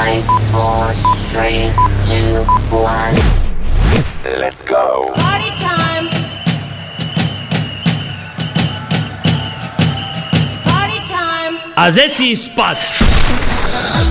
Five. 0.00 0.24
A 11.76 11.84
zeci 11.92 12.32
spať! 12.32 12.80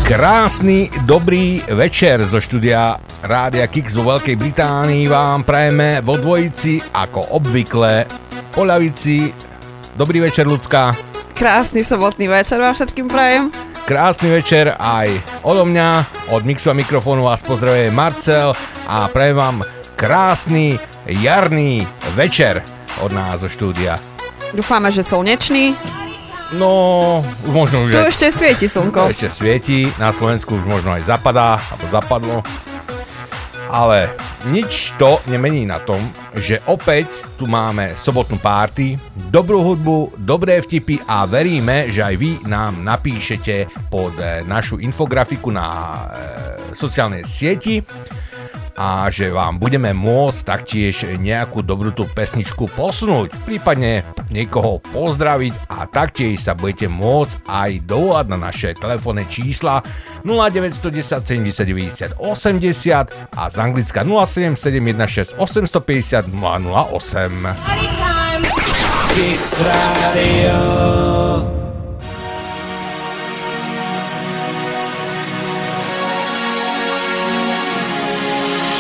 Krásny, 0.06 0.94
dobrý 1.10 1.66
večer 1.74 2.22
zo 2.22 2.38
štúdia 2.38 3.02
Rádia 3.26 3.66
Kix 3.66 3.98
vo 3.98 4.14
Veľkej 4.14 4.38
Británii 4.38 5.10
vám 5.10 5.42
prajeme 5.42 6.06
vo 6.06 6.22
dvojici 6.22 6.78
ako 6.94 7.34
obvykle 7.34 8.06
po 8.54 8.62
ľavici. 8.62 9.34
Dobrý 9.98 10.22
večer, 10.22 10.46
ľudská. 10.46 10.94
Krásny 11.34 11.82
sobotný 11.82 12.30
večer 12.30 12.62
vám 12.62 12.78
všetkým 12.78 13.10
prajem. 13.10 13.69
Krásny 13.90 14.30
večer 14.30 14.78
aj 14.78 15.10
odo 15.42 15.66
mňa, 15.66 16.06
od 16.30 16.46
Mixu 16.46 16.70
a 16.70 16.78
mikrofónu 16.78 17.26
vás 17.26 17.42
pozdravuje 17.42 17.90
Marcel 17.90 18.54
a 18.86 19.10
prajem 19.10 19.34
vám 19.34 19.58
krásny 19.98 20.78
jarný 21.10 21.82
večer 22.14 22.62
od 23.02 23.10
nás 23.10 23.42
zo 23.42 23.50
štúdia. 23.50 23.98
Dúfame, 24.54 24.94
že 24.94 25.02
slnečný. 25.02 25.74
No, 26.54 27.26
možno 27.50 27.90
už 27.90 27.90
Tu 27.90 27.98
aj- 27.98 28.10
ešte 28.14 28.28
svieti 28.30 28.66
slnko. 28.70 29.10
ešte 29.14 29.34
svieti, 29.34 29.90
na 29.98 30.14
Slovensku 30.14 30.62
už 30.62 30.70
možno 30.70 30.94
aj 30.94 31.10
zapadá, 31.10 31.58
alebo 31.58 31.86
zapadlo. 31.90 32.36
Ale 33.74 34.14
nič 34.48 34.96
to 34.96 35.20
nemení 35.28 35.68
na 35.68 35.84
tom, 35.84 36.00
že 36.40 36.64
opäť 36.72 37.12
tu 37.36 37.44
máme 37.44 37.92
sobotnú 38.00 38.40
párty, 38.40 38.96
dobrú 39.28 39.60
hudbu, 39.60 40.16
dobré 40.16 40.64
vtipy 40.64 41.04
a 41.04 41.28
veríme, 41.28 41.92
že 41.92 42.04
aj 42.04 42.16
vy 42.16 42.32
nám 42.48 42.80
napíšete 42.80 43.68
pod 43.92 44.16
eh, 44.20 44.48
našu 44.48 44.80
infografiku 44.80 45.52
na 45.52 45.68
e, 45.68 46.76
sociálnej 46.76 47.28
sieti 47.28 47.84
a 48.80 49.12
že 49.12 49.36
vám 49.36 49.60
budeme 49.60 49.92
môcť 49.92 50.40
taktiež 50.48 51.04
nejakú 51.20 51.60
dobrú 51.60 51.92
tú 51.92 52.08
pesničku 52.08 52.72
posunúť, 52.72 53.36
prípadne 53.44 54.08
niekoho 54.32 54.80
pozdraviť 54.80 55.68
a 55.68 55.84
taktiež 55.84 56.40
sa 56.40 56.56
budete 56.56 56.88
môcť 56.88 57.44
aj 57.44 57.84
dovolať 57.84 58.26
na 58.32 58.40
naše 58.40 58.72
telefónne 58.80 59.28
čísla 59.28 59.84
0910 60.24 61.28
70 61.28 61.68
90 61.68 62.24
80 62.24 63.36
a 63.36 63.44
z 63.52 63.56
Anglicka 63.60 64.08
07716 64.08 65.36
850 65.36 66.32
008. 66.32 67.68
Party 67.68 67.88
time. 68.00 68.48
Kix 69.12 69.60
Radio. 69.68 70.56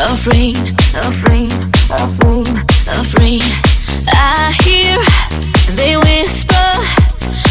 of 0.00 0.26
rain, 0.28 0.56
of 0.96 1.22
rain. 3.18 3.42
I 4.08 4.54
hear 4.64 4.96
they 5.76 5.96
whisper 5.96 6.54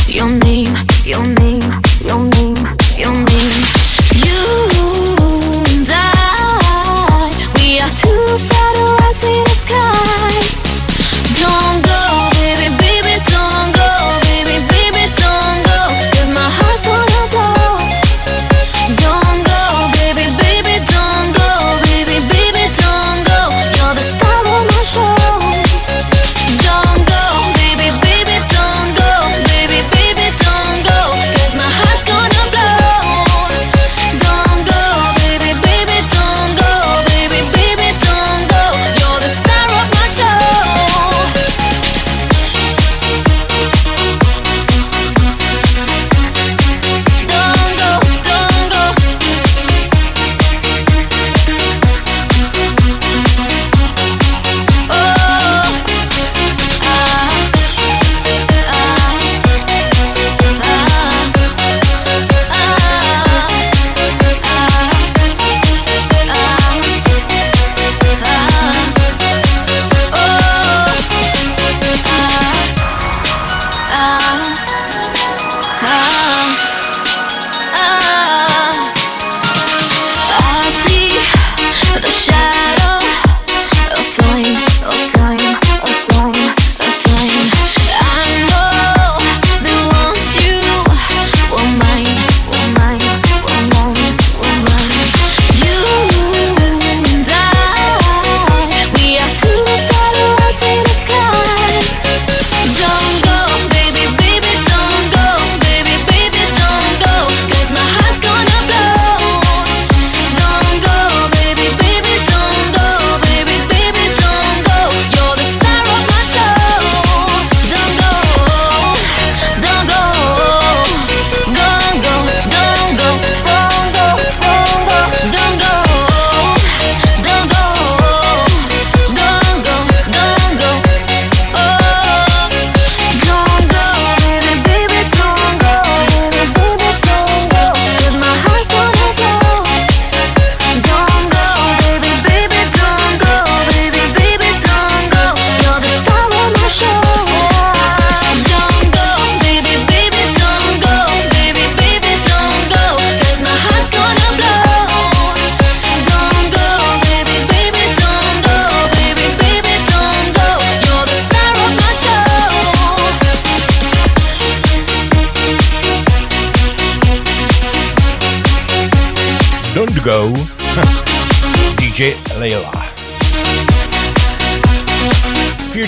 your 0.07 0.29
name, 0.39 0.73
your 1.05 1.23
name, 1.23 1.61
your 2.01 2.19
name, 2.29 2.55
your 2.97 3.13
name. 3.13 3.28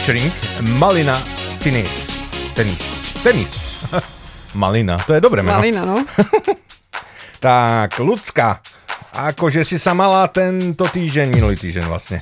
Featuring 0.02 0.34
Malina 0.82 1.14
Tenis. 1.62 2.26
Tenis. 2.58 2.82
Tenis. 3.22 3.54
Malina, 4.58 4.98
to 4.98 5.14
je 5.14 5.22
dobré 5.22 5.46
meno. 5.46 5.62
Malina, 5.62 5.86
no. 5.86 6.02
Tak, 7.46 8.02
ľudská, 8.02 8.58
akože 9.14 9.62
si 9.62 9.78
sa 9.78 9.94
mala 9.94 10.26
tento 10.34 10.90
týždeň, 10.90 11.38
minulý 11.38 11.54
týždeň 11.54 11.86
vlastne. 11.86 12.18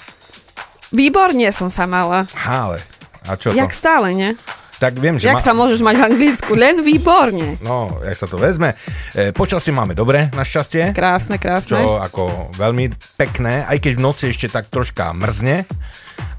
Výborne 0.91 1.55
som 1.55 1.71
sa 1.71 1.87
mala. 1.87 2.27
Ale, 2.43 2.83
a 3.31 3.39
čo 3.39 3.55
Jak 3.55 3.71
to? 3.71 3.79
stále, 3.79 4.11
nie? 4.11 4.35
Tak 4.79 4.99
viem, 4.99 5.15
že... 5.15 5.31
Jak 5.31 5.39
sa 5.39 5.55
môžeš 5.55 5.79
mať 5.79 5.95
v 5.99 6.03
Anglicku? 6.03 6.51
Len 6.59 6.83
výborne. 6.83 7.63
No, 7.63 7.95
jak 8.03 8.15
sa 8.19 8.27
to 8.27 8.35
vezme. 8.35 8.75
E, 9.15 9.31
počasie 9.31 9.71
máme 9.71 9.95
dobre, 9.95 10.27
našťastie. 10.35 10.91
Krásne, 10.91 11.39
krásne. 11.39 11.79
Čo 11.79 11.95
ako 11.99 12.51
veľmi 12.59 12.91
pekné, 13.15 13.63
aj 13.67 13.79
keď 13.79 13.91
v 13.95 14.03
noci 14.03 14.23
ešte 14.31 14.51
tak 14.51 14.67
troška 14.67 15.15
mrzne, 15.15 15.67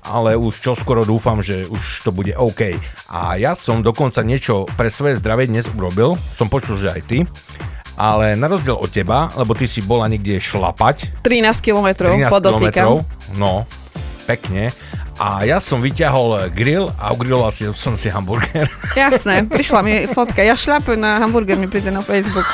ale 0.05 0.37
už 0.37 0.61
čoskoro 0.61 1.05
dúfam, 1.05 1.41
že 1.45 1.69
už 1.69 2.05
to 2.05 2.11
bude 2.11 2.33
OK. 2.37 2.77
A 3.11 3.37
ja 3.37 3.53
som 3.57 3.85
dokonca 3.85 4.25
niečo 4.25 4.65
pre 4.77 4.89
svoje 4.89 5.17
zdravie 5.21 5.49
dnes 5.49 5.69
urobil, 5.71 6.17
som 6.17 6.49
počul, 6.49 6.81
že 6.81 6.93
aj 6.93 7.03
ty, 7.07 7.19
ale 8.01 8.33
na 8.33 8.49
rozdiel 8.49 8.81
od 8.81 8.89
teba, 8.89 9.29
lebo 9.37 9.53
ty 9.53 9.69
si 9.69 9.85
bola 9.85 10.09
niekde 10.09 10.41
šlapať, 10.41 11.21
13 11.21 11.61
kilometrov, 11.61 12.17
13 12.17 12.33
podotýkam. 12.33 13.05
no, 13.37 13.69
pekne, 14.25 14.73
a 15.21 15.45
ja 15.45 15.61
som 15.61 15.85
vyťahol 15.85 16.49
grill 16.49 16.89
a 16.97 17.13
ugrilloval 17.13 17.53
si, 17.53 17.69
som 17.77 18.01
si 18.01 18.09
hamburger. 18.09 18.73
Jasné, 18.97 19.45
prišla 19.45 19.81
mi 19.85 20.09
fotka. 20.09 20.41
Ja 20.41 20.57
šľapujem 20.57 20.97
na 20.97 21.21
hamburger, 21.21 21.61
mi 21.61 21.69
príde 21.69 21.93
na 21.93 22.01
Facebook. 22.01 22.49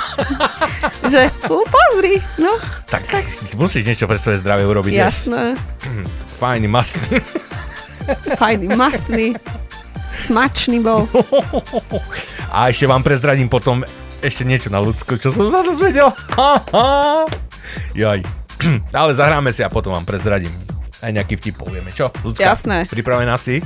že, 1.12 1.30
u, 1.46 1.62
pozri, 1.62 2.18
no, 2.42 2.58
tak, 2.90 3.06
musíš 3.54 3.86
niečo 3.86 4.10
pre 4.10 4.18
svoje 4.18 4.42
zdravie 4.42 4.66
urobiť. 4.66 4.98
jasné. 4.98 5.54
Fajný, 6.42 6.66
masný. 6.66 7.22
Fajný, 8.38 8.66
mastný, 8.74 9.38
smačný 10.10 10.82
bol. 10.82 11.06
A 12.54 12.70
ešte 12.70 12.90
vám 12.90 13.06
prezradím 13.06 13.46
potom 13.46 13.86
ešte 14.18 14.42
niečo 14.42 14.74
na 14.74 14.82
ľudsko, 14.82 15.22
čo 15.22 15.30
som 15.30 15.54
sa 15.54 15.62
dozvedel. 15.62 16.10
Jaj. 17.94 18.20
Ale 18.96 19.12
zahráme 19.14 19.54
si 19.54 19.62
a 19.62 19.70
potom 19.70 19.94
vám 19.94 20.06
prezradím. 20.08 20.75
Aj 21.04 21.12
nejaký 21.12 21.36
vtip 21.36 21.60
povieme, 21.60 21.92
čo? 21.92 22.08
Ľudská, 22.24 22.56
Jasné. 22.56 22.88
Pripravená 22.88 23.36
si? 23.36 23.60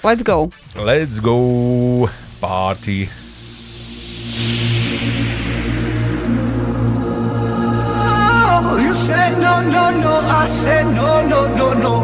Let's 0.00 0.24
go. 0.24 0.48
Let's 0.76 1.20
go 1.20 2.08
party. 2.40 3.08
Oh, 8.64 8.80
you 8.80 8.92
said 8.92 9.36
no, 9.40 9.60
no, 9.60 9.90
no, 9.92 10.14
I 10.24 10.46
said 10.48 10.86
no, 10.92 11.20
no, 11.24 11.48
no, 11.52 11.72
no. 11.72 11.94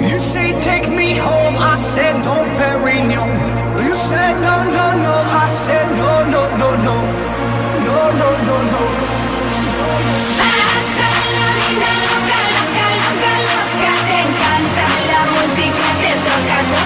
You 0.00 0.20
say 0.20 0.52
take 0.60 0.88
me 0.88 1.16
home, 1.16 1.56
I 1.56 1.76
said 1.76 2.24
no, 2.24 2.36
Perignon. 2.56 3.32
You 3.84 3.92
said 3.92 4.36
no, 4.40 4.64
no, 4.64 4.86
no, 4.96 5.14
I 5.28 5.46
said 5.64 5.88
no, 5.96 6.24
no, 6.28 6.42
no, 6.56 6.70
no. 6.84 6.96
No, 7.86 8.00
no, 8.20 8.28
no, 8.48 8.56
no. 8.72 8.82
Basta 10.40 11.08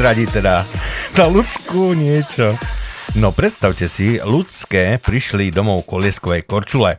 prezradiť 0.00 0.32
teda 0.32 0.64
na 1.12 1.24
ľudskú 1.28 1.92
niečo. 1.92 2.56
No 3.20 3.36
predstavte 3.36 3.84
si, 3.84 4.16
ľudské 4.16 4.96
prišli 4.96 5.52
domov 5.52 5.84
kolieskovej 5.84 6.48
korčule. 6.48 6.96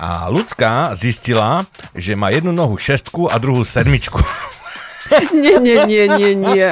A 0.00 0.24
ľudská 0.32 0.96
zistila, 0.96 1.60
že 1.92 2.16
má 2.16 2.32
jednu 2.32 2.56
nohu 2.56 2.80
šestku 2.80 3.28
a 3.28 3.36
druhú 3.36 3.68
sedmičku. 3.68 4.24
Nie, 5.36 5.60
nie, 5.60 5.84
nie, 5.84 6.04
nie, 6.16 6.32
nie. 6.32 6.70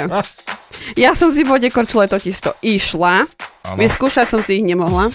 Ja 0.97 1.13
som 1.13 1.29
si 1.29 1.45
po 1.45 1.61
tie 1.61 1.69
korčule 1.69 2.09
totiž 2.09 2.37
to 2.39 2.57
išla. 2.65 3.29
Áno. 3.69 3.77
Vyskúšať 3.77 4.33
som 4.33 4.41
si 4.41 4.63
ich 4.63 4.65
nemohla. 4.65 5.13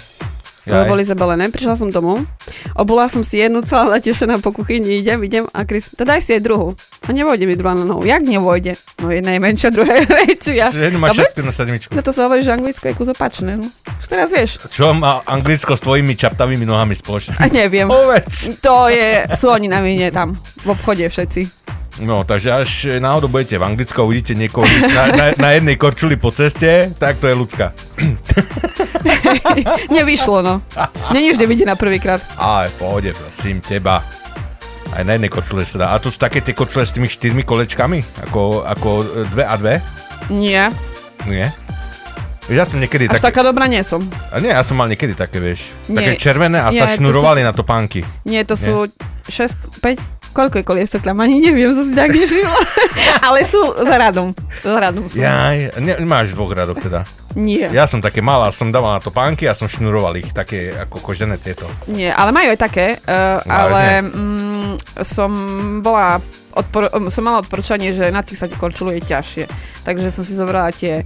Jaj. 0.69 0.86
boli 0.86 1.01
zabalené, 1.03 1.50
prišla 1.50 1.75
som 1.75 1.89
domov, 1.91 2.24
obula 2.72 3.12
som 3.12 3.19
si 3.19 3.36
jednu 3.36 3.67
celá 3.67 4.00
natešená 4.00 4.39
po 4.39 4.55
kuchyni, 4.55 5.03
idem, 5.03 5.19
idem 5.27 5.43
a 5.51 5.67
Chris, 5.67 5.91
teda 5.91 6.15
daj 6.15 6.22
si 6.24 6.39
aj 6.39 6.45
druhú. 6.45 6.77
A 7.03 7.12
nevojde 7.12 7.43
mi 7.43 7.60
druhá 7.60 7.75
na 7.75 7.83
nohu. 7.83 8.07
Jak 8.07 8.24
nevojde? 8.24 8.79
No 9.03 9.12
jedna 9.12 9.36
je 9.36 9.39
menšia, 9.43 9.67
druhá 9.67 9.93
je 10.01 10.07
väčšia. 10.07 10.65
Že 10.72 10.79
jednu 10.88 11.00
má 11.03 11.12
Dobre? 11.12 11.27
šestku 11.27 11.39
na 11.43 11.51
sedmičku. 11.51 11.91
Za 11.91 12.03
to 12.07 12.12
sa 12.15 12.22
hovorí, 12.31 12.39
že 12.39 12.55
anglicko 12.55 12.88
je 12.88 12.95
kus 12.95 13.12
opačné. 13.12 13.60
No. 13.60 13.67
Už 14.00 14.07
teraz 14.07 14.31
vieš. 14.31 14.63
Čo 14.72 14.95
má 14.95 15.19
Anglicko 15.27 15.75
s 15.75 15.83
tvojimi 15.83 16.15
čaptavými 16.15 16.63
nohami 16.63 16.95
spoločne? 16.95 17.36
A 17.36 17.51
neviem. 17.51 17.91
Povedz. 17.91 18.63
To 18.63 18.88
je, 18.88 19.27
sú 19.36 19.51
oni 19.51 19.67
na 19.67 19.83
mine 19.83 20.07
tam, 20.15 20.39
v 20.63 20.67
obchode 20.72 21.03
všetci. 21.03 21.63
No, 22.01 22.25
takže 22.25 22.50
až 22.50 22.69
náhodou 22.98 23.29
budete 23.29 23.53
v 23.60 23.69
Anglicku 23.69 24.01
a 24.01 24.07
uvidíte 24.07 24.33
niekoho 24.33 24.65
na, 24.89 25.13
na, 25.13 25.25
na 25.38 25.50
jednej 25.53 25.77
korčuli 25.77 26.17
po 26.17 26.33
ceste, 26.33 26.89
tak 26.98 27.22
to 27.22 27.29
je 27.29 27.36
ľudská. 27.38 27.69
Nevyšlo, 29.93 30.41
no. 30.41 30.65
Není 31.13 31.38
vždy 31.38 31.45
vidieť 31.45 31.67
na 31.69 31.77
prvýkrát. 31.77 32.25
Ale 32.33 32.74
pohode, 32.81 33.13
prosím 33.13 33.62
teba. 33.62 34.01
Aj 34.94 35.02
na 35.02 35.18
jednej 35.18 35.34
korčule 35.34 35.66
sa 35.66 35.78
dá. 35.82 35.88
A 35.92 35.98
to 35.98 36.14
sú 36.14 36.22
také 36.22 36.38
tie 36.40 36.54
korčule 36.54 36.86
s 36.86 36.94
tými 36.94 37.10
štyrmi 37.10 37.42
kolečkami? 37.42 38.30
Ako, 38.30 38.62
ako 38.62 38.90
dve 39.34 39.44
a 39.44 39.56
dve? 39.58 39.82
Nie, 40.30 40.70
Nie? 41.26 41.50
Ja 42.52 42.68
som 42.68 42.76
niekedy 42.76 43.08
až 43.08 43.24
také... 43.24 43.40
taká 43.40 43.42
dobrá 43.48 43.72
nie 43.72 43.80
som. 43.88 44.04
A 44.28 44.44
nie, 44.44 44.52
ja 44.52 44.60
som 44.68 44.76
mal 44.76 44.92
niekedy 44.92 45.16
také, 45.16 45.40
vieš. 45.40 45.72
Nie. 45.88 46.04
Také 46.04 46.20
červené 46.20 46.60
a 46.60 46.76
Nie, 46.76 46.84
sa 46.84 46.92
to 46.92 47.00
šnurovali 47.00 47.40
na 47.40 47.56
topánky. 47.56 48.04
Nie, 48.28 48.44
to 48.44 48.60
sú 48.60 48.92
6, 49.32 49.80
5, 49.80 50.36
koľko 50.36 50.60
je 50.60 50.66
koliesok 50.68 51.08
tam, 51.08 51.24
ani 51.24 51.40
neviem, 51.40 51.72
som 51.72 51.88
si 51.88 51.96
tak 51.96 52.12
nežila. 52.12 52.52
Ale 53.32 53.48
sú 53.48 53.64
za 53.80 53.96
radom. 53.96 54.36
Za 54.60 54.76
radom 54.76 55.08
sú. 55.08 55.24
Jaj, 55.24 55.80
ne, 55.80 55.94
nemáš 56.04 56.36
v 56.36 56.36
dvoch 56.36 56.52
radoch 56.52 56.80
teda. 56.84 57.08
Nie, 57.34 57.68
Ja 57.70 57.86
som 57.86 57.98
také 57.98 58.20
mal 58.20 58.40
a 58.40 58.50
som 58.50 58.70
dával 58.70 58.94
na 58.94 59.02
topánky 59.02 59.44
a 59.44 59.54
som 59.54 59.66
šnuroval 59.66 60.13
ich, 60.16 60.30
také 60.30 60.70
ako 60.72 61.02
kožené 61.02 61.36
tieto. 61.36 61.66
nie, 61.86 62.08
ale 62.08 62.30
majú 62.30 62.54
aj 62.54 62.60
také, 62.60 62.86
uh, 63.00 63.40
Vážne? 63.40 63.50
ale 63.50 63.82
mm, 64.04 64.72
som 65.02 65.32
bola, 65.80 66.22
odpor- 66.52 66.92
um, 66.92 67.08
som 67.08 67.22
mala 67.22 67.40
odporúčanie, 67.40 67.90
že 67.90 68.08
na 68.08 68.22
tých 68.22 68.38
sa 68.38 68.48
korčuluje 68.48 69.02
ťažšie. 69.02 69.50
Takže 69.82 70.08
som 70.08 70.22
si 70.22 70.32
zobrala 70.32 70.70
tie 70.70 71.02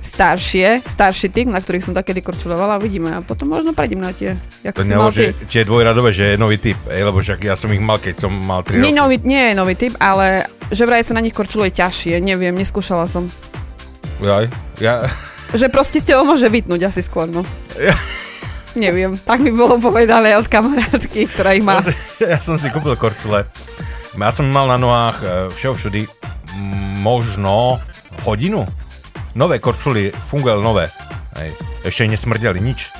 staršie, 0.00 0.82
starší 0.82 1.28
typ, 1.28 1.46
na 1.46 1.58
ktorých 1.58 1.82
som 1.82 1.92
takedy 1.92 2.20
korčulovala, 2.20 2.76
uvidíme. 2.76 3.12
A 3.12 3.20
potom 3.20 3.48
možno 3.48 3.70
prejdem 3.70 4.00
na 4.00 4.10
tie, 4.10 4.34
jak 4.62 4.72
To 4.72 4.82
si 4.82 4.90
mal 4.90 5.10
ty. 5.10 5.34
tie 5.44 5.62
dvojradové, 5.62 6.10
že 6.10 6.34
je 6.34 6.36
nový 6.36 6.56
typ, 6.56 6.78
ej, 6.88 7.02
lebo 7.02 7.18
však 7.18 7.42
ja 7.42 7.54
som 7.54 7.68
ich 7.68 7.78
mal, 7.78 7.98
keď 7.98 8.24
som 8.24 8.32
mal 8.32 8.62
3 8.62 8.76
Nie, 8.76 8.90
roky. 8.90 8.96
nový, 8.96 9.16
nie 9.22 9.42
je 9.44 9.54
nový 9.54 9.74
typ, 9.74 9.94
ale 9.98 10.46
že 10.68 10.82
vraj 10.82 11.02
sa 11.02 11.12
na 11.12 11.20
nich 11.20 11.32
korčuluje 11.32 11.70
ťažšie, 11.70 12.18
neviem, 12.18 12.50
neskúšala 12.52 13.04
som. 13.04 13.26
Jaj, 14.18 14.48
ja, 14.80 15.06
Že 15.54 15.66
proste 15.70 16.02
z 16.02 16.14
teba 16.14 16.26
môže 16.26 16.46
vytnúť 16.50 16.90
asi 16.90 17.02
skôr, 17.04 17.30
no. 17.30 17.46
Ja. 17.78 17.94
Neviem, 18.76 19.16
tak 19.16 19.40
mi 19.40 19.54
bolo 19.54 19.80
povedané 19.80 20.36
od 20.36 20.44
kamarátky, 20.50 21.32
ktorá 21.32 21.56
ich 21.56 21.64
má. 21.64 21.80
ja 22.20 22.36
som 22.42 22.60
si 22.60 22.68
kúpil 22.68 22.92
korčule. 22.98 23.48
Ja 24.16 24.30
som 24.32 24.48
mal 24.48 24.68
na 24.68 24.76
nohách 24.76 25.18
e, 25.20 25.26
všeho 25.56 25.74
všudy 25.76 26.02
možno 27.00 27.80
hodinu. 28.24 28.68
Nové 29.36 29.60
korčuly, 29.60 30.12
fungovali 30.12 30.60
nové. 30.60 30.86
Hej. 31.40 31.52
Ešte 31.84 32.08
nesmrdeli 32.08 32.60
nič. 32.60 32.92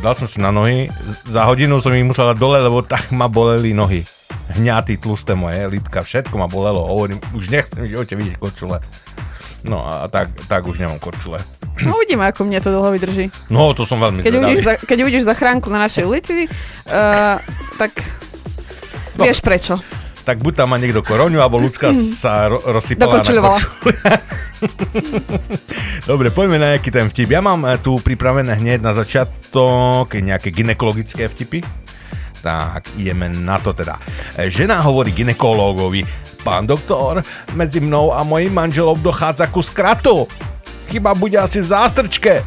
Dal 0.00 0.16
som 0.16 0.24
si 0.24 0.40
na 0.40 0.48
nohy, 0.48 0.88
za 1.28 1.44
hodinu 1.44 1.80
som 1.84 1.92
ich 1.92 2.04
musel 2.04 2.32
dať 2.32 2.38
dole, 2.40 2.60
lebo 2.64 2.80
tak 2.80 3.12
ma 3.12 3.28
boleli 3.28 3.76
nohy. 3.76 4.00
Hňaty, 4.56 4.96
tlusté 4.96 5.36
moje, 5.36 5.60
lítka, 5.68 6.00
všetko 6.00 6.40
ma 6.40 6.48
bolelo. 6.48 6.88
Hovorím, 6.88 7.20
už 7.36 7.52
nechcem 7.52 7.84
v 7.84 7.92
živote 7.92 8.16
vidieť 8.16 8.36
korčule. 8.40 8.80
No 9.64 9.84
a 9.84 10.08
tak, 10.08 10.32
tak 10.48 10.64
už 10.64 10.80
nemám 10.80 11.00
korčule. 11.00 11.40
No 11.82 11.94
uvidíme, 11.94 12.24
ako 12.24 12.42
mne 12.42 12.58
to 12.58 12.68
dlho 12.68 12.90
vydrží. 12.90 13.26
No, 13.48 13.70
to 13.70 13.82
som 13.82 13.98
veľmi 13.98 14.20
Keď 14.20 14.28
zvedavý. 14.28 14.46
uvidíš, 14.48 14.64
keď 14.82 14.98
uvidíš 15.00 15.24
zachránku 15.24 15.68
na 15.68 15.82
našej 15.82 16.04
ulici, 16.04 16.46
uh, 16.46 17.36
tak 17.76 17.92
No. 19.12 19.22
vieš 19.22 19.38
prečo. 19.38 19.76
tak 20.22 20.38
buď 20.38 20.54
tam 20.54 20.70
má 20.70 20.78
niekto 20.78 21.00
koroňu, 21.00 21.36
alebo 21.36 21.58
ľudská 21.58 21.90
sa 22.22 22.46
ro- 22.46 22.62
rozsypala 22.64 23.20
na. 23.20 23.58
Dobre, 26.04 26.30
poďme 26.30 26.56
na 26.56 26.68
nejaký 26.72 26.88
ten 26.88 27.06
vtip. 27.06 27.28
Ja 27.28 27.40
mám 27.40 27.62
eh, 27.64 27.76
tu 27.76 27.98
pripravené 27.98 28.54
hneď 28.54 28.80
na 28.80 28.92
začiatok 28.92 30.08
nejaké 30.12 30.48
ginekologické 30.48 31.26
vtipy. 31.26 31.62
Tak, 32.38 32.90
ideme 32.96 33.30
na 33.30 33.58
to 33.58 33.70
teda. 33.72 33.98
Eh, 34.36 34.46
Žena 34.46 34.80
hovorí 34.80 35.10
ginekológovi, 35.10 36.02
pán 36.40 36.64
doktor, 36.64 37.22
medzi 37.52 37.78
mnou 37.78 38.10
a 38.10 38.22
mojim 38.22 38.50
manželom 38.50 38.96
dochádza 38.96 39.46
ku 39.46 39.58
skratu. 39.58 40.26
Chyba 40.92 41.16
bude 41.16 41.40
asi 41.40 41.64
v 41.64 41.72
zástrčke. 41.72 42.44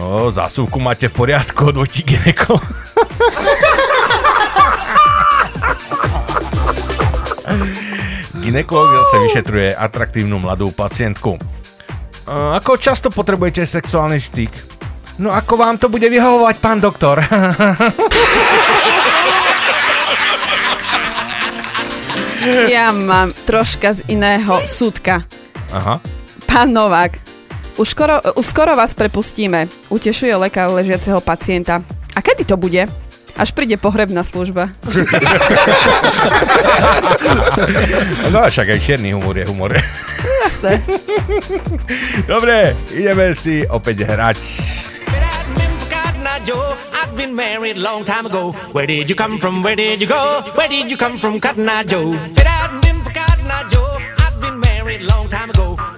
O, 0.00 0.32
zásuvku 0.32 0.80
máte 0.80 1.12
v 1.12 1.12
poriadku, 1.12 1.68
odvotí 1.68 2.00
ginekolog. 2.08 2.64
Ginekolog 8.40 8.88
zase 9.04 9.16
vyšetruje 9.28 9.68
atraktívnu 9.76 10.40
mladú 10.40 10.72
pacientku. 10.72 11.36
E, 11.36 11.40
Ako 12.56 12.80
často 12.80 13.12
potrebujete 13.12 13.68
sexuálny 13.68 14.16
styk? 14.16 14.52
No 15.20 15.32
ako 15.32 15.56
vám 15.56 15.76
to 15.76 15.92
bude 15.92 16.08
vyhovovať, 16.08 16.56
pán 16.60 16.80
doktor? 16.80 17.20
Ja 22.68 22.88
mám 22.94 23.32
troška 23.44 23.96
z 23.96 24.00
iného 24.06 24.64
súdka. 24.64 25.24
Aha. 25.72 25.98
Pán 26.46 26.70
Novák, 26.70 27.18
už 27.76 27.88
skoro, 27.88 28.20
už 28.36 28.46
skoro 28.46 28.76
vás 28.76 28.94
prepustíme, 28.96 29.68
utešuje 29.88 30.36
lekár 30.36 30.72
ležiaceho 30.72 31.20
pacienta. 31.20 31.84
A 32.16 32.24
kedy 32.24 32.44
to 32.48 32.56
bude? 32.56 32.88
Až 33.36 33.52
príde 33.52 33.76
pohrebná 33.76 34.24
služba. 34.24 34.72
No 38.32 38.42
a 38.42 38.50
však 38.52 38.68
aj 38.76 38.80
čierny 38.80 39.16
humor 39.16 39.36
je 39.38 39.46
humor. 39.48 39.72
Jasné. 40.44 40.82
Dobre, 42.32 42.76
ideme 42.92 43.32
si 43.32 43.64
opäť 43.64 44.04
hrať. 44.04 44.38
I've 46.46 47.16
been 47.16 47.32
married 47.34 47.80
long 47.80 48.04
time 48.04 48.26
ago. 48.26 48.52
Where 48.76 48.86
did 48.86 49.08
you 49.08 49.16
come 49.16 49.38
from? 49.38 49.62
Where 49.64 49.76
did 49.76 50.00
you 50.00 50.08
go? 50.08 50.42
Where 50.52 50.68
did 50.68 50.90
you 50.90 50.96
come 51.00 51.16
from, 51.16 51.40
Cotton 51.40 51.68
Eye 51.68 51.84
Joe? 51.84 52.12
Said 52.36 52.46
I've 52.46 52.76
been 52.82 53.00
for 53.00 53.12
Cotton 53.12 53.48
Eye 53.48 53.64
Joe. 53.72 53.98
I've 54.20 54.36
been 54.40 54.60
married 54.60 55.02
long 55.08 55.28
time 55.28 55.50
ago. 55.50 55.75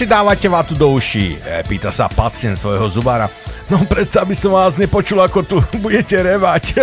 Si 0.00 0.08
dávate 0.08 0.48
vatu 0.48 0.72
do 0.72 0.96
uší? 0.96 1.36
E, 1.44 1.60
pýta 1.68 1.92
sa 1.92 2.08
pacient 2.08 2.56
svojho 2.56 2.88
zubára. 2.88 3.28
No 3.68 3.84
predsa 3.84 4.24
by 4.24 4.32
som 4.32 4.56
vás 4.56 4.80
nepočul, 4.80 5.20
ako 5.20 5.44
tu 5.44 5.60
budete 5.84 6.16
revať. 6.24 6.80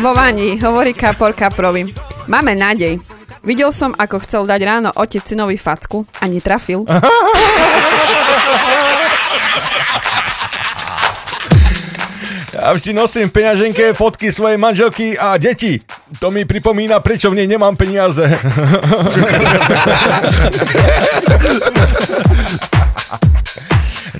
Vo 0.00 0.16
Vani 0.16 0.56
hovorí 0.64 0.96
Kapor 0.96 1.36
Kaprovi. 1.36 1.92
Máme 2.24 2.56
nádej. 2.56 2.96
Videl 3.44 3.68
som, 3.68 3.92
ako 4.00 4.24
chcel 4.24 4.48
dať 4.48 4.60
ráno 4.64 4.88
otec 4.96 5.20
synovi 5.20 5.60
facku 5.60 6.08
a 6.24 6.24
netrafil. 6.24 6.88
Ja 12.50 12.76
vždy 12.76 12.92
nosím 12.92 13.32
v 13.32 13.40
peňaženke 13.40 13.96
fotky 13.96 14.28
svojej 14.28 14.60
manželky 14.60 15.16
a 15.16 15.40
deti. 15.40 15.80
To 16.20 16.28
mi 16.28 16.44
pripomína, 16.44 17.00
prečo 17.00 17.32
v 17.32 17.40
nej 17.40 17.48
nemám 17.48 17.72
peniaze. 17.80 18.28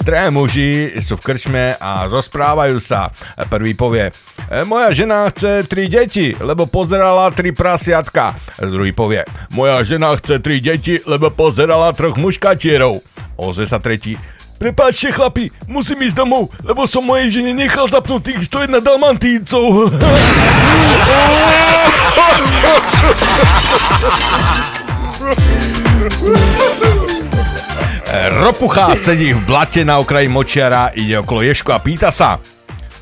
Traja 0.01 0.33
muži 0.33 0.97
sú 1.05 1.21
v 1.21 1.23
krčme 1.23 1.77
a 1.77 2.09
rozprávajú 2.09 2.81
sa. 2.81 3.13
Prvý 3.53 3.77
povie, 3.77 4.17
"E, 4.49 4.65
moja 4.65 4.97
žena 4.97 5.29
chce 5.29 5.61
tri 5.69 5.93
deti, 5.93 6.33
lebo 6.41 6.65
pozerala 6.65 7.29
tri 7.37 7.53
prasiatka. 7.53 8.33
Druhý 8.57 8.97
povie, 8.97 9.29
moja 9.53 9.85
žena 9.85 10.17
chce 10.17 10.41
tri 10.41 10.65
deti, 10.65 10.97
lebo 11.05 11.29
pozerala 11.29 11.93
troch 11.93 12.17
muškatierov. 12.17 13.05
Ozve 13.37 13.69
sa 13.69 13.77
tretí, 13.77 14.17
Prepáčte 14.61 15.09
chlapi, 15.09 15.49
musím 15.65 16.05
ísť 16.05 16.21
domov, 16.21 16.53
lebo 16.61 16.85
som 16.85 17.01
mojej 17.01 17.33
žene 17.33 17.57
nechal 17.57 17.89
zapnúť 17.89 18.29
tých 18.29 18.45
101 18.45 18.85
dalmantíncov. 18.85 19.89
Ropucha 28.41 28.97
sedí 28.99 29.31
v 29.33 29.41
blate 29.47 29.85
na 29.87 30.03
okraji 30.03 30.27
močiara, 30.29 30.91
ide 30.99 31.19
okolo 31.23 31.47
ježku 31.47 31.71
a 31.71 31.79
pýta 31.79 32.11
sa. 32.11 32.43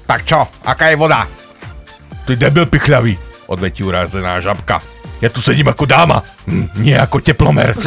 Tak 0.05 0.25
čo, 0.25 0.44
aká 0.64 0.92
je 0.92 0.97
voda? 1.01 1.25
Ty 2.29 2.37
debil 2.37 2.66
pichľavý, 2.68 3.16
odvetí 3.49 3.81
urazená 3.85 4.40
žabka. 4.40 4.81
Ja 5.18 5.33
tu 5.33 5.40
sedím 5.42 5.73
ako 5.73 5.88
dáma, 5.88 6.23
hm, 6.47 6.85
nie 6.85 6.94
ako 6.94 7.25
teplomer. 7.25 7.75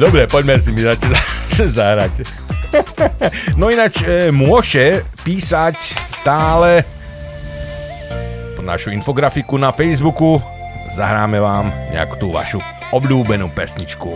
Dobre, 0.00 0.24
poďme 0.26 0.56
si 0.60 0.72
mi 0.72 0.80
začať 0.80 1.12
zahrať. 1.76 2.49
no 3.60 3.68
ináč 3.68 4.02
e, 4.06 4.30
môže 4.30 5.02
písať 5.26 5.76
stále 6.22 6.84
našu 8.70 8.94
infografiku 8.94 9.58
na 9.58 9.74
Facebooku. 9.74 10.38
Zahráme 10.94 11.42
vám 11.42 11.74
nejakú 11.90 12.14
tú 12.22 12.28
vašu 12.30 12.62
obľúbenú 12.94 13.50
pesničku. 13.50 14.14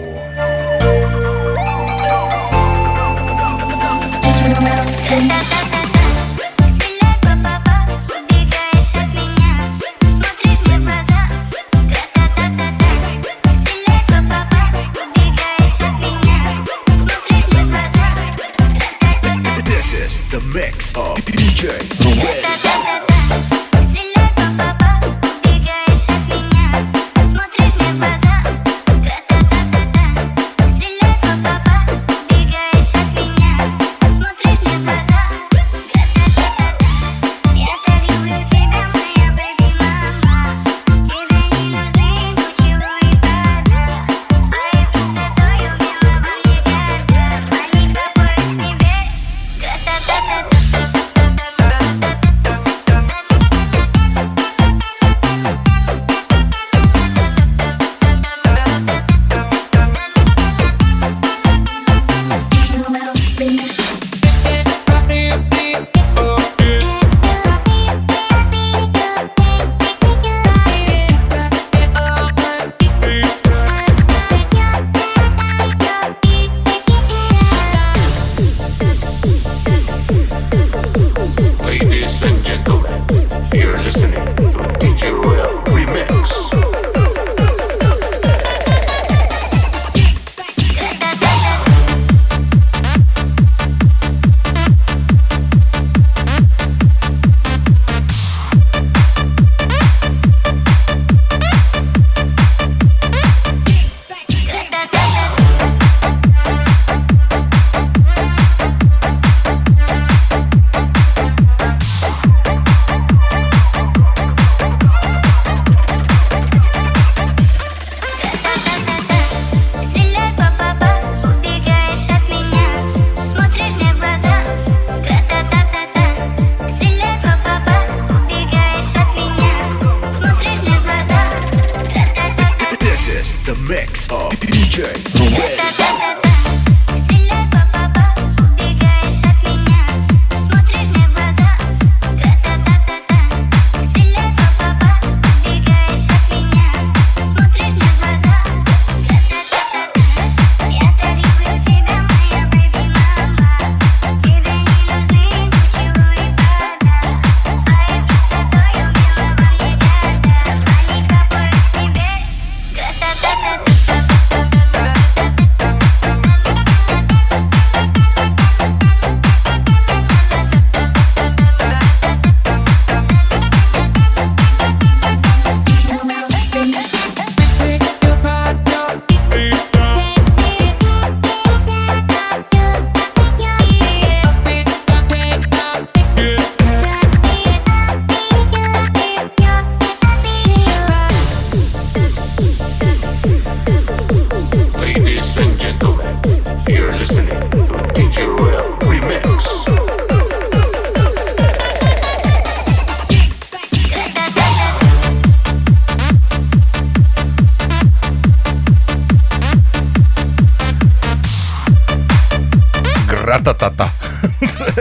Gratatata. 213.44 213.92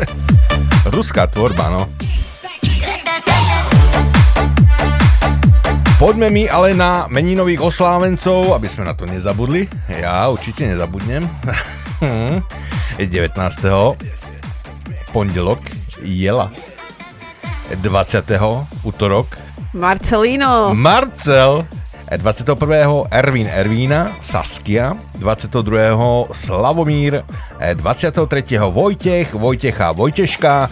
Ruská 0.95 1.27
tvorba, 1.27 1.67
no. 1.67 1.83
Poďme 5.99 6.31
mi 6.31 6.47
ale 6.47 6.71
na 6.71 7.11
meninových 7.11 7.59
oslávencov, 7.59 8.55
aby 8.55 8.71
sme 8.71 8.87
na 8.87 8.95
to 8.95 9.03
nezabudli. 9.03 9.67
Ja 9.91 10.31
určite 10.31 10.63
nezabudnem. 10.63 11.27
Je 13.03 13.03
19. 13.03 13.35
pondelok 15.11 15.59
Jela. 15.99 16.47
20. 17.67 17.83
útorok 18.87 19.35
Marcelino. 19.75 20.71
Marcel, 20.71 21.67
21. 22.11 23.07
Ervin 23.11 23.47
Ervína, 23.47 24.15
Saskia, 24.21 24.95
22. 25.17 26.27
Slavomír, 26.33 27.23
23. 27.75 28.59
Vojtech, 28.59 29.33
Vojtecha 29.33 29.91
Vojteška, 29.91 30.69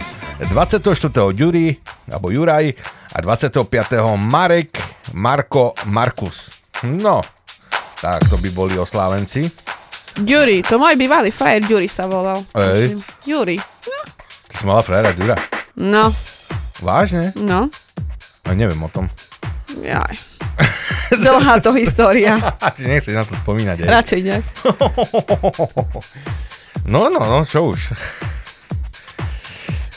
24. 0.52 1.32
Ďuri, 1.32 1.76
alebo 2.12 2.30
Juraj 2.30 2.74
a 3.14 3.18
25. 3.20 4.16
Marek, 4.20 4.76
Marko, 5.14 5.74
Markus. 5.88 6.68
No, 6.84 7.22
tak 7.98 8.28
to 8.28 8.36
by 8.38 8.50
boli 8.52 8.74
oslávenci. 8.78 9.48
Ďuri, 10.12 10.60
to 10.60 10.76
môj 10.76 10.94
bývalý 11.00 11.32
frajer 11.32 11.64
Ďuri 11.64 11.88
sa 11.88 12.04
volal. 12.04 12.36
Ej. 12.52 13.00
Ďuri. 13.24 13.56
Ty 14.52 14.54
si 14.54 14.64
mala 14.68 14.84
frajera 14.84 15.16
Ďura. 15.16 15.36
No, 15.80 16.12
Vážne? 16.84 17.32
no. 17.40 17.72
No, 18.42 18.50
neviem 18.52 18.76
o 18.82 18.90
tom. 18.92 19.08
Jaj. 19.80 20.14
Dlhá 21.12 21.60
to 21.64 21.72
história. 21.72 22.36
Nechceš 22.82 23.16
na 23.16 23.24
to 23.24 23.32
spomínať, 23.40 23.84
aj? 23.84 23.88
Radšej 23.88 24.20
nie. 24.20 24.38
No, 26.82 27.06
no, 27.06 27.22
no, 27.22 27.46
čo 27.46 27.70
už. 27.70 27.94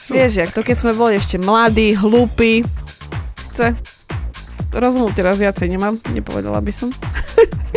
Vieš, 0.06 0.38
jak 0.38 0.54
to 0.54 0.62
keď 0.62 0.76
sme 0.78 0.94
boli 0.94 1.18
ešte 1.18 1.42
mladí, 1.42 1.98
hlúpi. 1.98 2.62
Sice 3.42 3.74
rozumu 4.70 5.10
teraz 5.10 5.40
viacej 5.40 5.72
nemám, 5.72 5.98
nepovedala 6.12 6.60
by 6.62 6.72
som. 6.74 6.90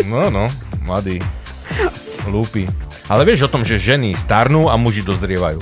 No, 0.07 0.31
no, 0.31 0.47
mladý, 0.87 1.19
hlúpy. 2.31 2.71
Ale 3.11 3.27
vieš 3.27 3.51
o 3.51 3.53
tom, 3.53 3.67
že 3.67 3.83
ženy 3.83 4.15
starnú 4.15 4.71
a 4.71 4.79
muži 4.79 5.03
dozrievajú. 5.03 5.59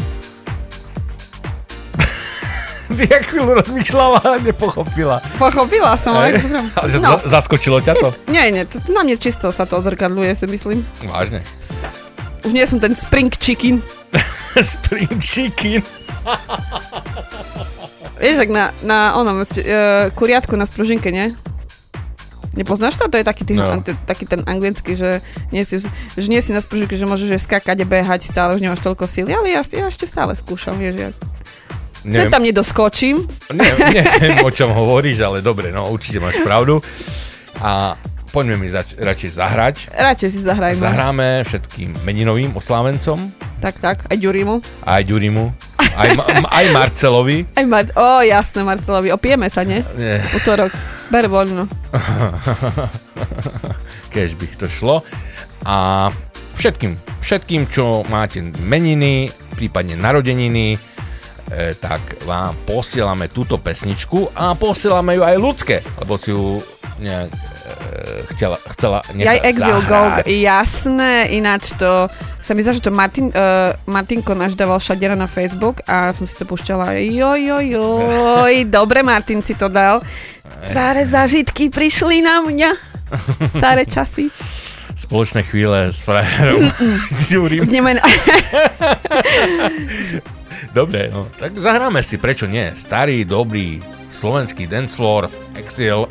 Jak 2.87 3.23
chvíľu 3.27 3.59
rozmýšľala 3.59 4.19
a 4.23 4.31
nepochopila. 4.39 5.19
Pochopila 5.37 5.99
som, 5.99 6.15
ale 6.15 6.39
pozriem. 6.39 6.71
No, 7.03 7.19
za- 7.19 7.43
zaskočilo 7.43 7.83
ťa 7.83 7.95
to? 7.99 8.09
nie, 8.31 8.47
nie, 8.55 8.63
to, 8.63 8.79
na 8.95 9.03
mne 9.03 9.19
čisto 9.19 9.51
sa 9.51 9.67
to 9.67 9.83
odzrkadľuje, 9.83 10.31
si 10.33 10.47
myslím. 10.47 10.87
Vážne. 11.03 11.43
Už 12.47 12.55
nie 12.55 12.63
som 12.63 12.79
ten 12.79 12.95
spring 12.95 13.35
chicken. 13.35 13.83
Spring 14.57 15.19
chicken. 15.19 15.83
Vieš, 18.23 18.37
ak 18.41 18.51
na, 18.51 18.65
na 18.81 18.99
onom, 19.15 19.43
uh, 19.43 19.49
kuriatku 20.15 20.57
na 20.57 20.65
spružinke, 20.65 21.13
nie? 21.13 21.37
Nepoznáš 22.57 22.97
to? 22.97 23.05
To 23.13 23.21
je 23.21 23.27
taký, 23.27 23.45
tý, 23.45 23.61
No. 23.61 23.85
taký 24.09 24.25
ten 24.25 24.41
anglický, 24.49 24.97
že 24.97 25.21
nie 25.53 25.61
si, 25.61 25.77
že 26.17 26.29
nie 26.33 26.41
si 26.41 26.57
na 26.57 26.65
spružinke, 26.65 26.97
že 26.97 27.05
môžeš 27.05 27.29
že 27.29 27.45
skakať 27.45 27.85
a 27.85 27.87
behať 27.87 28.33
stále, 28.33 28.57
už 28.57 28.65
nemáš 28.65 28.81
toľko 28.81 29.05
síly, 29.05 29.37
ale 29.37 29.53
ja, 29.53 29.61
ja 29.61 29.93
ešte 29.93 30.09
stále 30.09 30.33
skúšam, 30.33 30.81
vieš, 30.81 30.97
ja 30.97 31.11
Sem 32.07 32.13
Neviem, 32.13 32.31
tam 32.31 32.43
nedoskočím. 32.45 33.17
ne, 33.51 33.67
neviem, 33.91 34.39
o 34.41 34.49
čom 34.49 34.71
hovoríš, 34.71 35.19
ale 35.21 35.43
dobre, 35.43 35.69
no 35.69 35.91
určite 35.91 36.17
máš 36.17 36.39
pravdu. 36.39 36.79
A 37.59 37.99
poďme 38.31 38.57
mi 38.57 38.69
zač- 38.69 38.95
radšej 38.95 39.31
zahrať. 39.33 39.77
Radšej 39.91 40.29
si 40.29 40.41
zahrajme. 40.41 40.79
Zahráme 40.79 41.27
všetkým 41.43 41.99
meninovým 42.03 42.55
oslávencom, 42.55 43.19
Tak, 43.57 43.75
tak, 43.77 43.97
aj 44.07 44.17
Ďurimu. 44.17 44.63
aj 44.85 45.03
Ďurimu, 45.03 45.45
aj, 45.97 46.09
Ma- 46.15 46.29
aj 46.53 46.65
Marcelovi. 46.71 47.43
Aj 47.53 47.65
Mar- 47.65 47.91
o, 47.91 48.23
jasné, 48.23 48.63
Marcelovi, 48.63 49.11
opijeme 49.11 49.51
sa, 49.51 49.65
nie? 49.65 49.83
Nie. 49.97 50.23
Útorok. 50.33 50.71
Ber 51.09 51.27
voľno. 51.27 51.67
Keď 54.11 54.29
by 54.33 54.47
to 54.57 54.67
šlo. 54.69 54.97
A 55.65 56.09
všetkým, 56.55 56.95
všetkým, 57.21 57.67
čo 57.67 58.07
máte 58.07 58.39
meniny, 58.61 59.29
prípadne 59.55 59.95
narodeniny, 59.95 60.79
tak 61.81 62.21
vám 62.29 62.53
posielame 62.69 63.33
túto 63.33 63.57
pesničku 63.57 64.37
a 64.37 64.53
posielame 64.53 65.17
ju 65.17 65.23
aj 65.25 65.37
ľudské, 65.41 65.77
lebo 66.01 66.21
si 66.21 66.33
ju 66.33 66.61
nejak, 67.01 67.29
e, 67.33 67.37
chcela, 68.37 68.57
chcela 68.77 68.99
Ja 69.17 69.37
aj 69.37 69.41
nechať 69.41 69.51
Exil 69.53 69.79
zahrať. 69.81 69.89
Go, 69.89 70.01
jasné, 70.29 71.13
ináč 71.33 71.73
to, 71.77 72.09
sa 72.41 72.53
mi 72.53 72.61
zdá, 72.61 72.77
že 72.77 72.85
to 72.85 72.93
Martin, 72.93 73.33
uh, 73.33 73.73
Martinko 73.89 74.37
náš 74.37 74.57
dával 74.57 74.81
šadera 74.81 75.17
na 75.17 75.29
Facebook 75.29 75.81
a 75.85 76.13
som 76.13 76.27
si 76.29 76.37
to 76.37 76.45
púšťala, 76.49 77.01
joj, 77.01 77.41
joj, 77.41 77.65
joj, 77.73 78.55
dobre 78.77 79.05
Martin 79.05 79.41
si 79.41 79.57
to 79.57 79.69
dal. 79.73 80.05
Staré 80.65 81.05
zážitky 81.05 81.69
prišli 81.73 82.23
na 82.23 82.41
mňa. 82.45 82.71
Staré 83.51 83.85
časy. 83.85 84.31
Spoločné 84.97 85.43
chvíle 85.45 85.93
s 85.93 86.01
frajerom. 86.01 86.73
s 87.13 87.29
Ďurim. 87.33 87.69
Dobre, 90.77 91.09
no, 91.09 91.25
tak 91.41 91.57
zahráme 91.57 92.05
si, 92.05 92.21
prečo 92.21 92.45
nie? 92.45 92.69
Starý, 92.77 93.25
dobrý 93.25 93.81
slovenský 94.13 94.69
dance 94.69 94.93
floor, 94.93 95.25
Exil, 95.57 96.05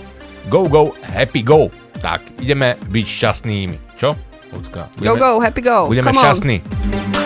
go, 0.50 0.66
go, 0.66 0.90
happy, 1.06 1.46
go. 1.46 1.70
Tak, 2.02 2.26
ideme 2.42 2.74
byť 2.90 3.06
šťastnými. 3.06 3.78
Čo? 3.94 4.18
Ľudská, 4.50 4.90
Go, 5.06 5.14
go, 5.14 5.38
happy 5.38 5.62
go. 5.62 5.86
Budeme 5.86 6.10
Come 6.10 6.18
on. 6.18 6.24
šťastní. 6.26 6.56
Go, 6.66 7.25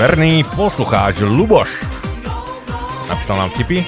verný 0.00 0.48
poslucháč 0.56 1.20
Luboš. 1.20 1.84
Napísal 3.04 3.36
nám 3.36 3.52
vtipy. 3.52 3.84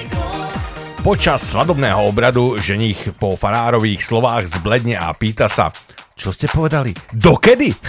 Počas 1.01 1.41
svadobného 1.41 2.05
obradu 2.05 2.61
ženich 2.61 3.17
po 3.17 3.33
farárových 3.33 4.05
slovách 4.05 4.45
zbledne 4.45 4.93
a 4.93 5.09
pýta 5.17 5.49
sa, 5.49 5.73
čo 6.13 6.29
ste 6.29 6.45
povedali? 6.45 6.93
Dokedy? 7.17 7.73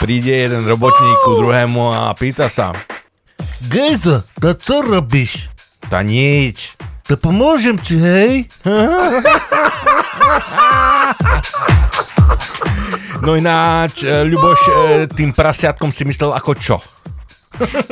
Príde 0.00 0.48
jeden 0.48 0.64
robotník 0.64 1.20
ku 1.28 1.36
druhému 1.36 1.92
a 1.92 2.16
pýta 2.16 2.48
sa, 2.48 2.72
Gejzo, 3.68 4.24
to 4.40 4.56
co 4.56 4.80
robíš? 4.80 5.52
ta 5.92 6.00
nič. 6.00 6.80
To 7.12 7.20
pomôžem 7.20 7.76
ti, 7.76 8.00
hej? 8.00 8.48
No 13.20 13.36
ináč, 13.36 14.00
e, 14.00 14.24
Ľuboš, 14.24 14.60
e, 14.64 14.72
tým 15.12 15.36
prasiatkom 15.36 15.92
si 15.92 16.08
myslel 16.08 16.32
ako 16.32 16.52
čo? 16.56 16.76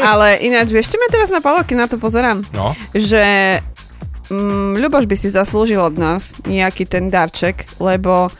Ale 0.08 0.40
ináč, 0.40 0.72
vieš, 0.72 0.94
čo 0.94 0.96
ma 0.96 1.08
teraz 1.12 1.28
na 1.28 1.44
keď 1.44 1.76
na 1.76 1.88
to 1.90 2.00
pozerám? 2.00 2.40
No. 2.56 2.72
Že 2.96 3.58
mm, 4.32 4.80
Ľuboš 4.80 5.04
by 5.04 5.16
si 5.16 5.28
zaslúžil 5.28 5.80
od 5.80 6.00
nás 6.00 6.32
nejaký 6.48 6.88
ten 6.88 7.12
darček, 7.12 7.68
lebo 7.76 8.32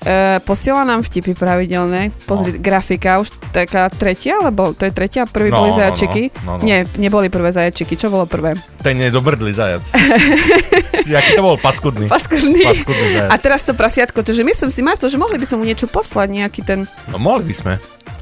e, 0.00 0.40
posiela 0.48 0.88
nám 0.88 1.04
vtipy 1.04 1.36
pravidelne. 1.36 2.08
Pozri, 2.24 2.56
no. 2.56 2.62
grafika 2.64 3.20
už 3.20 3.28
taká 3.50 3.90
tretia, 3.90 4.38
lebo 4.40 4.72
to 4.72 4.86
je 4.86 4.92
tretia, 4.94 5.26
prvý 5.26 5.50
No, 5.50 5.62
boli 5.62 5.70
no, 5.74 5.78
zajačiky. 5.82 6.22
no, 6.40 6.40
no, 6.46 6.52
no. 6.58 6.62
Nie, 6.62 6.86
neboli 6.96 7.26
prvé 7.28 7.50
zajačiky, 7.50 7.98
čo 7.98 8.08
bolo 8.08 8.24
prvé? 8.30 8.54
Ten 8.80 8.96
nedobrdlý 9.02 9.52
zajac. 9.52 9.84
Jaký 11.10 11.30
to 11.36 11.42
bol 11.42 11.58
paskudný. 11.58 12.06
Paskudný. 12.06 12.62
Paskudný 12.62 13.06
zajac. 13.18 13.30
A 13.30 13.34
teraz 13.36 13.60
to 13.66 13.74
prasiatko, 13.74 14.22
takže 14.22 14.46
myslím 14.46 14.70
si, 14.70 14.80
Marto, 14.80 15.10
že 15.10 15.18
mohli 15.18 15.36
by 15.36 15.46
sme 15.46 15.58
mu 15.60 15.64
niečo 15.66 15.90
poslať, 15.90 16.28
nejaký 16.30 16.60
ten... 16.62 16.86
No 17.10 17.18
mohli 17.18 17.50
by 17.50 17.54
sme. 17.54 17.72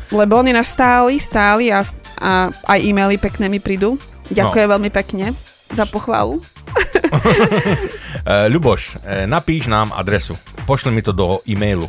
Lebo 0.08 0.40
on 0.40 0.48
je 0.48 0.56
náš 0.56 0.72
stály, 0.72 1.20
stály 1.20 1.68
a, 1.68 1.84
a 2.18 2.48
aj 2.48 2.78
e-maily 2.80 3.20
pekné 3.20 3.52
mi 3.52 3.60
prídu. 3.60 4.00
Ďakujem 4.32 4.66
no. 4.68 4.72
veľmi 4.76 4.90
pekne 4.92 5.36
za 5.68 5.84
pochválu. 5.84 6.40
E, 8.28 8.50
Ľuboš, 8.52 9.00
e, 9.08 9.24
napíš 9.24 9.72
nám 9.72 9.88
adresu. 9.94 10.36
Pošli 10.68 10.92
mi 10.92 11.00
to 11.00 11.16
do 11.16 11.40
e-mailu. 11.48 11.88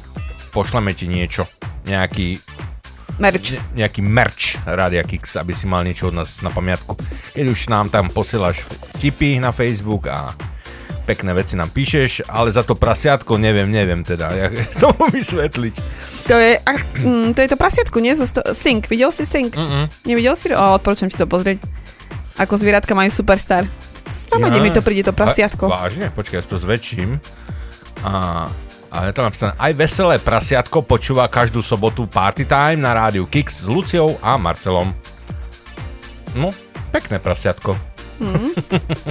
Pošleme 0.56 0.96
ti 0.96 1.10
niečo. 1.10 1.44
Nejaký, 1.84 2.40
Merč. 3.20 3.54
ne- 3.54 3.62
nejaký 3.78 4.02
merch 4.02 4.58
Radia 4.64 5.04
Kix, 5.04 5.36
aby 5.36 5.52
si 5.52 5.64
mal 5.64 5.84
niečo 5.84 6.08
od 6.08 6.16
nás 6.16 6.40
na 6.40 6.50
pamiatku. 6.50 6.96
Keď 7.32 7.46
už 7.46 7.60
nám 7.68 7.88
tam 7.88 8.08
posielaš 8.08 8.64
vtipy 8.96 9.38
na 9.38 9.52
Facebook 9.52 10.08
a 10.08 10.32
pekné 11.04 11.34
veci 11.34 11.54
nám 11.54 11.68
píšeš, 11.68 12.26
ale 12.26 12.50
za 12.50 12.62
to 12.62 12.74
prasiatko 12.74 13.36
neviem, 13.36 13.66
neviem 13.66 14.00
teda, 14.00 14.30
jak 14.30 14.52
tomu 14.82 15.10
vysvetliť. 15.10 15.76
To 16.26 16.36
je, 16.36 16.54
a, 16.56 16.72
mm, 16.96 17.34
to 17.34 17.40
je 17.40 17.50
to 17.50 17.58
prasiatko, 17.58 17.98
nie? 17.98 18.14
Zo 18.14 18.24
sto- 18.24 18.46
Sync, 18.48 18.86
videl 18.86 19.10
si 19.10 19.26
Sync? 19.26 19.52
Mm-mm. 19.52 19.90
Nevidel 20.06 20.34
si? 20.34 20.50
O, 20.50 20.64
odporúčam 20.72 21.10
ti 21.10 21.18
to 21.18 21.26
pozrieť. 21.26 21.58
Ako 22.38 22.56
zvieratka 22.56 22.94
majú 22.94 23.10
superstar. 23.10 23.66
Snamade 24.06 24.58
mi 24.58 24.70
to 24.70 24.80
príde 24.80 25.04
to 25.04 25.12
prasiatko. 25.12 25.68
A, 25.68 25.84
vážne? 25.84 26.08
Počkaj, 26.10 26.38
ja 26.38 26.46
to 26.46 26.56
zväčším. 26.56 27.18
A, 28.02 28.48
a 28.90 29.06
je 29.06 29.14
to 29.14 29.22
napísané, 29.22 29.54
aj 29.58 29.74
veselé 29.78 30.16
prasiatko 30.18 30.82
počúva 30.82 31.30
každú 31.30 31.62
sobotu 31.62 32.10
Party 32.10 32.50
Time 32.50 32.82
na 32.82 32.98
rádiu 32.98 33.30
Kix 33.30 33.64
s 33.64 33.68
Luciou 33.70 34.18
a 34.26 34.34
Marcelom. 34.36 34.90
No, 36.34 36.50
pekné 36.90 37.22
prasiatko. 37.22 37.78
Mm. 38.18 38.52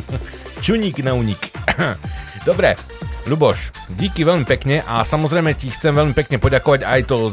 Čuník 0.66 0.98
na 1.06 1.14
unik. 1.14 1.42
Dobre, 2.48 2.74
Ľuboš, 3.28 3.92
díky 3.92 4.24
veľmi 4.24 4.48
pekne 4.48 4.80
a 4.88 5.04
samozrejme 5.04 5.52
ti 5.52 5.68
chcem 5.68 5.92
veľmi 5.92 6.16
pekne 6.16 6.40
poďakovať 6.40 6.80
aj 6.80 7.00
to, 7.04 7.16
e, 7.28 7.32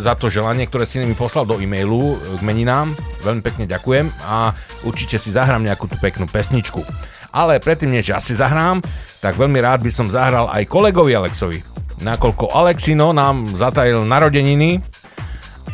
za 0.00 0.16
to 0.16 0.32
želanie, 0.32 0.64
ktoré 0.64 0.88
si 0.88 0.96
mi 1.04 1.12
poslal 1.12 1.44
do 1.44 1.60
e-mailu 1.60 2.16
k 2.16 2.40
meninám. 2.40 2.96
Veľmi 3.20 3.44
pekne 3.44 3.68
ďakujem 3.68 4.08
a 4.24 4.56
určite 4.88 5.20
si 5.20 5.28
zahrám 5.36 5.60
nejakú 5.60 5.84
tú 5.84 6.00
peknú 6.00 6.24
pesničku. 6.24 6.80
Ale 7.28 7.60
predtým, 7.60 7.92
než 7.92 8.08
ja 8.14 8.18
si 8.24 8.32
zahrám, 8.32 8.80
tak 9.20 9.36
veľmi 9.36 9.60
rád 9.60 9.84
by 9.84 9.92
som 9.92 10.08
zahral 10.08 10.48
aj 10.48 10.64
kolegovi 10.64 11.12
Alexovi. 11.12 11.60
Nakoľko 12.02 12.50
Alexino 12.50 13.14
nám 13.14 13.46
zatajil 13.54 14.02
narodeniny 14.02 14.82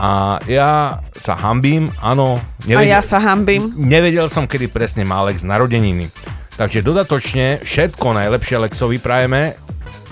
a 0.01 0.41
ja 0.49 1.01
sa 1.13 1.37
hambím, 1.37 1.93
áno. 2.01 2.41
A 2.69 2.81
ja 2.81 3.05
sa 3.05 3.21
hambím. 3.21 3.73
Nevedel 3.77 4.33
som, 4.33 4.49
kedy 4.49 4.73
presne 4.73 5.05
má 5.05 5.21
Alex 5.21 5.45
narodeniny. 5.45 6.09
Takže 6.57 6.85
dodatočne 6.85 7.61
všetko 7.65 8.17
najlepšie 8.17 8.61
Alexovi 8.61 9.01
prajeme 9.01 9.57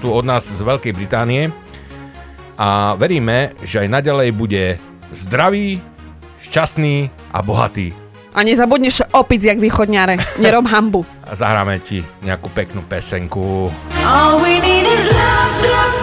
tu 0.00 0.12
od 0.12 0.24
nás 0.24 0.44
z 0.48 0.60
Veľkej 0.64 0.92
Británie 0.96 1.52
a 2.56 2.96
veríme, 2.96 3.56
že 3.64 3.84
aj 3.84 3.88
naďalej 4.00 4.30
bude 4.32 4.64
zdravý, 5.12 5.80
šťastný 6.44 7.08
a 7.32 7.38
bohatý. 7.44 7.92
A 8.36 8.44
nezabudneš 8.44 9.02
opiť 9.10 9.40
jak 9.50 9.58
východňare. 9.58 10.38
Nerob 10.38 10.68
hambu. 10.68 11.02
A 11.28 11.34
zahráme 11.34 11.80
ti 11.82 12.04
nejakú 12.22 12.48
peknú 12.54 12.84
pesenku. 12.86 13.72
All 14.04 14.38
we 14.38 14.62
need 14.62 14.86
is 14.86 15.04
love 15.10 15.54
to 15.64 15.97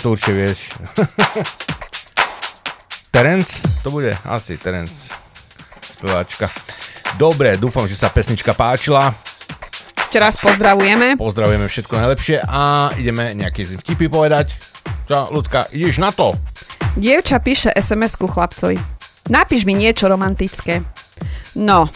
to 0.00 0.12
určite 0.12 0.34
vieš. 0.34 0.58
Terence? 3.14 3.64
To 3.80 3.88
bude 3.88 4.12
asi 4.28 4.60
Terence. 4.60 5.08
Speváčka. 5.80 6.52
Dobre, 7.16 7.56
dúfam, 7.56 7.88
že 7.88 7.96
sa 7.96 8.12
pesnička 8.12 8.52
páčila. 8.52 9.08
Ešte 9.96 10.18
raz 10.20 10.36
pozdravujeme. 10.36 11.16
Pozdravujeme 11.16 11.64
všetko 11.64 11.94
najlepšie 11.96 12.36
a 12.44 12.92
ideme 13.00 13.32
nejaké 13.32 13.64
vtipy 13.64 14.12
povedať. 14.12 14.52
Čo, 15.08 15.32
ľudská, 15.32 15.72
ideš 15.72 15.96
na 15.96 16.12
to? 16.12 16.36
Dievča 16.96 17.40
píše 17.40 17.72
SMS-ku 17.72 18.28
chlapcovi. 18.28 18.76
Napíš 19.32 19.64
mi 19.64 19.72
niečo 19.72 20.12
romantické. 20.12 20.84
No, 21.56 21.88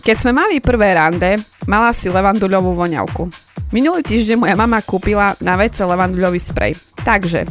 keď 0.00 0.16
sme 0.16 0.32
mali 0.32 0.64
prvé 0.64 0.96
rande, 0.96 1.36
mala 1.68 1.92
si 1.92 2.08
levanduľovú 2.08 2.76
voňavku. 2.76 3.43
Minulý 3.74 4.06
týždeň 4.06 4.38
moja 4.38 4.54
mama 4.54 4.78
kúpila 4.86 5.34
na 5.42 5.58
vece 5.58 5.82
levanduľový 5.82 6.38
sprej. 6.38 6.78
Takže, 7.02 7.42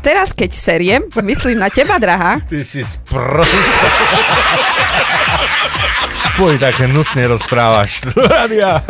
teraz 0.00 0.32
keď 0.32 0.48
seriem, 0.48 1.04
myslím 1.12 1.60
na 1.60 1.68
teba, 1.68 2.00
drahá, 2.00 2.40
Ty 2.40 2.64
si 2.64 2.80
sprv... 2.80 3.44
Fuj, 6.40 6.56
také 6.56 6.88
hnusne 6.88 7.28
rozprávaš. 7.28 8.00
Radia. 8.16 8.80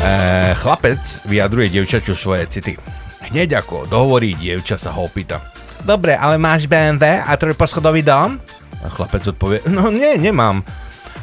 e, 0.00 0.56
chlapec 0.56 1.02
vyjadruje 1.28 1.76
dievčaťu 1.76 2.16
svoje 2.16 2.48
city. 2.48 2.80
Hneď 3.28 3.60
ako 3.60 3.84
dohovorí, 3.84 4.32
dievča 4.32 4.80
sa 4.80 4.96
ho 4.96 5.04
opýta. 5.04 5.44
Dobre, 5.84 6.16
ale 6.16 6.40
máš 6.40 6.64
BMW 6.64 7.20
a 7.20 7.36
trojposchodový 7.36 8.00
dom? 8.00 8.40
A 8.80 8.88
chlapec 8.88 9.28
odpovie, 9.28 9.60
no 9.68 9.92
nie, 9.92 10.16
nemám. 10.16 10.64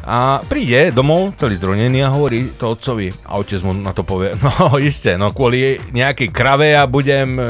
A 0.10 0.42
príde 0.42 0.90
domov, 0.90 1.38
celý 1.38 1.54
zdronený 1.54 2.02
a 2.02 2.10
hovorí 2.10 2.50
to 2.58 2.74
otcovi. 2.74 3.14
A 3.30 3.38
otec 3.38 3.62
mu 3.62 3.78
na 3.78 3.94
to 3.94 4.02
povie, 4.02 4.34
no 4.42 4.82
isté, 4.82 5.22
no 5.22 5.30
kvôli 5.30 5.78
nejakej 5.94 6.34
krave 6.34 6.74
ja 6.74 6.90
budem 6.90 7.38
e, 7.38 7.46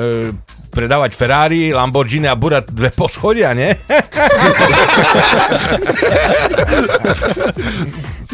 predávať 0.67 1.15
Ferrari, 1.15 1.71
Lamborghini 1.71 2.27
a 2.27 2.35
burať 2.35 2.67
dve 2.67 2.91
poschodia, 2.91 3.55
nie? 3.55 3.71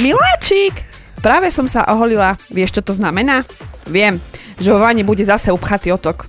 Miláčik, 0.01 0.73
práve 1.21 1.53
som 1.53 1.69
sa 1.69 1.85
oholila. 1.85 2.33
Vieš, 2.49 2.81
čo 2.81 2.81
to 2.81 2.97
znamená? 2.97 3.45
Viem, 3.85 4.17
že 4.57 4.73
vo 4.73 4.81
vani 4.81 5.05
bude 5.05 5.21
zase 5.21 5.53
upchatý 5.53 5.93
otok. 5.93 6.25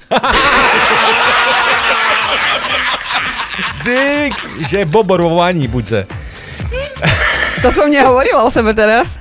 Dyk, 3.88 4.36
že 4.68 4.84
bobor 4.84 5.24
vo 5.24 5.40
vani 5.40 5.64
bude. 5.64 6.25
To 7.66 7.74
som 7.74 7.90
nehovorila 7.90 8.46
o 8.46 8.50
sebe 8.50 8.70
teraz. 8.70 9.18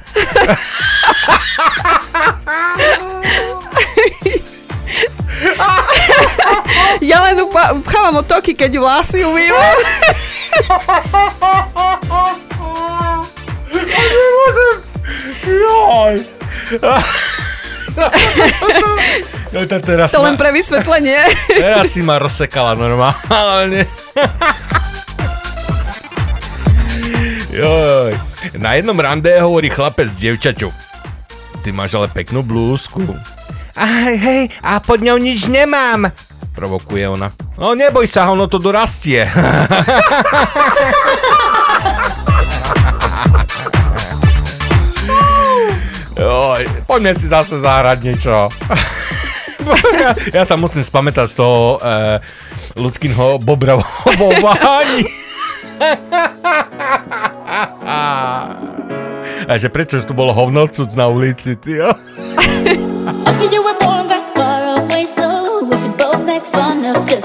ja 7.02 7.18
len 7.24 7.42
upa- 7.42 7.74
upchávam 7.74 8.22
otoky, 8.22 8.54
keď 8.54 8.78
vlasy 8.78 9.26
umývam. 9.26 9.78
Joj. 15.46 16.16
No 19.54 19.60
to 19.64 19.78
teraz 19.80 20.12
To 20.12 20.20
ma, 20.20 20.28
len 20.28 20.36
pre 20.36 20.52
vysvetlenie. 20.52 21.20
teraz 21.50 21.88
si 21.90 22.02
ma 22.02 22.20
rozsekala 22.20 22.76
normálne. 22.76 23.88
Joj. 27.56 28.12
Na 28.60 28.76
jednom 28.76 29.00
rande 29.00 29.32
hovorí 29.40 29.72
chlapec 29.72 30.12
dievčaťu. 30.20 30.76
Ty 31.64 31.70
máš 31.72 31.96
ale 31.96 32.12
peknú 32.12 32.44
blúzku. 32.44 33.00
Aj, 33.80 34.12
hej, 34.12 34.52
a 34.60 34.84
pod 34.84 35.00
ňou 35.00 35.16
nič 35.16 35.48
nemám. 35.48 36.12
Provokuje 36.52 37.08
ona. 37.08 37.32
No 37.56 37.72
neboj 37.72 38.12
sa, 38.12 38.28
ono 38.28 38.52
to 38.52 38.60
dorastie. 38.60 39.24
Joj, 46.16 46.64
poďme 46.88 47.12
si 47.16 47.28
zase 47.32 47.60
zahrať 47.64 47.98
niečo. 48.04 48.52
ja, 50.04 50.12
ja 50.32 50.44
sa 50.44 50.60
musím 50.60 50.84
spamätať 50.84 51.28
z 51.32 51.36
toho 51.40 51.80
e, 51.80 52.20
ľudského 52.80 53.40
bobra 53.40 53.80
vo 54.20 54.28
váni. 54.44 55.08
A 57.86 59.58
že 59.58 59.70
prečo 59.70 60.02
tu 60.02 60.14
bolo 60.18 60.34
hovnocuc 60.34 60.90
na 60.98 61.08
ulici, 61.08 61.56
ty 61.56 61.72
jo? 61.78 61.94
Lucky 63.26 63.48
you 63.54 63.62
were 63.62 63.78
born 63.82 64.10
that 64.10 64.26
far 64.36 64.82
away, 64.82 65.06
so 65.06 65.62
we 65.66 65.76
could 65.78 65.98
both 65.98 66.22
make 66.26 66.46
fun 66.50 66.86
of 66.86 67.06
distance. 67.06 67.25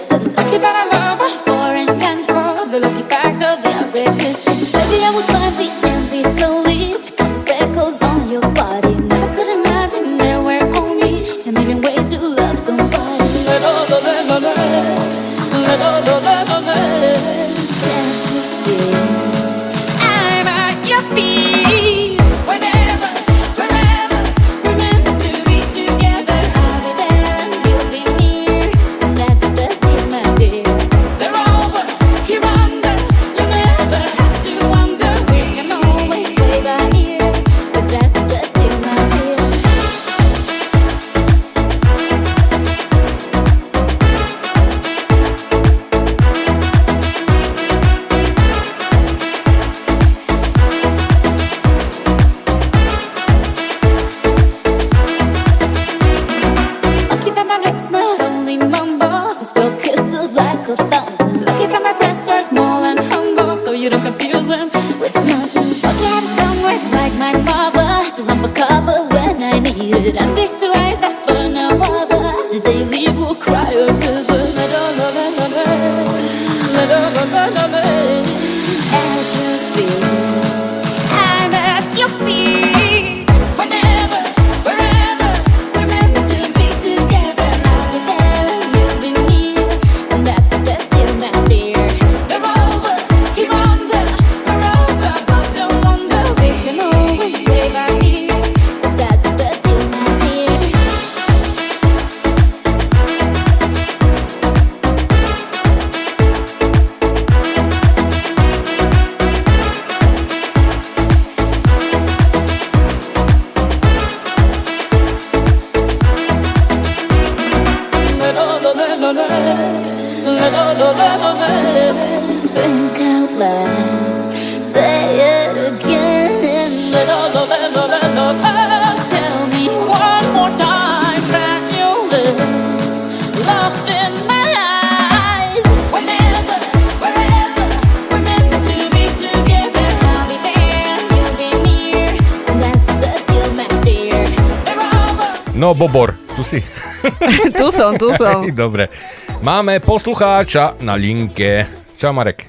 Dobre. 148.61 148.93
Máme 149.41 149.81
poslucháča 149.81 150.77
na 150.85 150.93
linke. 150.93 151.65
Čau, 151.97 152.13
Marek. 152.13 152.45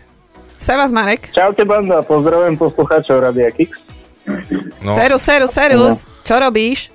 Servus, 0.60 0.92
Marek. 0.92 1.32
Čaute 1.32 1.64
banda, 1.64 2.04
pozdravujem 2.04 2.60
poslucháčov 2.60 3.24
Radia 3.24 3.48
Kix. 3.56 3.80
No. 4.84 4.92
Serus, 4.92 5.24
serus, 5.24 5.52
serus. 5.56 5.96
Čo 6.28 6.36
robíš? 6.44 6.92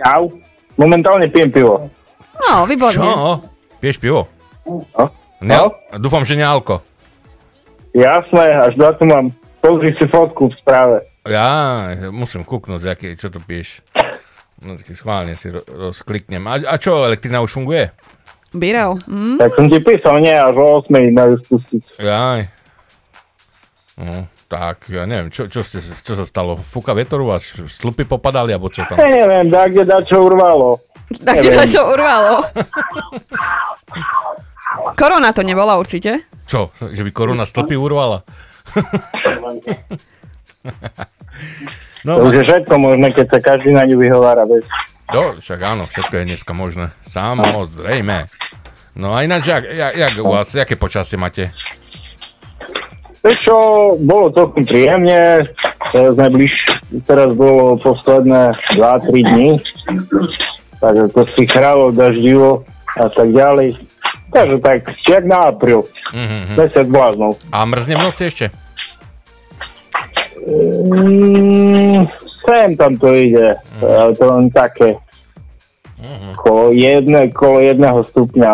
Čau. 0.00 0.40
Momentálne 0.80 1.28
pijem 1.28 1.52
pivo. 1.52 1.84
No, 2.48 2.64
výborne. 2.64 2.96
Čo? 2.96 3.44
Pieš 3.76 4.00
pivo? 4.00 4.24
No. 4.64 5.04
Ne, 5.44 5.56
dúfam, 6.00 6.24
že 6.24 6.40
nealko. 6.40 6.80
Jasné, 7.92 8.56
až 8.56 8.72
na 8.80 8.88
to 8.96 9.04
mám. 9.04 9.36
Pozri 9.60 9.92
si 10.00 10.08
fotku 10.08 10.48
v 10.48 10.56
správe. 10.56 10.96
Ja 11.28 11.92
musím 12.08 12.40
kúknúť, 12.40 12.88
aký, 12.88 13.20
čo 13.20 13.28
to 13.28 13.36
piješ. 13.36 13.84
No, 14.64 14.80
schválne 14.80 15.36
si 15.36 15.52
ro- 15.52 15.60
rozkliknem. 15.68 16.40
A, 16.48 16.56
a 16.72 16.74
čo, 16.80 17.04
elektrina 17.04 17.44
už 17.44 17.52
funguje? 17.52 17.92
Birel. 18.56 18.98
Hm? 19.06 19.36
Tak 19.38 19.50
som 19.54 19.66
ti 19.68 19.78
písal, 19.80 20.20
nie, 20.24 20.32
až 20.32 20.56
o 20.56 20.82
8 20.82 20.90
majú 21.12 21.34
spustiť. 21.44 21.82
Jaj. 22.00 22.40
No, 23.96 24.28
tak, 24.46 24.92
ja 24.92 25.08
neviem, 25.08 25.32
čo, 25.32 25.48
čo, 25.48 25.64
ste, 25.64 25.80
čo 25.80 26.12
sa 26.12 26.24
stalo? 26.28 26.56
Fúka 26.60 26.92
vietor 26.92 27.24
vás? 27.24 27.56
Slupy 27.66 28.04
popadali, 28.04 28.52
alebo 28.52 28.68
čo 28.68 28.84
tam? 28.84 29.00
Ja 29.00 29.08
neviem, 29.08 29.48
da 29.48 29.64
kde 29.66 29.88
da 29.88 30.04
čo 30.04 30.20
urvalo. 30.20 30.80
Tak 31.24 31.38
ti 31.38 31.48
to 31.48 31.82
urvalo. 31.86 32.44
Korona 34.98 35.30
to 35.32 35.46
nebola 35.46 35.78
určite. 35.78 36.26
Čo, 36.46 36.70
že 36.78 37.02
by 37.02 37.10
korona 37.10 37.46
stĺpy 37.46 37.74
urvala? 37.74 38.22
No, 42.06 42.22
to 42.22 42.30
už 42.30 42.32
je 42.38 42.42
všetko 42.46 42.74
možné, 42.78 43.10
keď 43.14 43.26
sa 43.34 43.38
každý 43.42 43.74
na 43.74 43.82
ňu 43.82 43.98
vyhovára. 43.98 44.46
Bez. 44.46 44.62
No, 45.10 45.34
však 45.34 45.58
áno, 45.58 45.90
všetko 45.90 46.22
je 46.22 46.24
dneska 46.26 46.52
možné. 46.54 46.94
Samozrejme. 47.02 48.30
No 48.96 49.12
a 49.12 49.22
ináč, 49.22 49.46
jak, 49.46 49.64
jak, 49.66 49.92
jak 49.94 50.12
u 50.18 50.32
vás, 50.32 50.56
aké 50.56 50.72
počasie 50.72 51.20
máte? 51.20 51.52
Vieš 53.20 53.38
čo, 53.42 53.56
bolo 53.98 54.30
celkom 54.30 54.62
príjemne, 54.62 55.50
teraz 55.90 56.14
najbliž, 56.14 56.52
teraz 57.02 57.34
bolo 57.34 57.74
posledné 57.76 58.54
2-3 58.72 59.28
dní, 59.34 59.50
takže 60.78 61.04
to 61.10 61.20
si 61.34 61.44
chralo, 61.44 61.90
daždivo 61.90 62.62
a 62.94 63.10
tak 63.10 63.28
ďalej. 63.28 63.76
Takže 64.30 64.56
tak, 64.58 64.78
jak 65.02 65.24
na 65.24 65.50
apríl, 65.50 65.82
Mhm. 66.14 66.54
mesiac 66.56 66.86
bláznov. 66.86 67.36
A 67.50 67.66
mrzne 67.66 67.94
v 67.94 68.02
noci 68.02 68.22
ešte? 68.24 68.46
Mm, 70.46 72.06
sem 72.40 72.70
tam 72.78 72.94
to 72.94 73.10
ide, 73.10 73.58
ale 73.82 74.14
to 74.14 74.24
len 74.24 74.46
také. 74.48 74.94
Kolo, 76.36 76.72
jedne, 76.72 77.30
kolo 77.32 77.60
jedného 77.62 78.00
stupňa. 78.04 78.50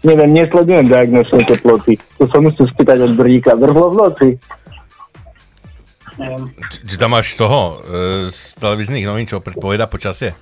Neviem, 0.00 0.30
nesledujem 0.32 0.88
diagnočné 0.88 1.44
teploty. 1.44 2.00
To 2.16 2.24
sa 2.28 2.40
musím 2.40 2.64
spýtať 2.72 3.04
od 3.04 3.12
brdíka. 3.16 3.52
Vrhlo 3.56 3.92
v 3.92 3.96
noci. 4.00 4.28
Či, 6.72 6.78
či 6.84 6.94
tam 7.00 7.16
máš 7.16 7.32
toho 7.36 7.80
e, 7.80 8.28
z 8.28 8.40
televíznych 8.60 9.04
novín, 9.08 9.24
čo 9.24 9.40
predpoveda 9.40 9.88
počasie? 9.88 10.36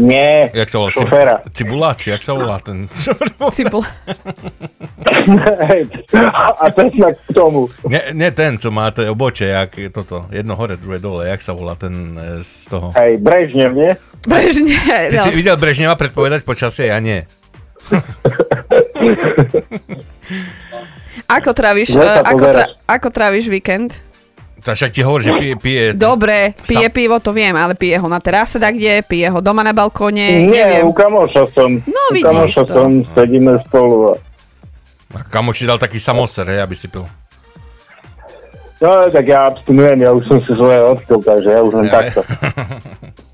Nie, 0.00 0.48
Jak 0.56 0.72
sa 0.72 0.80
volá? 0.80 0.90
Šoféra. 0.96 1.36
Cibula? 1.52 1.92
Či 1.92 2.16
jak 2.16 2.24
sa 2.24 2.32
volá 2.32 2.56
ten? 2.56 2.88
Cibula. 3.56 3.84
A 6.56 6.64
pesnak 6.72 7.20
k 7.28 7.30
tomu. 7.36 7.68
Nie, 7.84 8.16
nie 8.16 8.30
ten, 8.32 8.56
co 8.56 8.72
má 8.72 8.88
to 8.96 9.04
oboče, 9.04 9.44
jak 9.44 9.70
je 9.76 9.90
toto, 9.92 10.24
jedno 10.32 10.56
hore, 10.56 10.80
druhé 10.80 10.96
dole, 10.98 11.28
jak 11.28 11.44
sa 11.44 11.52
volá 11.52 11.76
ten 11.76 12.16
e, 12.16 12.40
z 12.40 12.72
toho? 12.72 12.96
Hej, 12.96 13.20
Brežnev, 13.20 13.76
nie? 13.76 13.92
Brežne. 14.24 14.80
Ty 15.12 15.16
si 15.20 15.30
videl 15.36 15.60
Brežneva 15.60 15.96
predpovedať 16.00 16.48
počasie? 16.48 16.88
Ja 16.88 16.96
nie. 16.96 17.28
Ako 21.26 21.50
tráviš, 21.54 21.94
eh, 21.94 22.22
ako, 22.22 22.44
tra, 22.50 22.64
ako 22.86 23.08
tráviš 23.10 23.46
víkend? 23.50 24.02
To 24.60 24.70
však 24.70 24.90
ti 24.90 25.00
hovorí, 25.00 25.24
že 25.24 25.32
pije, 25.32 25.54
pije 25.56 25.84
Dobre, 25.92 26.52
pije 26.58 26.86
Sam- 26.86 26.92
pivo, 26.92 27.16
to 27.16 27.32
viem, 27.32 27.52
ale 27.52 27.72
pije 27.72 27.96
ho 27.96 28.06
na 28.06 28.20
terase, 28.20 28.56
tak 28.56 28.74
kde, 28.74 29.00
pije 29.02 29.28
ho 29.28 29.40
doma 29.40 29.62
na 29.62 29.72
balkóne, 29.72 30.44
Nie, 30.44 30.46
neviem. 30.46 30.84
u 30.84 30.92
kamoša 30.92 31.48
som. 31.50 31.80
No, 31.80 32.00
u 32.08 32.12
vidíš 32.12 32.28
kamoša 32.28 32.62
to. 32.62 32.72
som, 32.74 32.90
sedíme 33.10 33.56
spolu. 33.64 34.12
A... 34.12 34.14
A 35.10 35.24
kamo 35.24 35.50
ti 35.50 35.64
dal 35.64 35.76
taký 35.76 35.96
samoser, 35.96 36.44
hej, 36.46 36.60
aby 36.60 36.76
si 36.76 36.86
pil. 36.86 37.08
No, 38.80 38.88
tak 39.08 39.24
ja 39.24 39.44
abstinujem, 39.44 39.98
ja 39.98 40.10
už 40.10 40.24
som 40.24 40.38
si 40.40 40.52
svoje 40.52 40.80
odpil, 40.82 41.20
takže 41.20 41.48
ja 41.48 41.60
už 41.60 41.72
len 41.74 41.86
Ja, 41.86 41.92
takto. 42.00 42.20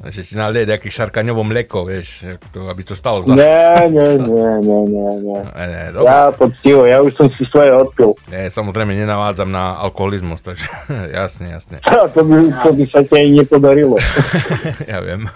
Že 0.00 0.20
ti 0.24 0.32
nalieť 0.32 0.64
nejaké 0.64 0.88
šarkaňovo 0.88 1.44
mlieko, 1.44 1.84
vieš, 1.84 2.24
to, 2.50 2.64
aby 2.66 2.80
to 2.82 2.96
stalo 2.96 3.20
za... 3.20 3.36
Nie, 3.36 3.84
nie, 3.86 4.08
nie, 4.32 4.48
nie, 4.64 4.80
nie, 4.88 5.08
nie. 5.20 5.40
Ne, 5.44 5.66
ne, 5.68 5.82
dobre. 5.92 6.08
Ja 6.08 6.32
poctivo, 6.32 6.88
ja 6.88 7.04
už 7.04 7.12
som 7.12 7.28
si 7.28 7.44
svoje 7.52 7.68
odpil. 7.68 8.16
Nie, 8.32 8.48
samozrejme 8.48 8.96
nenavádzam 8.96 9.46
na 9.46 9.76
alkoholizmus, 9.76 10.40
takže 10.40 10.64
jasne, 11.20 11.52
jasne. 11.52 11.84
To 12.16 12.24
by, 12.24 12.36
to 12.64 12.70
by 12.72 12.84
sa 12.88 13.00
ti 13.04 13.14
aj 13.14 13.28
nepodarilo. 13.36 14.00
ja 14.88 14.98
viem. 15.00 15.28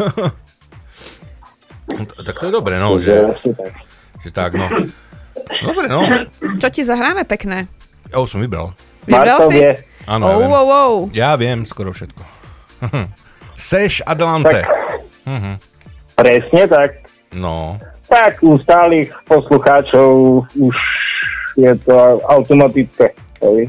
No, 1.86 2.02
tak 2.24 2.40
to 2.40 2.48
je 2.48 2.52
dobre, 2.52 2.80
no, 2.80 2.96
že, 2.96 3.36
že 4.24 4.30
tak, 4.32 4.56
no. 4.56 4.66
Dobre, 5.60 5.86
no. 5.86 6.08
Čo 6.56 6.72
ti 6.72 6.80
zahráme 6.80 7.28
pekné? 7.28 7.68
Ja 8.08 8.18
už 8.18 8.32
som 8.32 8.40
vybral. 8.40 8.72
Vybral 9.04 9.44
si? 9.52 9.60
Áno, 10.04 10.24
Oh, 10.24 10.32
ja 10.32 10.36
viem. 10.40 10.48
wow, 10.48 10.64
wow. 10.64 10.92
Ja 11.12 11.30
viem 11.36 11.64
skoro 11.64 11.92
všetko. 11.92 12.22
Seš 13.56 14.02
Adelante. 14.02 14.62
Mhm. 15.24 15.52
Presne 16.14 16.62
tak. 16.66 16.90
No, 17.32 17.78
Tak 18.04 18.38
u 18.40 18.54
stálych 18.54 19.10
poslucháčov 19.24 20.06
už 20.54 20.76
je 21.56 21.72
to 21.82 21.96
automatické. 22.24 23.10
hej. 23.40 23.66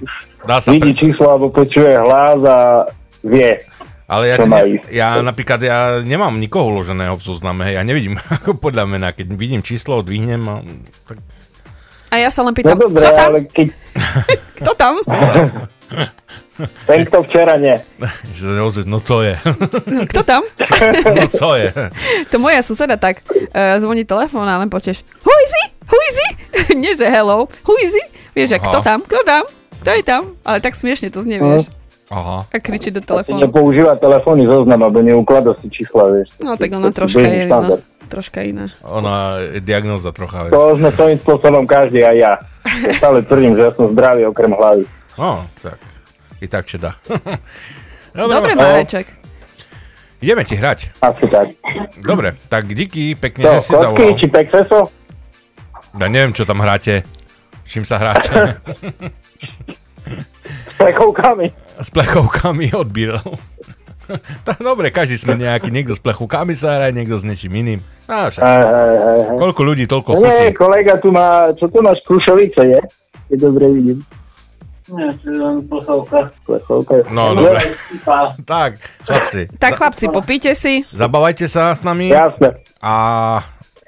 Už 0.00 0.10
dá 0.42 0.58
sa 0.58 0.72
Vidí 0.72 0.90
číslo 0.94 1.30
alebo 1.30 1.48
počuje 1.48 1.94
hlas 1.94 2.40
a 2.42 2.88
vie. 3.22 3.60
Ale 4.04 4.28
ja, 4.28 4.36
ne, 4.36 4.60
ja 4.90 5.08
napríklad 5.18 5.56
ja 5.58 5.78
nemám 6.00 6.36
nikoho 6.36 6.68
uloženého 6.68 7.14
v 7.14 7.24
zozname, 7.24 7.64
hej, 7.64 7.78
ja 7.78 7.82
nevidím 7.82 8.20
ako 8.36 8.52
podľa 8.54 8.84
mena, 8.84 9.08
keď 9.10 9.32
vidím 9.32 9.62
číslo, 9.62 10.00
odvihnem 10.00 10.42
a 10.44 10.60
tak 11.06 11.18
A 12.10 12.20
ja 12.20 12.28
sa 12.28 12.42
len 12.42 12.52
No 12.52 12.58
pýtam, 12.58 12.76
dobre, 12.76 13.00
kto 13.00 13.10
tam? 13.10 13.26
ale 13.26 13.38
keď 13.46 13.68
Kto 14.60 14.70
tam? 14.74 14.94
ten, 16.86 17.02
kto 17.06 17.22
včera 17.26 17.58
nie. 17.58 17.74
no 18.86 18.98
co 19.00 19.22
je? 19.22 19.34
Kto 20.10 20.22
tam? 20.22 20.42
no 21.20 21.26
co 21.28 21.48
je? 21.54 21.72
To 22.30 22.36
moja 22.38 22.62
suseda 22.62 22.96
tak 22.96 23.22
uh, 23.26 23.78
zvoní 23.82 24.04
telefón 24.06 24.46
a 24.46 24.58
len 24.58 24.70
počuješ 24.70 25.02
Who 25.26 25.34
is 25.34 25.52
he? 25.52 25.64
Who 25.90 25.98
is 25.98 26.16
he? 26.16 26.28
Nie, 26.74 26.96
že 26.96 27.10
hello. 27.10 27.50
Who 27.66 27.74
is 27.82 27.92
he? 27.92 28.04
Vieš, 28.34 28.58
Aha. 28.58 28.66
kto 28.66 28.78
tam? 28.82 28.98
Kto 29.04 29.20
tam? 29.26 29.42
Kto 29.82 29.90
je 29.94 30.02
tam? 30.02 30.22
Ale 30.42 30.58
tak 30.64 30.74
smiešne 30.74 31.12
to 31.12 31.22
znie, 31.22 31.38
vieš. 31.38 31.70
Aha. 32.10 32.46
A 32.46 32.56
kričí 32.62 32.90
do 32.90 33.00
telefónu. 33.00 33.40
nepoužíva 33.40 33.96
telefónny 33.96 34.46
zoznam, 34.46 34.80
alebo 34.82 35.02
neuklada 35.02 35.54
si 35.60 35.68
čísla, 35.70 36.08
vieš. 36.14 36.28
No 36.40 36.56
tak 36.56 36.72
ona 36.72 36.90
troška 36.94 37.20
je 37.20 37.48
iná. 37.48 37.78
Troška 38.08 38.40
iná. 38.44 38.70
Ona 38.84 39.40
je 39.40 39.60
diagnóza 39.64 40.12
trocha, 40.12 40.46
vieš. 40.46 40.52
To 40.54 40.76
sme 40.78 40.90
svojím 40.92 41.18
spôsobom 41.18 41.64
každý, 41.66 42.04
aj 42.04 42.16
ja. 42.16 42.32
Ja 42.64 42.92
Stále 42.96 43.24
tvrdím, 43.24 43.56
že 43.56 43.62
ja 43.68 43.72
som 43.76 43.88
zdravý 43.92 44.24
okrem 44.28 44.52
hlavy. 44.52 44.84
No, 45.20 45.44
tak. 45.60 45.78
I 46.44 46.46
tak 46.46 46.64
či 46.64 46.76
dá. 46.84 46.92
Dobre, 48.12 48.52
no. 48.52 48.60
Mareček. 48.60 49.08
Ideme 50.20 50.40
ti 50.40 50.54
hrať. 50.54 50.92
Asi 51.00 51.24
tak. 51.26 51.52
Dobre, 51.98 52.36
tak 52.46 52.64
díky, 52.66 53.12
pekne, 53.14 53.44
To, 53.44 53.52
že 53.54 53.60
si 53.62 53.70
kocky 53.70 53.82
zavolal. 53.82 54.14
či 54.14 54.26
pexeso? 54.26 54.80
Ja 55.94 56.06
neviem, 56.06 56.30
čo 56.30 56.44
tam 56.44 56.58
hráte. 56.58 57.04
Čím 57.64 57.82
sa 57.82 57.96
hráte? 57.96 58.32
S 60.66 60.74
plechovkami. 60.76 61.46
S 61.76 61.88
plechovkami 61.88 62.66
odbíral. 62.72 63.24
tak 64.48 64.60
dobre, 64.60 64.90
každý 64.90 65.16
sme 65.16 65.34
nejaký, 65.34 65.72
niekto 65.72 65.92
s 65.92 66.02
plechovkami 66.02 66.52
sa 66.52 66.76
hraje, 66.76 66.92
niekto 66.92 67.16
s 67.16 67.24
niečím 67.24 67.56
iným. 67.56 67.80
Á, 68.04 68.28
však. 68.28 68.42
Hej, 68.42 68.62
hej, 68.62 68.96
hej. 69.00 69.38
Koľko 69.38 69.60
ľudí, 69.62 69.84
toľko 69.86 70.10
No 70.12 70.18
chutí. 70.20 70.28
nie, 70.28 70.52
kolega 70.52 70.94
tu 71.00 71.08
má, 71.08 71.28
čo 71.56 71.66
tu 71.66 71.80
máš, 71.80 72.04
krušovice, 72.04 72.60
je? 72.60 72.80
Keď 73.26 73.38
dobre 73.40 73.64
vidím. 73.70 73.98
Nie, 74.84 75.08
len 75.24 75.64
plechovka. 75.64 76.28
Plechovka. 76.44 77.08
No, 77.08 77.32
dobre. 77.32 77.56
tak, 78.44 78.76
chlapci. 79.08 79.48
Tak 79.56 79.72
chlapci, 79.80 80.12
popíte 80.12 80.52
si. 80.52 80.84
Zabávajte 80.92 81.48
sa 81.48 81.72
s 81.72 81.80
nami. 81.80 82.12
Jasne. 82.12 82.60
A 82.84 82.92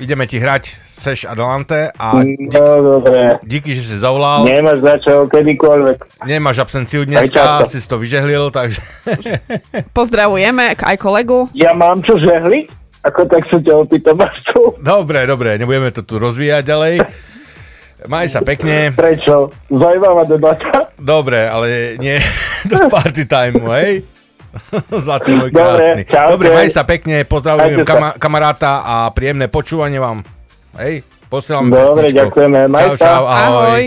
ideme 0.01 0.25
ti 0.25 0.41
hrať 0.41 0.73
Seš 0.89 1.29
Adelante 1.29 1.93
a 1.93 2.25
No, 2.25 2.65
dobre. 3.01 3.37
díky, 3.45 3.77
že 3.77 3.93
si 3.93 3.97
zavolal. 4.01 4.49
Nemáš 4.49 4.81
za 4.81 4.95
čo, 5.05 5.29
kedykoľvek. 5.29 6.25
Nemáš 6.25 6.65
absenciu 6.65 7.05
dneska, 7.05 7.65
si 7.69 7.77
to 7.85 8.01
vyžehlil, 8.01 8.49
takže... 8.49 8.81
Pozdravujeme 9.97 10.81
aj 10.81 10.97
kolegu. 10.97 11.49
Ja 11.53 11.77
mám 11.77 12.01
čo 12.01 12.17
žehliť? 12.17 12.73
Ako 13.05 13.23
tak 13.31 13.47
sa 13.47 13.61
ťa 13.61 13.75
opýtam? 13.85 14.19
Dobre, 14.83 15.29
dobre, 15.31 15.61
nebudeme 15.61 15.93
to 15.95 16.03
tu 16.03 16.19
rozvíjať 16.19 16.65
ďalej. 16.67 16.95
Maj 18.11 18.27
sa 18.29 18.41
pekne. 18.43 18.91
Prečo? 18.93 19.55
Zajímavá 19.71 20.27
debata. 20.27 20.86
Dobre, 20.97 21.45
ale 21.45 21.97
nie 21.99 22.17
do 22.71 22.89
party 22.89 23.25
time, 23.25 23.61
hej? 23.77 24.03
Zlatý 25.05 25.37
môj 25.37 25.53
Dobre, 25.53 25.61
krásny. 25.93 26.03
čaute. 26.05 26.33
Dobre, 26.33 26.49
maj 26.51 26.69
sa 26.73 26.83
pekne, 26.83 27.23
pozdravujem 27.23 27.85
kama- 27.85 28.17
kamaráta 28.17 28.81
a 28.81 28.95
príjemné 29.13 29.47
počúvanie 29.47 30.01
vám. 30.01 30.25
Hej, 30.81 31.05
posielam 31.29 31.69
Dobre, 31.69 32.09
pesničku. 32.09 32.17
ďakujeme, 32.25 32.61
maj 32.67 32.85
Čau, 32.89 32.97
čau, 32.97 33.23
ahoj. 33.25 33.37
Ahoj. 33.37 33.85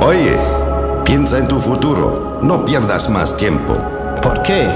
Oye, 0.00 0.36
piensa 1.04 1.38
en 1.38 1.48
tu 1.48 1.56
futuro. 1.58 2.40
No 2.40 2.64
pierdas 2.64 3.08
más 3.08 3.36
tiempo. 3.36 3.72
¿Por 4.20 4.42
qué? 4.42 4.68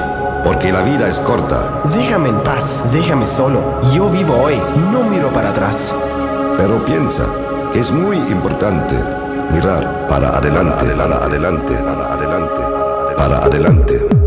Porque 0.45 0.73
la 0.73 0.83
vida 0.83 1.09
es 1.09 1.19
corta. 1.19 1.83
Déjame 1.93 2.29
en 2.29 2.41
paz, 2.43 2.85
déjame 2.93 3.27
solo. 3.27 3.81
Yo 3.93 4.09
vivo 4.09 4.35
hoy, 4.37 4.57
no 4.93 5.05
miro 5.05 5.33
para 5.33 5.51
atrás. 5.51 5.93
Pero 6.57 6.85
piensa 6.85 7.27
que 7.73 7.81
es 7.81 7.93
muy 7.93 8.17
importante 8.29 8.97
mirar 9.53 10.09
para 10.09 10.29
adelante, 10.31 10.85
para 10.95 11.17
adelante, 11.25 11.75
para 11.75 12.15
adelante, 12.15 12.63
para 13.17 13.37
adelante. 13.39 13.95
Adelante. 13.97 14.18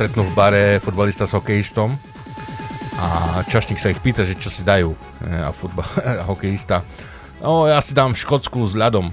Stretnú 0.00 0.24
v 0.24 0.32
bare 0.32 0.64
futbalista 0.80 1.28
s 1.28 1.36
hokejistom 1.36 1.92
a 2.96 3.36
čašník 3.44 3.76
sa 3.76 3.92
ich 3.92 4.00
pýta, 4.00 4.24
že 4.24 4.32
čo 4.32 4.48
si 4.48 4.64
dajú 4.64 4.96
e, 4.96 5.28
a, 5.28 5.52
futbal, 5.52 5.84
a 6.24 6.24
hokejista. 6.24 6.80
No, 7.44 7.68
ja 7.68 7.84
si 7.84 7.92
dám 7.92 8.16
škótsku 8.16 8.64
s 8.64 8.72
ľadom. 8.72 9.12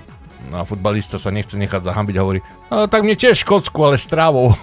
A 0.56 0.64
futbalista 0.64 1.20
sa 1.20 1.28
nechce 1.28 1.60
nechať 1.60 1.92
zahambiť 1.92 2.16
a 2.16 2.24
hovorí, 2.24 2.40
no, 2.72 2.88
tak 2.88 3.04
mne 3.04 3.20
tiež 3.20 3.44
škótsku, 3.44 3.76
ale 3.84 4.00
s 4.00 4.08
trávou. 4.08 4.56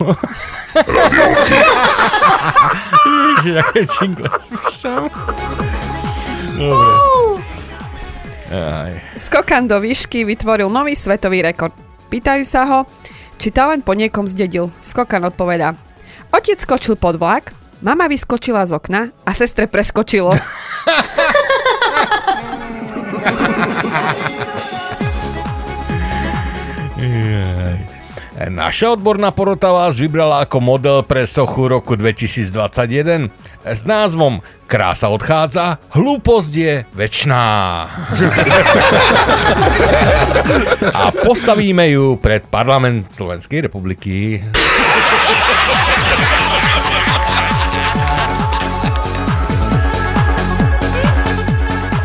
Ježiš, 3.45 3.57
aké 3.61 3.85
čingle. 3.85 4.29
Skokan 9.13 9.69
do 9.69 9.77
výšky 9.77 10.25
vytvoril 10.25 10.73
nový 10.73 10.97
svetový 10.97 11.45
rekord. 11.45 11.77
Pýtajú 12.09 12.49
sa 12.49 12.65
ho, 12.65 12.89
či 13.37 13.53
talent 13.53 13.85
po 13.85 13.93
niekom 13.93 14.25
zdedil. 14.25 14.73
Skokan 14.81 15.29
odpovedá. 15.29 15.84
Otec 16.45 16.61
skočil 16.61 17.01
pod 17.01 17.17
vlak, 17.17 17.57
mama 17.81 18.05
vyskočila 18.05 18.69
z 18.69 18.77
okna 18.77 19.09
a 19.25 19.33
sestre 19.33 19.65
preskočilo. 19.65 20.37
Naša 28.45 28.93
odborná 28.93 29.33
porota 29.33 29.73
vás 29.73 29.97
vybrala 29.97 30.45
ako 30.45 30.61
model 30.61 31.01
pre 31.01 31.25
sochu 31.25 31.65
roku 31.65 31.97
2021 31.97 33.33
s 33.65 33.81
názvom 33.89 34.45
Krása 34.69 35.09
odchádza, 35.09 35.81
hlúposť 35.97 36.53
je 36.53 36.85
večná. 36.93 37.89
A 40.93 41.09
postavíme 41.09 41.89
ju 41.89 42.21
pred 42.21 42.45
parlament 42.53 43.09
Slovenskej 43.17 43.73
republiky. 43.73 44.45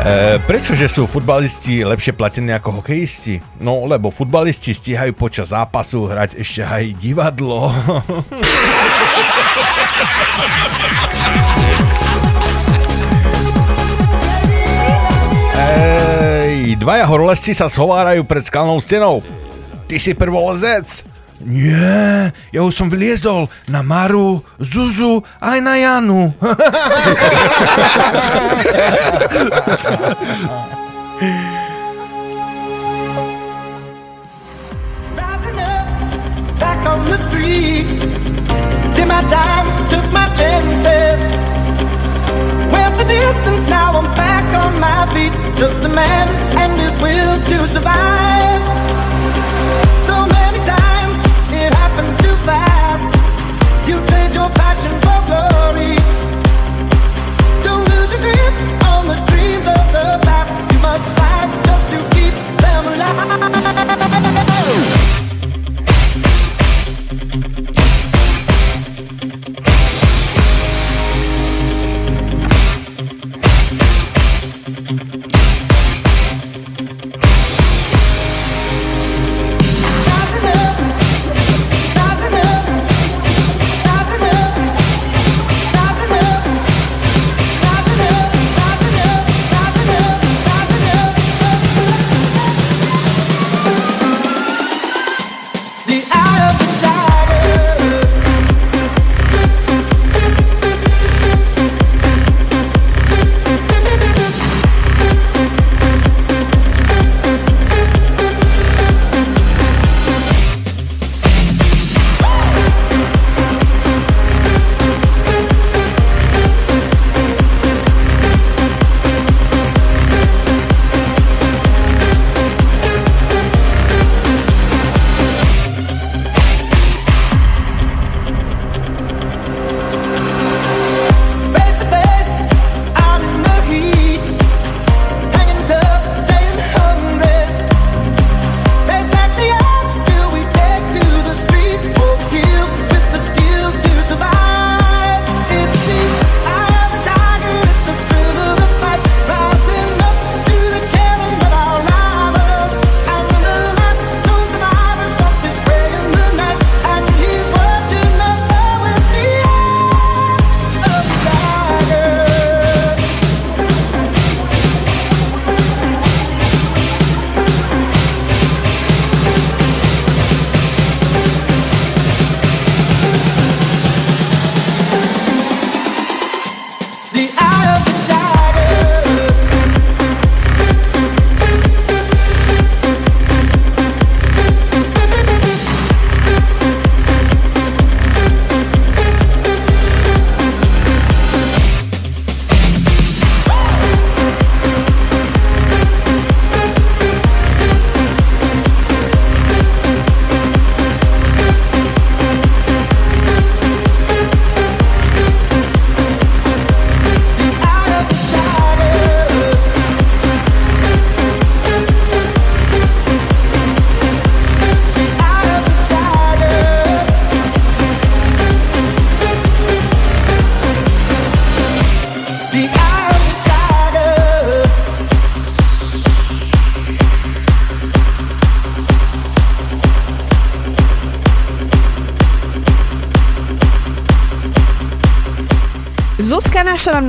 E, 0.00 0.40
prečože 0.48 0.88
sú 0.88 1.04
futbalisti 1.04 1.84
lepšie 1.84 2.16
platení 2.16 2.56
ako 2.56 2.80
hokejisti? 2.80 3.36
No, 3.60 3.84
lebo 3.84 4.08
futbalisti 4.08 4.72
stíhajú 4.72 5.12
počas 5.12 5.52
zápasu 5.52 6.08
hrať 6.08 6.40
ešte 6.40 6.64
aj 6.64 6.96
divadlo. 6.96 7.68
Ej, 15.60 16.80
dvaja 16.80 17.04
horolezci 17.04 17.52
sa 17.52 17.68
schovárajú 17.68 18.24
pred 18.24 18.40
skalnou 18.40 18.80
stenou. 18.80 19.20
Ty 19.84 20.00
si 20.00 20.16
prvolezec? 20.16 21.09
Nie, 21.40 22.36
ja 22.52 22.60
už 22.60 22.76
som 22.76 22.92
vliezol 22.92 23.48
na 23.68 23.80
Maru, 23.80 24.44
Zuzu 24.60 25.24
aj 25.40 25.58
na 25.64 25.74
Janu. 25.80 26.36
Distance, 43.10 43.68
now 43.68 43.98
I'm 43.98 44.04
back 44.14 44.44
on 44.54 44.80
my 44.80 45.04
feet. 45.12 45.32
Just 45.58 45.80
a 45.80 45.88
man 45.88 46.28
and 46.58 46.80
his 46.80 46.94
will 47.02 47.48
to 47.48 47.68
survive. 47.68 48.49
Oh! 63.52 65.09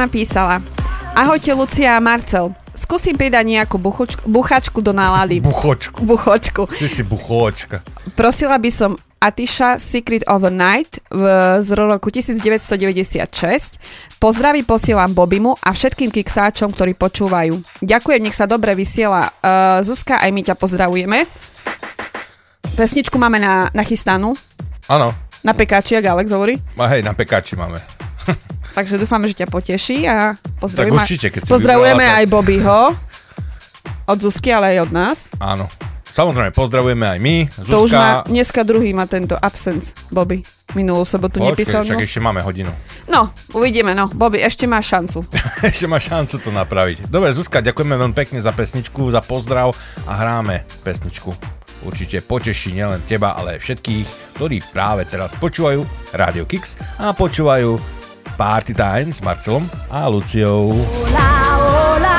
Napísala. 0.02 0.66
Ahojte 1.14 1.54
Lucia 1.54 1.94
a 1.94 2.02
Marcel. 2.02 2.50
Skúsim 2.72 3.14
pridať 3.14 3.46
nejakú 3.46 3.78
buchočku, 3.78 4.26
buchačku 4.26 4.80
do 4.82 4.96
nálady. 4.96 5.44
Buchočku. 5.44 6.02
Buchočku. 6.02 6.66
Ty 6.72 6.88
si 6.88 7.04
buchočka. 7.06 7.84
Prosila 8.18 8.58
by 8.58 8.72
som 8.72 8.96
Atisha 9.22 9.78
Secret 9.78 10.26
of 10.26 10.42
a 10.42 10.50
Night 10.50 10.98
v, 11.14 11.24
z 11.62 11.70
roku 11.78 12.10
1996. 12.10 13.78
Pozdraví 14.18 14.66
posielam 14.66 15.14
Bobimu 15.14 15.54
a 15.62 15.70
všetkým 15.76 16.10
kiksáčom, 16.10 16.74
ktorí 16.74 16.98
počúvajú. 16.98 17.86
Ďakujem, 17.86 18.22
nech 18.24 18.34
sa 18.34 18.50
dobre 18.50 18.74
vysiela. 18.74 19.30
Uh, 19.44 19.84
Zuzka, 19.86 20.18
aj 20.18 20.32
my 20.34 20.42
ťa 20.42 20.56
pozdravujeme. 20.58 21.30
Pesničku 22.74 23.20
máme 23.22 23.38
na, 23.38 23.70
nachystanú. 23.78 24.34
Áno. 24.90 25.14
Na 25.46 25.54
pekáči, 25.54 25.94
ak 26.00 26.08
Alex 26.08 26.34
hovorí. 26.34 26.58
A 26.80 26.90
hej, 26.90 27.06
na 27.06 27.14
pekáči 27.14 27.54
máme. 27.54 27.78
Takže 28.72 28.96
dúfame, 28.96 29.28
že 29.28 29.36
ťa 29.36 29.48
poteší 29.48 29.98
a 30.06 30.34
pozdravujeme, 30.58 30.96
Tak 30.96 31.04
určite, 31.04 31.28
keď 31.30 31.42
pozdravujeme 31.46 31.92
vybrala, 32.00 32.14
tak- 32.14 32.22
aj 32.22 32.28
Bobbyho. 32.28 32.80
Od 34.04 34.18
Zuzky, 34.18 34.50
ale 34.50 34.76
aj 34.76 34.80
od 34.82 34.92
nás. 34.92 35.18
Áno. 35.38 35.68
Samozrejme, 36.06 36.52
pozdravujeme 36.52 37.08
aj 37.08 37.20
my. 37.20 37.36
Zuzka, 37.48 37.72
To 37.72 37.78
už 37.82 37.92
má, 37.94 38.10
dneska 38.26 38.62
druhý 38.62 38.92
má 38.92 39.08
tento 39.08 39.32
absence, 39.34 39.96
Bobby. 40.08 40.44
Minulú 40.72 41.04
sobotu 41.04 41.40
nepísal. 41.40 41.84
však 41.84 42.00
No. 42.00 42.04
ešte 42.04 42.20
máme 42.20 42.40
hodinu. 42.42 42.72
no, 43.06 43.32
uvidíme, 43.52 43.92
no. 43.92 44.08
Bobby, 44.10 44.40
ešte 44.40 44.64
má 44.66 44.80
šancu. 44.80 45.24
ešte 45.64 45.88
má 45.88 46.00
šancu 46.00 46.36
to 46.38 46.50
napraviť. 46.50 47.08
Dobre, 47.08 47.32
Zuzka, 47.32 47.60
ďakujeme 47.60 47.96
veľmi 47.96 48.12
pekne 48.14 48.40
za 48.40 48.52
pesničku, 48.52 49.08
za 49.08 49.20
pozdrav 49.20 49.72
a 50.04 50.12
hráme 50.14 50.64
pesničku. 50.82 51.32
Určite 51.82 52.20
poteší 52.20 52.72
nielen 52.74 53.00
teba, 53.02 53.32
ale 53.32 53.56
aj 53.56 53.64
všetkých, 53.64 54.06
ktorí 54.36 54.60
práve 54.70 55.04
teraz 55.04 55.36
počúvajú 55.36 55.84
Radio 56.14 56.44
Kix 56.44 56.76
a 56.98 57.12
počúvajú 57.12 57.80
Party 58.38 58.74
Time 58.74 59.10
s 59.12 59.22
Marcelom 59.22 59.70
a 59.90 60.08
Luciou. 60.08 60.72
Hola, 60.72 62.11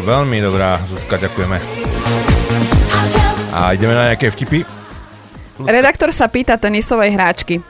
pesnička, 0.00 0.16
veľmi 0.24 0.38
dobrá. 0.40 0.80
Zuzka, 0.88 1.20
ďakujeme. 1.20 1.60
A 3.52 3.76
ideme 3.76 3.92
na 3.92 4.08
nejaké 4.08 4.32
vtipy? 4.32 4.64
Redaktor 5.60 6.08
sa 6.08 6.24
pýta 6.24 6.56
tenisovej 6.56 7.12
hráčky. 7.12 7.60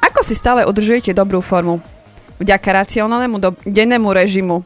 Ako 0.00 0.24
si 0.24 0.32
stále 0.32 0.64
udržujete 0.64 1.12
dobrú 1.12 1.44
formu? 1.44 1.84
Vďaka 2.40 2.72
racionálnemu 2.72 3.36
do- 3.36 3.58
dennému 3.68 4.08
režimu. 4.08 4.64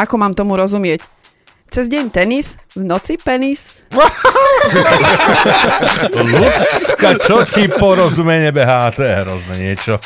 Ako 0.00 0.16
mám 0.16 0.32
tomu 0.32 0.56
rozumieť? 0.56 1.04
Cez 1.68 1.88
deň 1.88 2.08
tenis, 2.08 2.56
v 2.76 2.84
noci 2.84 3.20
penis. 3.20 3.84
Ľudská, 6.16 7.16
čo 7.20 7.44
ti? 7.44 7.68
To 7.68 9.00
je 9.04 9.14
hrozné 9.20 9.54
niečo. 9.60 10.00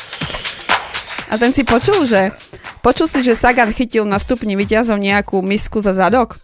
A 1.27 1.35
ten 1.35 1.51
si 1.51 1.67
počul, 1.67 2.07
že 2.07 2.31
počul 2.81 3.07
si, 3.09 3.23
že 3.25 3.37
Sagan 3.37 3.73
chytil 3.73 4.05
na 4.05 4.19
stupni 4.21 4.55
vyťazov 4.55 4.97
nejakú 5.01 5.41
misku 5.41 5.81
za 5.81 5.93
zadok? 5.93 6.37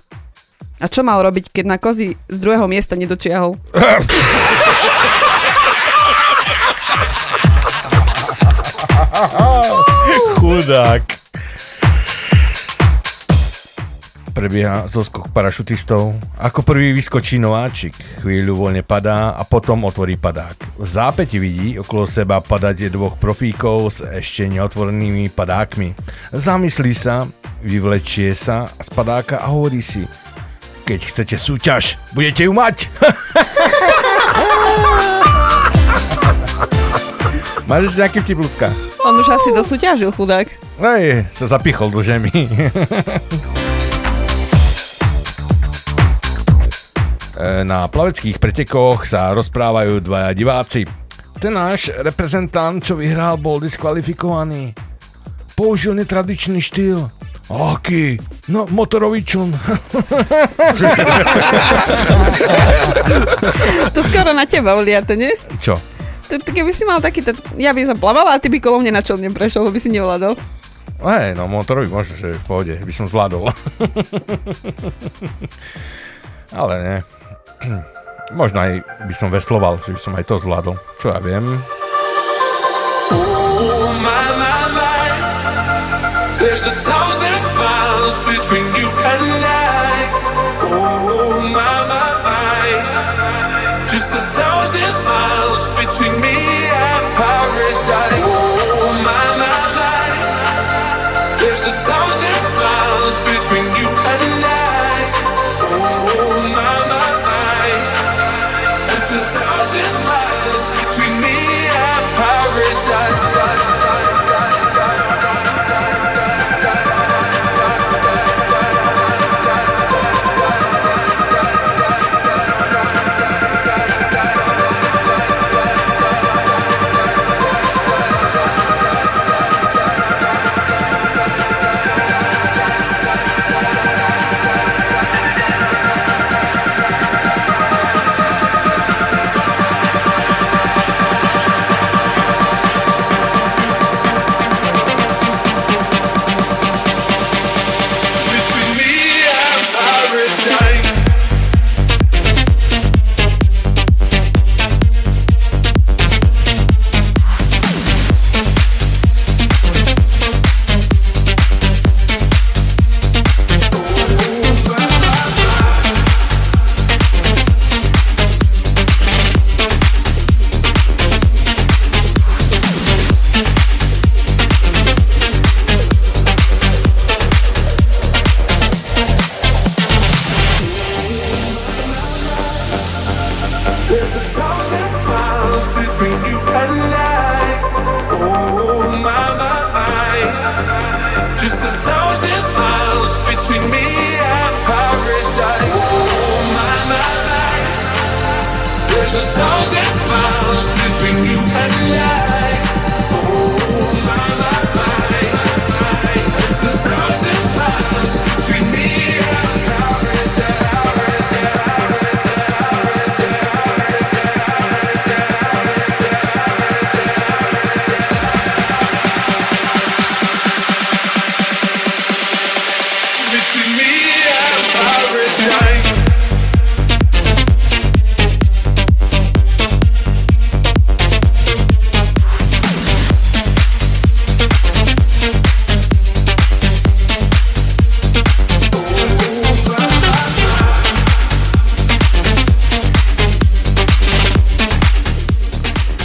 A 0.82 0.90
čo 0.90 1.06
mal 1.06 1.22
robiť, 1.22 1.54
keď 1.54 1.66
na 1.70 1.78
kozy 1.78 2.18
z 2.28 2.38
druhého 2.42 2.68
miesta 2.68 2.98
nedočiahol? 2.98 3.56
Chudák. 10.42 11.13
Prebieha 14.44 14.92
zoskok 14.92 15.32
parašutistov. 15.32 16.20
Ako 16.36 16.68
prvý 16.68 16.92
vyskočí 16.92 17.40
nováčik. 17.40 17.96
Chvíľu 18.20 18.60
voľne 18.60 18.84
padá 18.84 19.40
a 19.40 19.48
potom 19.48 19.88
otvorí 19.88 20.20
padák. 20.20 20.76
V 20.76 20.84
zápäti 20.84 21.40
vidí 21.40 21.80
okolo 21.80 22.04
seba 22.04 22.44
padať 22.44 22.92
dvoch 22.92 23.16
profíkov 23.16 23.88
s 23.88 24.04
ešte 24.04 24.44
neotvorenými 24.52 25.32
padákmi. 25.32 25.96
Zamyslí 26.36 26.92
sa, 26.92 27.24
vyvlečie 27.64 28.36
sa 28.36 28.68
z 28.68 28.92
padáka 28.92 29.40
a 29.40 29.48
hovorí 29.48 29.80
si 29.80 30.04
keď 30.84 31.00
chcete 31.08 31.40
súťaž, 31.40 31.96
budete 32.12 32.44
ju 32.44 32.52
mať. 32.52 32.92
Máš 37.72 37.96
ešte 37.96 38.00
nejaký 38.04 38.20
vtip, 38.28 38.44
ľudská? 38.44 38.68
On 39.08 39.16
už 39.16 39.40
asi 39.40 39.56
dosúťažil, 39.56 40.12
chudák. 40.12 40.52
Hej, 40.84 41.32
sa 41.32 41.48
zapichol 41.48 41.96
do 41.96 42.04
žemy. 42.04 42.28
Na 47.44 47.92
plaveckých 47.92 48.40
pretekoch 48.40 49.04
sa 49.04 49.36
rozprávajú 49.36 50.00
dvaja 50.00 50.32
diváci. 50.32 50.88
Ten 51.44 51.60
náš 51.60 51.92
reprezentant, 51.92 52.80
čo 52.80 52.96
vyhral, 52.96 53.36
bol 53.36 53.60
diskvalifikovaný. 53.60 54.72
Použil 55.52 55.92
netradičný 56.00 56.64
štýl. 56.64 57.12
Aký? 57.52 58.16
No, 58.48 58.64
motorový 58.72 59.20
čln. 59.28 59.52
To 63.92 64.00
skoro 64.00 64.32
na 64.32 64.48
teba 64.48 64.80
vliate, 64.80 65.20
nie? 65.20 65.36
Čo? 65.60 65.76
To, 66.32 66.40
to, 66.40 66.50
keby 66.56 66.72
si 66.72 66.88
mal 66.88 67.04
taký, 67.04 67.20
ja 67.60 67.76
by 67.76 67.84
som 67.84 68.00
plavala 68.00 68.40
a 68.40 68.42
ty 68.42 68.48
by 68.48 68.64
kolo 68.64 68.80
mne 68.80 68.96
na 68.96 69.04
člne 69.04 69.28
prešiel, 69.36 69.68
by 69.68 69.80
si 69.84 69.92
nevládol. 69.92 70.40
Hej, 71.04 71.36
no 71.36 71.52
motorový 71.52 71.92
možno, 71.92 72.16
že 72.16 72.40
v 72.40 72.46
pohode, 72.48 72.80
by 72.80 72.94
som 72.96 73.12
zvládol. 73.12 73.52
Ale 76.56 76.74
nie. 76.80 76.98
Možno 78.40 78.58
aj 78.64 78.82
by 79.08 79.14
som 79.14 79.30
vesloval, 79.30 79.80
že 79.84 79.94
by 79.94 80.00
som 80.00 80.14
aj 80.16 80.26
to 80.26 80.36
zvládol. 80.40 80.76
Čo 80.98 81.14
ja 81.14 81.20
viem. 81.20 81.60
Oh. 83.14 83.44
Oh 90.66 91.42
my, 91.42 91.80
my. 92.26 92.70
Just 93.88 94.14
a 94.16 94.22
thousand 94.34 94.96
miles 95.06 95.70
between 95.78 96.20
me 96.22 96.36
and 96.70 97.06
paradise. 97.16 98.33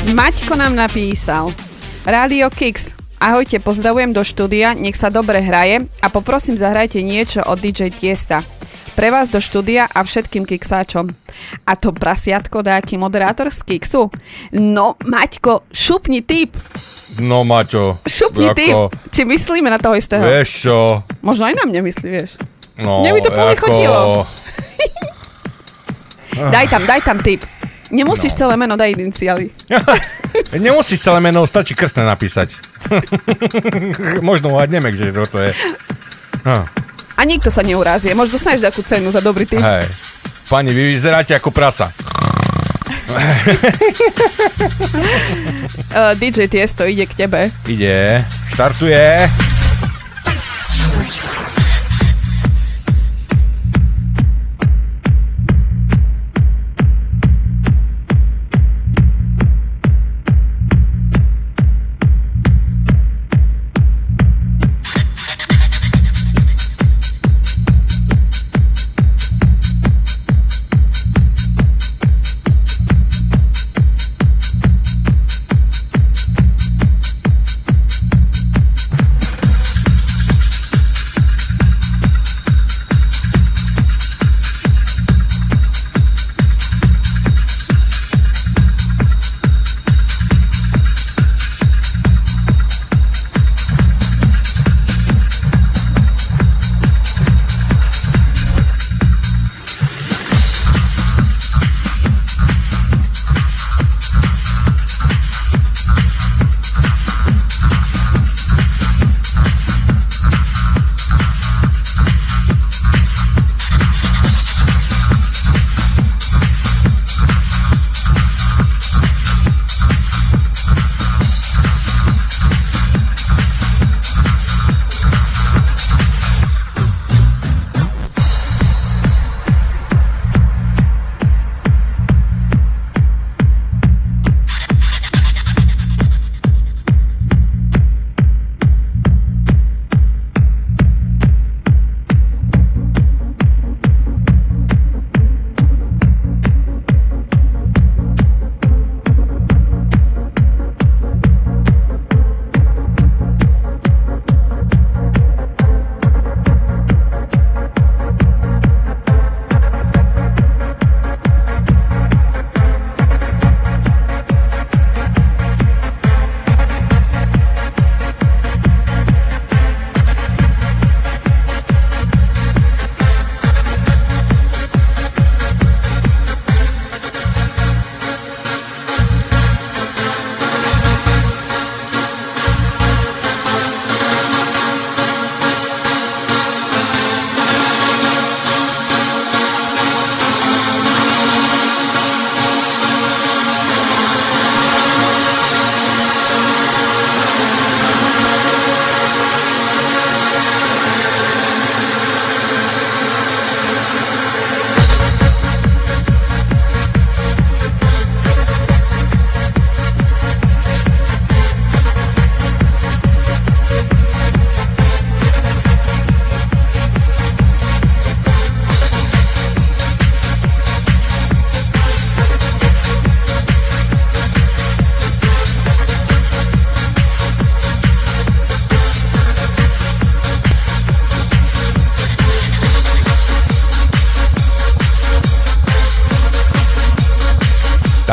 Maťko 0.09 0.57
nám 0.57 0.73
napísal. 0.75 1.53
Rádio 2.03 2.49
Kix. 2.49 2.97
Ahojte, 3.19 3.59
pozdravujem 3.59 4.15
do 4.15 4.23
štúdia, 4.23 4.73
nech 4.73 4.95
sa 4.95 5.11
dobre 5.11 5.43
hraje 5.43 5.83
a 5.99 6.07
poprosím 6.07 6.55
zahrajte 6.55 7.03
niečo 7.03 7.43
od 7.43 7.59
DJ 7.59 7.91
Tiesta. 7.91 8.47
Pre 8.95 9.09
vás 9.09 9.29
do 9.29 9.39
štúdia 9.39 9.87
a 9.87 10.01
všetkým 10.01 10.43
kiksáčom. 10.43 11.11
A 11.63 11.73
to 11.75 11.93
prasiatko 11.93 12.63
nejaký 12.63 12.97
moderátor 12.97 13.47
z 13.47 13.63
Kixu? 13.65 14.11
No, 14.51 14.99
Maťko, 15.01 15.67
šupni 15.69 16.19
typ. 16.21 16.55
No 17.19 17.43
Maťo. 17.43 18.03
Šupni 18.03 18.51
typ. 18.53 18.71
ako- 18.71 18.91
Či 19.09 19.23
myslíme 19.25 19.69
na 19.69 19.79
toho 19.79 19.95
istého? 19.95 20.19
Vieš 20.21 20.51
čo? 20.65 20.79
Možno 21.23 21.47
aj 21.47 21.55
na 21.55 21.65
mňa 21.65 21.81
myslí, 21.81 22.09
vieš. 22.09 22.43
No, 22.75 23.03
Mne 23.03 23.13
by 23.13 23.21
to 23.21 23.31
ako- 23.31 23.61
chodilo. 23.61 23.99
Daj 26.55 26.67
tam, 26.69 26.87
daj 26.87 27.03
tam 27.03 27.19
typ. 27.19 27.43
Nemusíš 27.91 28.33
No. 28.37 28.39
celé 28.45 28.55
meno, 28.57 28.77
daj 28.77 28.93
iniciály. 28.93 29.51
Nemusíš 30.65 31.01
celé 31.01 31.21
meno, 31.21 31.47
stačí 31.47 31.73
krstné 31.73 32.05
napísať. 32.05 32.53
Možno 34.29 34.53
uhadneme, 34.53 34.93
že 34.93 35.09
kto 35.09 35.25
to 35.27 35.39
je. 35.41 35.51
Hm. 36.45 36.65
A 37.19 37.21
nikto 37.25 37.51
sa 37.51 37.67
neurázie. 37.67 38.15
Možno 38.15 38.37
dostaneš 38.37 38.63
takú 38.63 38.85
cenu 38.85 39.11
za 39.11 39.19
dobrý 39.19 39.49
typ. 39.49 39.59
Hej. 39.59 39.89
Pani, 40.49 40.71
vy 40.71 40.95
vyzeráte 40.95 41.33
ako 41.35 41.51
prasa. 41.51 41.91
Uh, 45.89 46.13
DJ 46.21 46.53
Tiesto 46.53 46.85
ide 46.85 47.09
k 47.09 47.25
tebe. 47.25 47.49
Ide, 47.65 48.21
štartuje. 48.53 49.25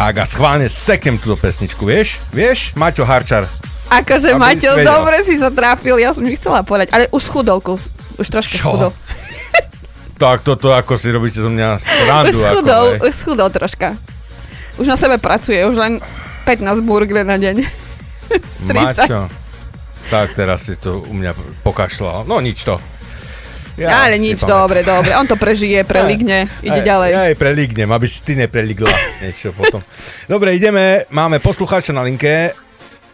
Tak 0.05 0.21
a 0.21 0.25
schválne 0.29 0.69
seknem 0.69 1.17
túto 1.17 1.33
pesničku, 1.33 1.81
vieš? 1.81 2.21
Vieš? 2.29 2.77
Maťo 2.77 3.01
Harčar. 3.09 3.49
Akože 3.89 4.37
Maťo, 4.37 4.77
si 4.77 4.85
dobre 4.85 5.17
si 5.25 5.33
sa 5.33 5.49
trafil, 5.49 5.97
ja 5.97 6.13
som 6.13 6.21
ti 6.21 6.37
chcela 6.37 6.61
povedať, 6.61 6.93
ale 6.93 7.09
už 7.09 7.25
schudol 7.25 7.57
kus, 7.57 7.89
už 8.21 8.29
troška 8.29 8.53
Čo? 8.53 8.69
schudol. 8.69 8.91
Tak 10.21 10.45
toto 10.45 10.71
ako 10.71 10.95
si 11.01 11.09
robíte 11.09 11.41
zo 11.41 11.49
mňa 11.49 11.81
srandu. 11.81 12.37
Už 12.37 12.37
ako, 12.37 12.53
schudol, 12.53 12.85
hej. 12.85 12.99
už 13.01 13.13
schudol 13.17 13.49
troška. 13.49 13.89
Už 14.77 14.85
na 14.87 14.95
sebe 14.95 15.17
pracuje, 15.17 15.59
už 15.65 15.75
len 15.75 15.97
15 16.45 16.85
burger 16.85 17.25
na 17.25 17.41
deň. 17.41 17.65
30. 18.69 18.77
Maťo. 18.77 19.21
Tak 20.13 20.37
teraz 20.37 20.69
si 20.69 20.77
to 20.77 21.01
u 21.01 21.17
mňa 21.17 21.33
pokašľal. 21.65 22.29
No 22.29 22.37
nič 22.45 22.61
to. 22.61 22.77
Ja, 23.77 24.03
ale 24.03 24.15
si 24.15 24.23
nič, 24.23 24.39
pamätám. 24.39 24.55
dobre, 24.57 24.79
dobre. 24.81 25.11
On 25.13 25.23
to 25.23 25.35
prežije, 25.35 25.83
preligne, 25.83 26.47
ide 26.59 26.79
Aj- 26.79 26.87
ďalej. 26.87 27.09
Ja 27.09 27.21
aj 27.27 27.35
prelignem, 27.35 27.89
aby 27.89 28.07
si 28.07 28.19
ty 28.19 28.33
nepreligla 28.33 28.87
niečo 29.21 29.51
potom. 29.51 29.83
Dobre, 30.25 30.53
ideme. 30.53 31.03
Máme 31.09 31.37
poslucháča 31.37 31.91
na 31.91 32.01
linke. 32.01 32.55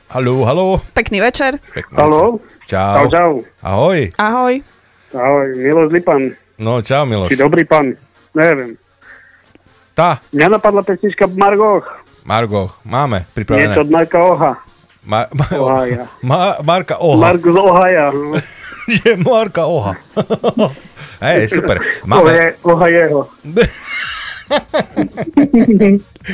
Haló, 0.07 0.43
haló. 0.43 0.77
Pekný 0.91 1.17
večer. 1.19 1.57
Pekný 1.67 1.95
Haló? 1.95 2.37
Čau. 2.65 2.93
Čau, 2.93 3.05
čau. 3.09 3.31
Ahoj. 3.59 4.11
Ahoj. 4.15 4.53
Ahoj, 5.11 5.47
Miloš 5.55 5.89
Lipan. 5.89 6.21
No, 6.55 6.79
čau 6.79 7.03
Miloš. 7.03 7.31
Či 7.31 7.39
dobrý 7.39 7.63
pán? 7.63 7.95
Neviem. 8.31 8.75
Tá, 9.91 10.23
Mňa 10.31 10.47
napadla 10.51 10.81
pesnička 10.81 11.27
Margoch. 11.27 11.83
Margo, 12.21 12.71
máme 12.83 13.25
Je 13.25 13.33
pripravené. 13.33 13.73
to 13.73 13.81
od 13.81 13.89
Marka 13.89 14.19
Oha. 14.19 14.51
Ma, 15.01 15.25
ma, 15.33 15.45
Ohaja. 15.57 16.05
ma, 16.21 16.61
Marka 16.61 17.01
Oha. 17.01 17.17
Mark 17.19 17.41
z 17.41 17.57
Ohaja. 17.57 18.05
Je 19.01 19.13
Marka 19.17 19.65
Oha. 19.65 19.97
Hej, 21.25 21.49
super. 21.49 21.77
Máme, 22.05 22.53
Oha 22.61 22.85
jeho. 22.87 23.29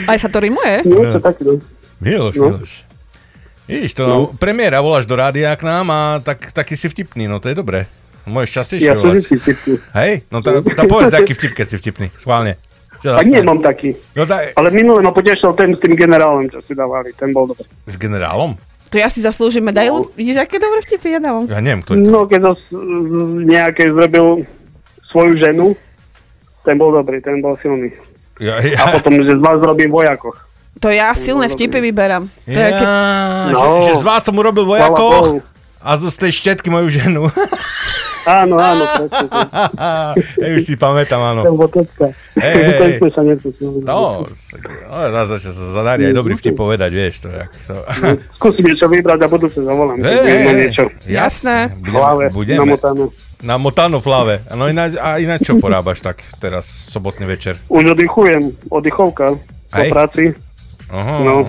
Aj 0.10 0.18
sa 0.20 0.28
to 0.28 0.40
rimuje? 0.40 0.84
Nie, 0.84 1.06
to 1.16 1.20
tak, 1.20 1.38
no. 1.44 1.60
Miloš, 2.00 2.36
No. 2.36 2.48
Miloš. 2.56 2.72
Vidíš 3.68 3.94
to, 3.94 4.04
no. 4.08 4.16
premiéra 4.32 4.80
voláš 4.80 5.04
do 5.04 5.20
rádia 5.20 5.52
k 5.60 5.68
nám 5.68 5.92
a 5.92 6.00
tak, 6.24 6.56
taký 6.56 6.80
si 6.80 6.88
vtipný, 6.88 7.28
no 7.28 7.44
to 7.44 7.52
je 7.52 7.56
dobré. 7.56 7.84
Môžeš 8.24 8.52
častejšie 8.64 8.92
Ja 8.92 8.96
volať. 8.96 9.28
Hej, 9.92 10.24
no 10.32 10.40
tá, 10.40 10.60
tá 10.64 10.84
povedz, 10.84 11.12
aký 11.12 11.36
vtip, 11.36 11.52
keď 11.52 11.68
si 11.68 11.78
vtipný, 11.78 12.08
schválne. 12.16 12.56
Čo 12.98 13.14
A 13.14 13.22
zas- 13.22 13.28
nie 13.28 13.42
mám 13.42 13.60
taký. 13.60 13.94
No 14.14 14.24
tá, 14.24 14.42
Ale 14.52 14.70
minule 14.70 15.00
ma 15.00 15.10
potešil 15.10 15.54
ten 15.54 15.72
s 15.72 15.80
tým 15.80 15.94
generálom, 15.94 16.48
čo 16.48 16.60
si 16.60 16.74
dávali. 16.74 17.14
Ten 17.14 17.30
bol 17.30 17.46
dobrý. 17.46 17.66
s 17.84 17.96
generálom? 17.96 18.58
To 18.88 18.96
ja 18.96 19.06
si 19.06 19.20
zaslúžim 19.20 19.62
medailu. 19.62 20.08
Vidíš, 20.14 20.40
aké 20.40 20.58
dobré 20.58 20.80
vtipy 20.80 21.08
ja 21.10 21.20
dávam. 21.20 21.44
Ja 21.44 21.60
neviem, 21.60 21.84
kto 21.84 21.92
je 21.94 21.98
to. 22.00 22.08
No, 22.08 22.24
keď 22.24 22.40
to 22.42 22.52
z- 22.58 22.72
nejaké 23.44 23.84
zrobil 23.88 24.48
svoju 25.08 25.38
ženu, 25.38 25.76
ten 26.64 26.76
bol 26.76 26.92
dobrý, 26.92 27.20
ten 27.20 27.38
bol 27.38 27.60
silný. 27.60 27.92
Ja, 28.40 28.58
A 28.58 28.64
ja, 28.64 28.84
potom, 28.94 29.18
že 29.18 29.34
z 29.34 29.42
vás 29.42 29.60
robím 29.60 29.90
vojakoch. 29.90 30.40
To 30.78 30.88
ja 30.88 31.10
silné 31.12 31.50
vtipy 31.50 31.82
vyberám. 31.82 32.30
To 32.46 32.54
je, 32.54 32.62
ja, 32.64 32.70
keď... 32.72 32.88
No. 33.50 33.60
že, 33.82 33.92
že 33.92 33.94
z 33.98 34.06
vás 34.06 34.22
som 34.22 34.34
urobil 34.34 34.62
vojakov 34.64 35.42
a 35.88 35.96
zo 35.96 36.12
tej 36.12 36.36
štetky 36.36 36.68
moju 36.68 36.92
ženu. 36.92 37.32
Áno, 38.28 38.60
áno, 38.60 38.84
presne. 39.00 39.28
Hej, 40.36 40.50
už 40.60 40.62
si 40.68 40.74
pamätám, 40.76 41.24
áno. 41.24 41.48
Hej, 42.36 42.56
hej, 42.60 43.00
hej. 43.00 43.00
sa. 43.08 43.24
No, 43.88 44.28
raz 45.08 45.32
za 45.32 45.40
čas 45.40 45.56
sa 45.56 45.68
zadarí 45.72 46.12
aj 46.12 46.14
dobrý 46.14 46.36
vtip 46.36 46.60
povedať, 46.60 46.92
vieš, 46.92 47.24
to 47.24 47.32
jak 47.32 47.52
To... 47.72 47.76
Skúsim 48.44 48.68
niečo 48.68 48.92
vybrať 48.92 49.20
a 49.24 49.28
budúce 49.32 49.64
zavolám. 49.64 49.96
Hej, 50.04 50.28
hej, 50.28 50.54
niečo. 50.60 50.84
Jasné. 51.08 51.72
Hlave, 51.88 52.36
budeme. 52.36 52.68
namotané. 52.68 53.08
Na 53.38 53.56
motánu 53.56 54.02
v 54.02 54.06
hlave. 54.12 54.36
No 54.52 54.66
ináč, 54.68 54.98
a 54.98 55.22
ináč 55.22 55.48
čo 55.48 55.62
porábaš 55.62 56.02
tak 56.04 56.20
teraz, 56.42 56.68
sobotný 56.68 57.30
večer? 57.30 57.56
Už 57.70 57.96
oddychujem, 57.96 58.50
oddychovka 58.68 59.38
po 59.72 59.78
Hej. 59.78 59.90
práci. 59.94 60.24
Aha, 60.90 61.22
No. 61.22 61.46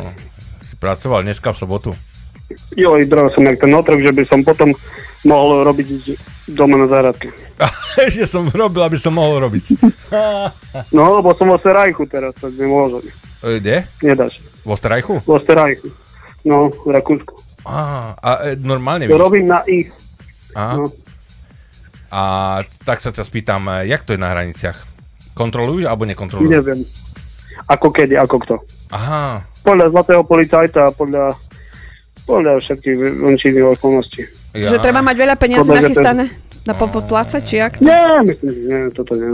si 0.60 0.76
pracoval 0.76 1.24
dneska 1.24 1.48
v 1.50 1.58
sobotu. 1.58 1.90
Jo, 2.72 2.96
bral 3.04 3.28
som 3.32 3.44
jak 3.44 3.60
ten 3.60 3.72
otrok, 3.72 4.00
že 4.00 4.08
by 4.08 4.22
som 4.24 4.40
potom 4.40 4.72
mohol 5.22 5.66
robiť 5.66 6.16
doma 6.48 6.80
na 6.80 6.86
záhradke. 6.88 7.28
že 8.14 8.24
som 8.24 8.48
robil, 8.48 8.80
aby 8.80 8.96
som 8.96 9.12
mohol 9.12 9.42
robiť. 9.44 9.64
No, 10.94 11.18
lebo 11.20 11.34
som 11.34 11.50
vo 11.50 11.58
Serajchu 11.58 12.06
teraz, 12.08 12.32
tak 12.38 12.54
nemôžem. 12.54 13.04
Kde? 13.42 13.84
Nedáš. 14.00 14.40
Vo 14.64 14.72
Strajchu? 14.78 15.20
Vo 15.26 15.36
Serajchu. 15.42 15.90
No, 16.46 16.70
v 16.70 16.88
Rakúsku. 16.94 17.34
Á, 17.66 18.14
a 18.16 18.30
e, 18.48 18.56
normálne 18.56 19.04
To 19.04 19.12
vidíš? 19.12 19.24
robím 19.26 19.46
na 19.50 19.60
ich. 19.68 19.90
Aha. 20.54 20.74
No. 20.80 20.88
A 22.08 22.22
tak 22.86 23.04
sa 23.04 23.12
ťa 23.12 23.20
spýtam, 23.26 23.68
e, 23.68 23.90
jak 23.90 24.06
to 24.06 24.16
je 24.16 24.20
na 24.22 24.32
hraniciach? 24.32 24.78
Kontrolujú 25.36 25.84
alebo 25.84 26.08
nekontrolujú? 26.08 26.48
Neviem. 26.48 26.80
Ako 27.68 27.92
kedy, 27.92 28.16
ako 28.16 28.36
kto. 28.48 28.54
Aha, 28.94 29.44
Podľa 29.60 29.92
zlatého 29.92 30.22
policajta 30.24 30.88
a 30.88 30.94
podľa, 30.94 31.36
podľa 32.28 32.60
všetkých 32.60 32.96
vončinných 33.18 33.66
okolností. 33.72 34.22
ja. 34.52 34.68
Že 34.68 34.76
treba 34.78 35.00
mať 35.00 35.16
veľa 35.16 35.36
že 35.64 35.72
nachystané 35.72 36.24
na 36.62 36.74
popopláca, 36.74 37.40
či 37.40 37.56
jak? 37.56 37.80
Nie, 37.80 38.20
myslím, 38.22 38.48
že 38.50 38.60
nie, 38.62 38.78
toto 38.92 39.16
nie. 39.16 39.32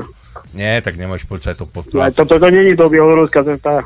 Nie, 0.53 0.79
tak 0.79 0.95
nemôžeš 0.95 1.27
počať 1.27 1.55
to 1.57 1.65
Aj 1.65 1.73
podplácať. 1.73 2.15
toto 2.17 2.39
to 2.39 2.47
není 2.49 2.73
do 2.73 2.87
Bieloruska 2.87 3.43
cesta. 3.43 3.83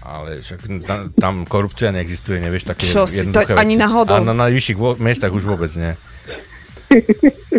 Ale 0.00 0.38
však 0.38 0.58
tam, 0.80 1.10
tam 1.12 1.34
korupcia 1.44 1.90
neexistuje, 1.90 2.38
nevieš, 2.38 2.64
také 2.64 2.82
Čo 2.82 3.04
si, 3.04 3.20
to 3.20 3.26
jednoduché 3.26 3.52
ani 3.52 3.74
veci. 3.74 3.82
náhodou. 3.84 4.14
A 4.16 4.22
na 4.22 4.34
najvyšších 4.34 4.78
vo- 4.78 4.96
miestach 4.96 5.30
už 5.30 5.44
vôbec 5.44 5.70
nie. 5.74 5.92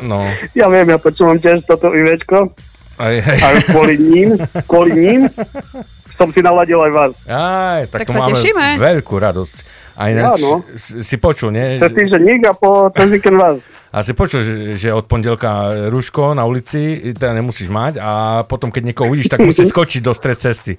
No, 0.02 0.28
Ja 0.52 0.68
viem, 0.68 0.88
ja 0.88 0.98
počúvam 0.98 1.38
tiež 1.38 1.64
toto 1.64 1.88
ivečko. 1.90 2.52
aj, 2.98 3.16
hej. 3.18 3.40
A 3.40 3.48
kvôli 3.66 3.96
ním, 3.96 4.30
kvôli 4.66 4.92
ním 4.94 5.22
som 6.20 6.30
si 6.30 6.40
naladil 6.40 6.80
aj 6.80 6.92
vás. 6.92 7.12
Aj, 7.24 7.82
tak, 7.88 8.04
Tak 8.04 8.08
to 8.08 8.12
sa 8.12 8.20
máme 8.20 8.30
tešíme. 8.32 8.66
veľkú 8.78 9.16
radosť. 9.16 9.56
A 10.02 10.10
ináč, 10.10 10.42
Áno. 10.42 10.66
si, 10.74 11.06
si 11.06 11.16
počul, 11.22 11.54
nie? 11.54 11.78
Cez 11.78 11.94
týždeň 11.94 12.50
a 12.50 12.54
po 12.58 12.90
cez 12.90 13.14
víkend 13.14 13.38
vás. 13.38 13.62
A 13.94 14.02
si 14.02 14.18
počul, 14.18 14.42
že, 14.42 14.56
že 14.82 14.90
od 14.90 15.06
pondelka 15.06 15.70
rúško 15.94 16.34
na 16.34 16.42
ulici 16.48 17.14
teda 17.14 17.38
nemusíš 17.38 17.70
mať 17.70 18.02
a 18.02 18.42
potom, 18.50 18.74
keď 18.74 18.90
niekoho 18.90 19.14
uvidíš, 19.14 19.30
tak 19.30 19.46
musíš 19.46 19.70
skočiť 19.76 20.02
do 20.02 20.16
stred 20.18 20.42
cesty, 20.42 20.74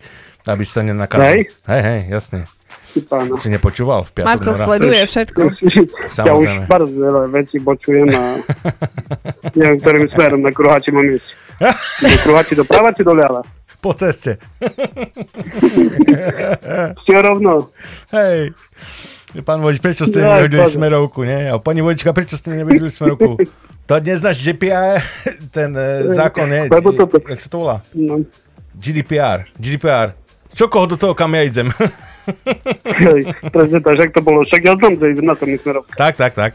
aby 0.51 0.65
sa 0.67 0.83
nenakazil. 0.83 1.23
Hej. 1.23 1.41
hej, 1.71 1.83
hej, 1.87 2.01
jasne. 2.11 2.51
Pána. 3.07 3.39
Si 3.41 3.49
nepočúval 3.49 4.05
v 4.05 4.21
piatok 4.21 4.29
Marco 4.29 4.51
ráno? 4.53 4.65
sleduje 4.69 5.01
všetko. 5.09 5.41
Ja 6.19 6.33
už 6.37 6.69
bardzo 6.69 6.93
veľa 6.93 7.23
vecí 7.33 7.57
počujem 7.63 8.11
a 8.13 8.37
neviem, 9.57 9.77
ktorým 9.81 10.05
smerom 10.13 10.41
na 10.45 10.51
kruhači 10.51 10.91
mám 10.93 11.07
ísť. 11.09 11.29
Do 12.11 12.17
kruhači 12.27 12.53
doprava 12.59 12.91
či 12.91 13.07
doľava? 13.07 13.41
Po 13.83 13.91
ceste. 13.93 14.39
Ste 17.03 17.15
rovno. 17.19 17.75
Hej. 18.15 18.55
Pán 19.43 19.65
vodič, 19.65 19.81
prečo 19.81 20.05
ste 20.05 20.21
nevedeli 20.21 20.61
páne. 20.61 20.75
smerovku, 20.77 21.25
nie? 21.25 21.49
A 21.49 21.57
pani 21.57 21.81
vodička, 21.81 22.13
prečo 22.13 22.37
ste 22.37 22.53
nevedeli 22.53 22.93
smerovku? 22.93 23.41
To 23.89 23.93
neznáš 23.99 24.45
GPR, 24.45 25.01
ten 25.57 25.73
e, 25.73 26.15
zákon, 26.15 26.47
nie? 26.47 26.69
Lebo 26.69 26.93
toto- 26.93 27.19
Jak 27.19 27.41
sa 27.41 27.49
to 27.49 27.57
volá? 27.59 27.77
No. 27.97 28.21
GDPR. 28.77 29.49
GDPR. 29.57 30.15
Čo 30.53 30.69
koho 30.69 30.85
do 30.85 31.01
toho, 31.01 31.17
kam 31.17 31.33
ja 31.33 31.43
idem? 31.43 31.73
Hej, 32.87 33.35
presne 33.51 33.81
tak, 33.81 34.13
to 34.13 34.21
bolo. 34.21 34.45
Však 34.47 34.63
ja 34.63 34.77
znam, 34.79 35.01
že 35.01 35.17
idem 35.17 35.27
na 35.27 35.35
tom 35.35 35.49
smerom. 35.49 35.83
tak, 35.97 36.15
tak, 36.15 36.37
tak. 36.37 36.53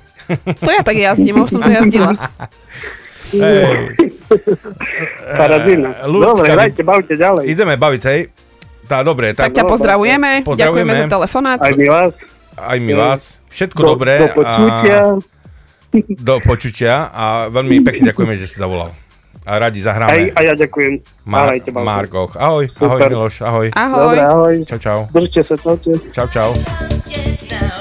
To 0.62 0.70
ja 0.70 0.86
tak 0.86 0.96
jazdím, 0.96 1.44
už 1.44 1.58
som 1.58 1.62
to 1.66 1.72
jazdila. 1.74 2.14
Parazina. 5.38 5.90
Ľudská, 6.04 6.52
Dobre, 6.52 6.52
dajte, 6.56 6.82
bavte 6.84 7.14
ďalej. 7.16 7.44
Ideme 7.48 7.76
baviť, 7.76 8.02
hej? 8.08 8.22
Tá, 8.88 9.04
dobre, 9.04 9.36
Tak 9.36 9.52
tak, 9.52 9.52
ťa 9.52 9.64
pozdravujeme, 9.68 10.48
ďakujeme 10.48 10.94
za 10.96 11.06
telefonát. 11.12 11.60
Aj 11.60 11.74
my 11.76 11.88
vás. 11.92 12.12
aj 12.56 12.78
my 12.80 12.94
vás. 12.96 13.22
Všetko 13.52 13.80
Do- 13.84 13.90
dobré. 13.96 14.14
do 14.18 14.28
počutia. 14.32 14.98
A, 14.98 15.20
do 16.32 16.36
počutia 16.40 16.94
a 17.12 17.26
veľmi 17.52 17.84
pekne 17.84 18.12
ďakujeme, 18.12 18.36
že 18.40 18.48
si 18.48 18.56
zavolal. 18.56 18.96
A 19.48 19.64
radi 19.64 19.80
Aj, 19.80 19.92
zahráme. 19.92 20.36
a 20.36 20.40
ja 20.44 20.54
ďakujem. 20.56 21.00
Mar- 21.24 21.56
Ahojte. 21.56 21.70
Margoch. 21.72 22.32
Ahoj, 22.36 22.68
ahoj 22.68 23.00
Super. 23.00 23.10
Miloš, 23.12 23.36
ahoj. 23.44 23.68
Ahoj. 23.72 24.00
Dobre, 24.04 24.22
ahoj. 24.24 24.56
Čau, 24.68 24.80
čau. 24.80 25.00
Držte 25.12 25.40
sa, 25.44 25.56
čaute. 25.56 25.92
Čau, 26.12 26.28
čau. 26.28 26.52
Now 27.48 27.77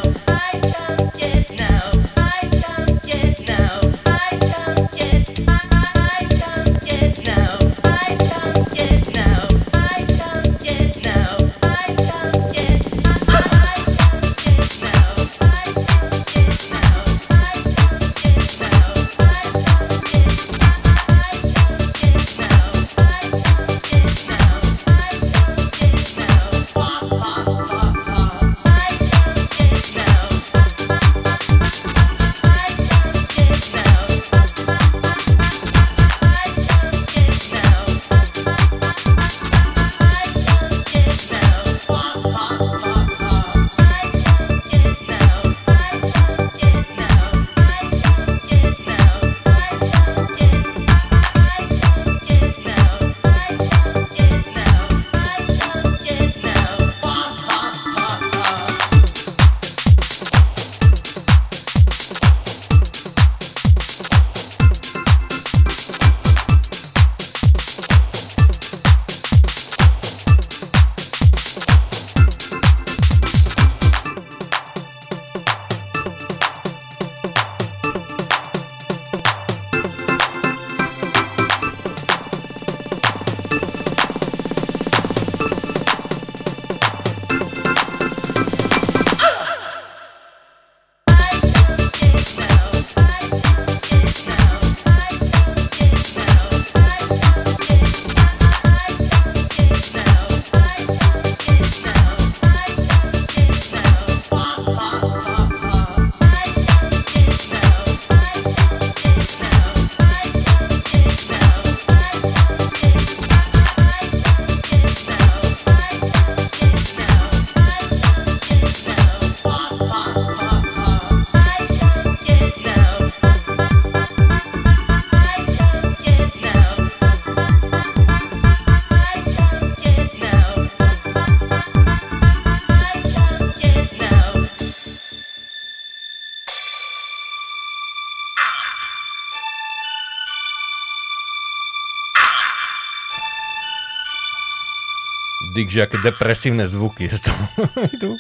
Dick, 145.57 145.73
že 145.73 145.89
aké 145.89 145.97
depresívne 146.05 146.69
zvuky 146.69 147.09
z 147.09 147.33
toho 147.33 147.45
idú. 147.97 148.13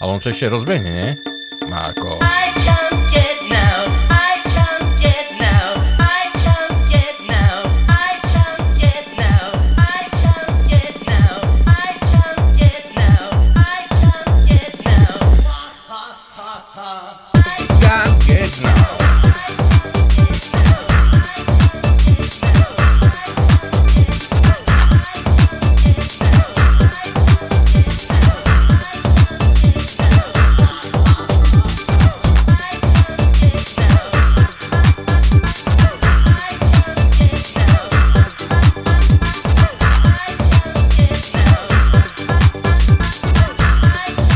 Ale 0.00 0.16
on 0.16 0.20
sa 0.24 0.32
ešte 0.32 0.48
rozbehne, 0.48 0.88
nie? 0.88 1.10
Marko. 1.68 2.16
I 2.24 2.56
can't 2.64 2.96
get 3.12 3.35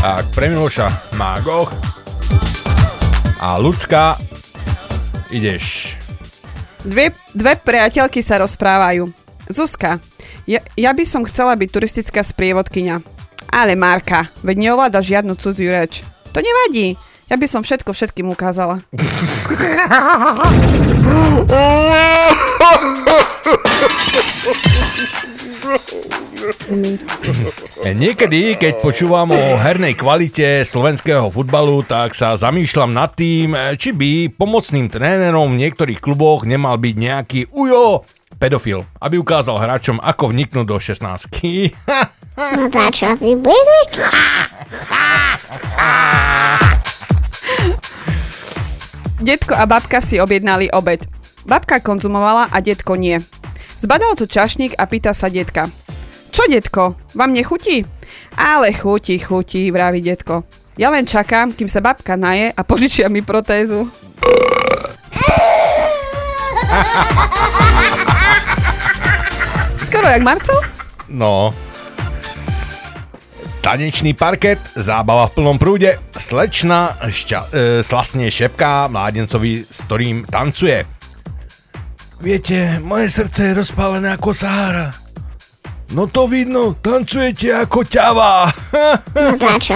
Tak, 0.01 0.32
pre 0.32 0.48
Miloša 0.48 1.12
Mágoch 1.20 1.68
a 3.36 3.60
ľudská 3.60 4.16
ideš. 5.28 5.93
Dve, 6.81 7.12
dve 7.36 7.60
priateľky 7.60 8.24
sa 8.24 8.40
rozprávajú. 8.40 9.12
Zuzka, 9.52 10.01
ja, 10.48 10.64
ja 10.72 10.97
by 10.97 11.05
som 11.05 11.28
chcela 11.28 11.52
byť 11.52 11.68
turistická 11.68 12.24
sprievodkyňa. 12.24 12.97
Ale 13.52 13.77
Marka, 13.77 14.32
veď 14.40 14.72
neovláda 14.72 15.05
žiadnu 15.05 15.36
cudziu 15.36 15.68
reč. 15.68 16.01
To 16.32 16.40
nevadí. 16.40 16.97
Ja 17.28 17.36
by 17.36 17.44
som 17.44 17.60
všetko 17.60 17.93
všetkým 17.93 18.32
ukázala. 18.32 18.81
Niekedy, 27.85 28.57
keď 28.57 28.81
počúvam 28.81 29.28
o 29.35 29.43
hernej 29.61 29.93
kvalite 29.93 30.65
slovenského 30.65 31.28
futbalu, 31.28 31.85
tak 31.85 32.16
sa 32.16 32.32
zamýšľam 32.39 32.97
nad 32.97 33.12
tým, 33.12 33.53
či 33.77 33.93
by 33.93 34.32
pomocným 34.32 34.89
trénerom 34.89 35.53
v 35.53 35.61
niektorých 35.69 36.01
kluboch 36.01 36.49
nemal 36.49 36.81
byť 36.81 36.95
nejaký 36.97 37.41
ujo 37.53 38.09
pedofil, 38.41 38.89
aby 39.05 39.20
ukázal 39.20 39.61
hráčom, 39.61 40.01
ako 40.01 40.32
vniknúť 40.32 40.66
do 40.66 40.77
16 40.81 41.28
No 42.41 42.73
to 42.73 42.81
čo 42.89 43.12
vy 43.20 43.37
budete? 43.37 44.07
Detko 49.20 49.53
a 49.53 49.69
babka 49.69 50.01
si 50.01 50.16
objednali 50.16 50.73
obed. 50.73 51.05
Babka 51.45 51.85
konzumovala 51.85 52.49
a 52.49 52.65
detko 52.65 52.97
nie. 52.97 53.20
Zbadal 53.81 54.12
to 54.12 54.28
čašník 54.28 54.77
a 54.77 54.85
pýta 54.85 55.16
sa 55.16 55.32
detka. 55.32 55.65
Čo 56.28 56.44
detko, 56.52 57.01
vám 57.16 57.32
nechutí? 57.32 57.81
Ale 58.36 58.77
chutí, 58.77 59.16
chutí, 59.16 59.73
vraví 59.73 60.05
detko. 60.05 60.44
Ja 60.77 60.93
len 60.93 61.09
čakám, 61.09 61.57
kým 61.57 61.65
sa 61.65 61.81
babka 61.81 62.12
naje 62.12 62.52
a 62.52 62.61
požičia 62.61 63.09
mi 63.09 63.24
protézu. 63.24 63.89
Skoro 69.89 70.12
jak 70.12 70.28
Marcel? 70.28 70.61
No. 71.09 71.57
Tanečný 73.65 74.12
parket, 74.12 74.61
zábava 74.77 75.24
v 75.32 75.40
plnom 75.40 75.57
prúde, 75.57 75.97
slečna 76.12 77.01
šťa, 77.01 77.40
e, 77.48 77.81
slastne 77.81 78.28
šepká 78.28 78.93
mládencovi, 78.93 79.65
s 79.65 79.89
ktorým 79.89 80.28
tancuje. 80.28 80.99
Viete, 82.20 82.78
moje 82.78 83.09
srdce 83.09 83.42
je 83.42 83.56
rozpálené 83.56 84.10
ako 84.10 84.30
Sahara. 84.30 84.92
No 85.90 86.06
to 86.06 86.24
vidno, 86.24 86.70
tancujete 86.74 87.51
ako 87.51 87.82
ťava. 87.82 88.47
No 89.10 89.34
to 89.36 89.48
čo? 89.59 89.74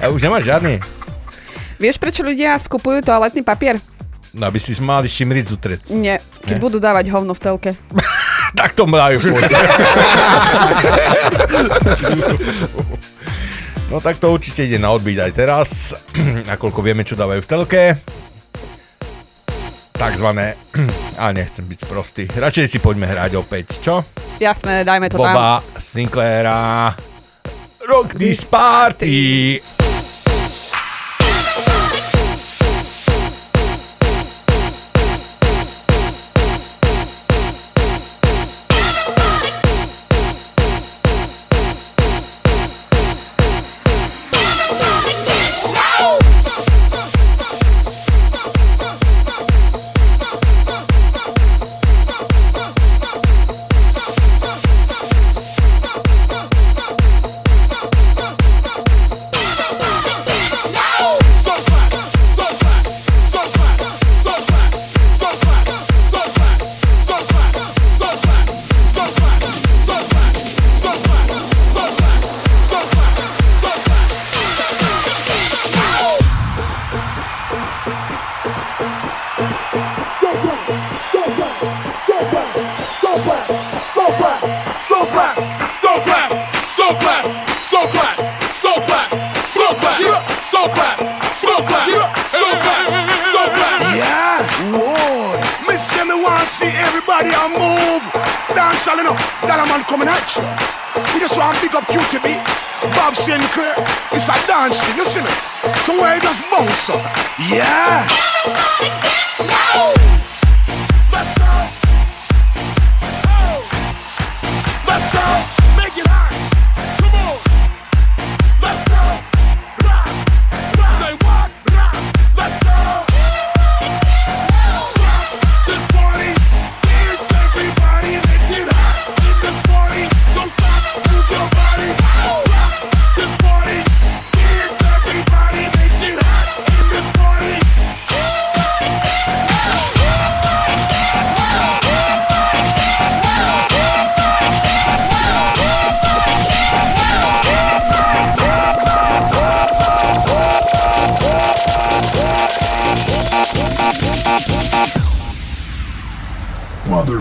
A 0.00 0.08
už 0.08 0.20
nemáš 0.20 0.44
žiadny. 0.44 0.80
Vieš, 1.76 1.96
prečo 1.96 2.20
ľudia 2.22 2.56
skupujú 2.56 3.00
toaletný 3.00 3.40
papier? 3.40 3.76
No, 4.32 4.46
aby 4.46 4.56
si 4.56 4.72
mali 4.78 5.06
s 5.06 5.12
čím 5.12 5.28
riť 5.28 5.46
utrec. 5.50 5.80
Nie, 5.90 6.18
keď 6.40 6.56
Ne? 6.56 6.62
budú 6.62 6.78
dávať 6.78 7.10
hovno 7.10 7.32
v 7.32 7.40
telke. 7.40 7.70
Tak 8.50 8.74
to 8.74 8.82
majú. 8.82 9.14
No 13.90 13.98
tak 13.98 14.22
to 14.22 14.30
určite 14.30 14.70
ide 14.70 14.78
na 14.78 14.94
odbyť 14.94 15.18
aj 15.18 15.32
teraz, 15.34 15.68
nakoľko 16.54 16.78
vieme, 16.78 17.02
čo 17.02 17.18
dávajú 17.18 17.42
v 17.42 17.50
telke. 17.50 17.82
Takzvané, 19.98 20.54
ale 21.20 21.42
nechcem 21.42 21.66
byť 21.66 21.78
sprostý. 21.82 22.22
Radšej 22.30 22.70
si 22.70 22.78
poďme 22.78 23.10
hrať 23.10 23.34
opäť, 23.34 23.82
čo? 23.82 24.06
Jasné, 24.38 24.86
dajme 24.86 25.10
to 25.10 25.18
tam. 25.18 25.34
Boba 25.34 25.50
Sinclaira. 25.74 26.94
Rock 27.82 28.14
this 28.14 28.46
party! 28.46 29.58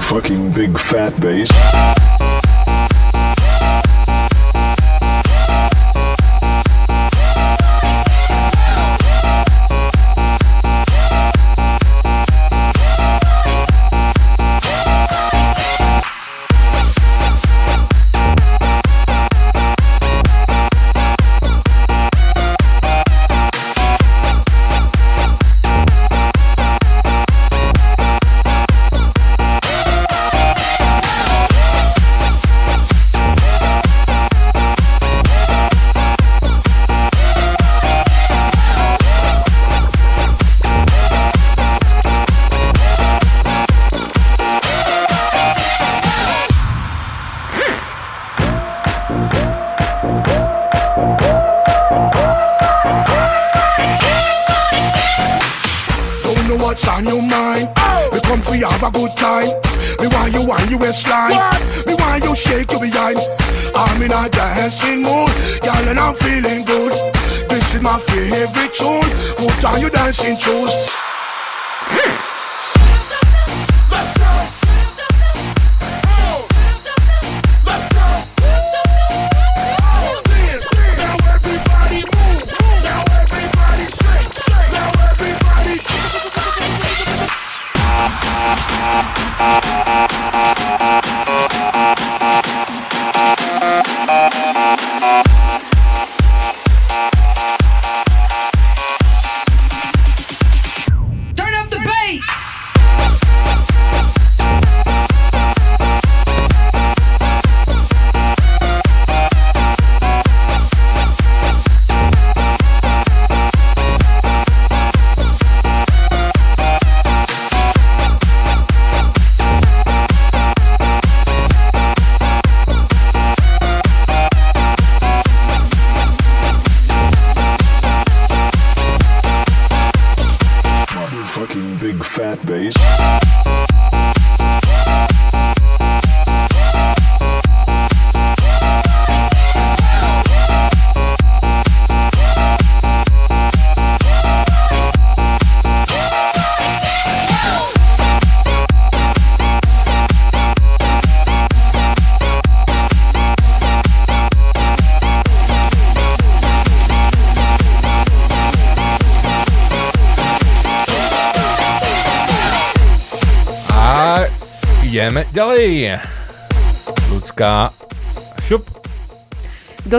Motherfucking 0.09 0.55
big 0.55 0.79
fat 0.79 1.13
bass. 1.21 1.98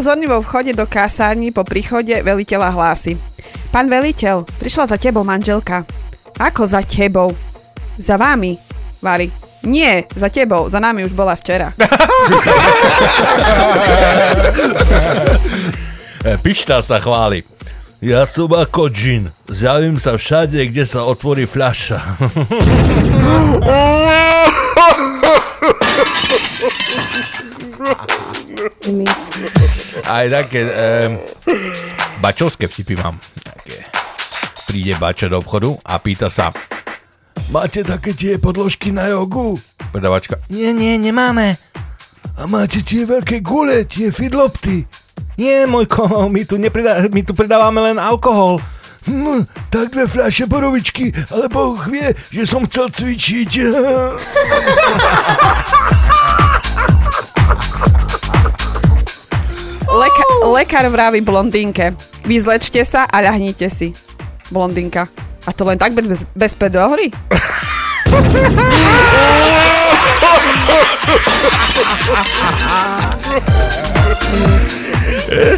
Dozorný 0.01 0.33
vo 0.33 0.41
vchode 0.41 0.73
do 0.73 0.89
kásárni 0.89 1.53
po 1.53 1.61
príchode 1.61 2.25
veliteľa 2.25 2.73
hlási. 2.73 3.21
Pán 3.69 3.93
veliteľ, 3.93 4.49
prišla 4.57 4.89
za 4.89 4.97
tebou 4.97 5.29
manželka. 5.29 5.85
Ako 6.41 6.65
za 6.65 6.81
tebou? 6.81 7.37
Za 8.01 8.17
vámi, 8.17 8.57
Vary. 9.05 9.29
Nie, 9.69 10.09
za 10.17 10.33
tebou, 10.33 10.73
za 10.73 10.81
nami 10.81 11.05
už 11.05 11.13
bola 11.13 11.37
včera. 11.37 11.77
E, 16.21 16.37
Pišta 16.41 16.81
sa 16.81 16.97
chváli. 17.01 17.45
Ja 18.01 18.25
som 18.29 18.53
ako 18.53 18.89
džin. 18.89 19.33
Zjavím 19.53 19.97
sa 20.01 20.17
všade, 20.17 20.65
kde 20.69 20.85
sa 20.89 21.05
otvorí 21.05 21.45
fľaša. 21.45 22.01
Aj 30.11 30.27
také 30.27 30.67
um, 30.67 31.23
bačovské 32.19 32.67
vtipy 32.67 32.99
mám. 32.99 33.15
Také. 33.47 33.87
Príde 34.67 34.99
bača 34.99 35.31
do 35.31 35.39
obchodu 35.39 35.79
a 35.87 35.99
pýta 35.99 36.27
sa, 36.27 36.51
Máte 37.51 37.83
také 37.83 38.15
tie 38.15 38.39
podložky 38.39 38.91
na 38.91 39.07
jogu? 39.07 39.59
predavačka, 39.91 40.39
Nie, 40.51 40.71
nie, 40.71 40.99
nemáme. 40.99 41.59
A 42.39 42.47
máte 42.47 42.79
tie 42.79 43.03
veľké 43.03 43.43
gule, 43.43 43.87
tie 43.87 44.11
fidlopty? 44.11 44.87
nie, 45.35 45.67
môjko, 45.67 46.29
my 46.29 46.43
tu, 46.45 46.59
nepredá, 46.59 47.07
my 47.07 47.23
tu 47.23 47.35
predávame 47.35 47.81
len 47.81 47.99
alkohol. 47.99 48.61
Hm, 49.09 49.49
tak 49.73 49.91
dve 49.91 50.07
fľaše 50.07 50.45
borovičky, 50.45 51.11
ale 51.33 51.49
Boh 51.49 51.75
vie, 51.89 52.13
že 52.31 52.45
som 52.45 52.69
chcel 52.69 52.93
cvičiť. 52.93 53.51
Leka- 60.01 60.49
lekár 60.49 60.89
vraví 60.89 61.21
blondínke. 61.21 61.93
Vyzlečte 62.25 62.81
sa 62.89 63.05
a 63.05 63.21
ľahnite 63.21 63.69
si. 63.69 63.93
Blondínka. 64.49 65.13
A 65.45 65.53
to 65.53 65.69
len 65.69 65.77
tak 65.77 65.93
bez, 65.93 66.09
bez, 66.09 66.25
bez 66.33 66.53
pedohry? 66.57 67.13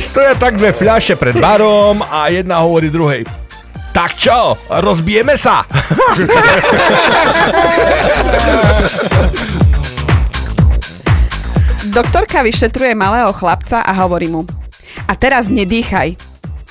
Stoja 0.02 0.34
tak 0.34 0.58
dve 0.58 0.74
fľaše 0.74 1.14
pred 1.14 1.38
barom 1.38 2.02
a 2.02 2.26
jedna 2.34 2.66
hovorí 2.66 2.90
druhej. 2.90 3.22
Tak 3.94 4.18
čo, 4.18 4.58
rozbijeme 4.66 5.38
sa? 5.38 5.62
Doktorka 11.92 12.40
vyšetruje 12.40 12.96
malého 12.96 13.28
chlapca 13.36 13.84
a 13.84 13.92
hovorí 14.00 14.24
mu. 14.32 14.48
A 15.04 15.12
teraz 15.12 15.52
nedýchaj. 15.52 16.16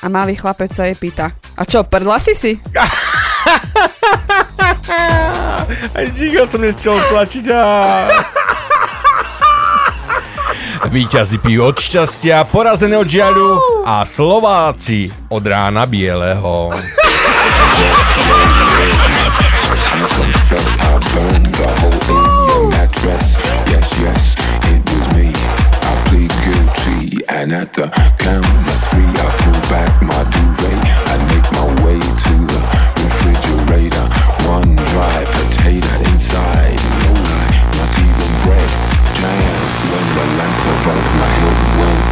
A 0.01 0.09
malý 0.09 0.33
chlapec 0.33 0.73
sa 0.73 0.89
jej 0.89 0.97
pýta. 0.97 1.29
A 1.53 1.61
čo, 1.61 1.85
prdla 1.85 2.17
si 2.17 2.33
si? 2.33 2.57
Aj 5.93 6.05
Gigo 6.17 6.41
som 6.49 6.65
nestiel 6.65 6.97
stlačiť 7.05 7.45
a... 7.53 7.61
Výťazí 10.89 11.37
pijú 11.37 11.69
od 11.69 11.77
šťastia, 11.77 12.41
porazené 12.49 12.97
od 12.97 13.05
žiaľu 13.05 13.61
a 13.85 14.01
Slováci 14.01 15.13
od 15.29 15.45
rána 15.45 15.85
bieleho. 15.85 16.73
And 27.41 27.53
at 27.53 27.73
the 27.73 27.89
count 28.19 28.45
of 28.45 28.79
three, 28.93 29.01
I 29.01 29.29
pull 29.41 29.61
back 29.73 29.89
my 30.03 30.21
duvet 30.29 30.77
I 31.09 31.17
make 31.33 31.47
my 31.57 31.65
way 31.81 31.97
to 31.97 32.33
the 32.45 32.61
refrigerator. 33.01 34.05
One 34.45 34.75
dry 34.93 35.25
potato 35.25 35.89
inside, 36.13 36.77
no 37.01 37.17
not 37.17 37.97
even 37.97 38.31
bread. 38.45 38.69
Jam 39.17 39.57
both 40.85 41.09
my 41.17 41.29
hips 41.41 41.77
went. 41.79 42.10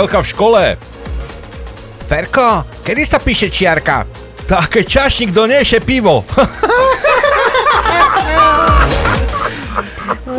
Učiteľka 0.00 0.24
v 0.24 0.32
škole. 0.32 0.80
Ferko, 2.08 2.64
kedy 2.80 3.04
sa 3.04 3.20
píše 3.20 3.52
čiarka? 3.52 4.08
Tak 4.48 4.80
keď 4.80 4.84
čašník 4.88 5.28
donieše 5.28 5.84
pivo. 5.84 6.24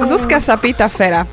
Zuzka 0.09 0.41
sa 0.41 0.57
pýta 0.57 0.89
Fera. 0.89 1.29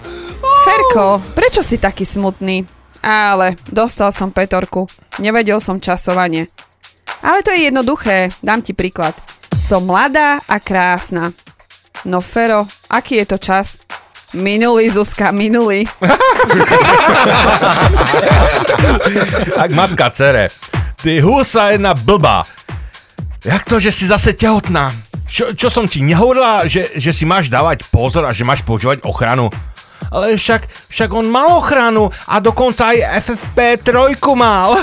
Ferko, 0.60 1.24
prečo 1.32 1.64
si 1.64 1.80
taký 1.80 2.04
smutný? 2.04 2.68
Ale, 3.00 3.56
dostal 3.64 4.12
som 4.12 4.28
petorku. 4.28 4.84
Nevedel 5.16 5.56
som 5.64 5.80
časovanie. 5.80 6.52
Ale 7.24 7.40
to 7.40 7.56
je 7.56 7.72
jednoduché, 7.72 8.28
dám 8.44 8.60
ti 8.60 8.76
príklad. 8.76 9.16
Som 9.56 9.88
mladá 9.88 10.44
a 10.44 10.60
krásna. 10.60 11.32
No 12.04 12.20
Fero, 12.20 12.68
aký 12.92 13.24
je 13.24 13.26
to 13.32 13.40
čas? 13.40 13.80
Minulý, 14.36 14.92
Zuzka, 14.92 15.32
minulý. 15.32 15.88
Ak 19.62 19.72
matka 19.72 20.12
cere. 20.12 20.52
Ty 21.00 21.24
husa 21.24 21.72
jedna 21.72 21.96
blbá. 21.96 22.44
Jak 23.40 23.64
to, 23.64 23.80
že 23.80 23.88
si 23.88 24.04
zase 24.04 24.36
tehotná? 24.36 24.92
Čo, 25.28 25.56
čo 25.56 25.72
som 25.72 25.88
ti 25.88 26.04
nehovorila, 26.04 26.68
že, 26.68 26.92
že 27.00 27.12
si 27.16 27.24
máš 27.24 27.48
dávať 27.48 27.88
pozor 27.88 28.28
a 28.28 28.32
že 28.36 28.44
máš 28.44 28.60
používať 28.60 29.00
ochranu? 29.08 29.48
Ale 30.12 30.36
však, 30.36 30.68
však 30.92 31.10
on 31.12 31.28
mal 31.28 31.56
ochranu 31.56 32.12
a 32.28 32.36
dokonca 32.40 32.92
aj 32.92 33.24
FFP3 33.32 33.96
mal. 34.36 34.76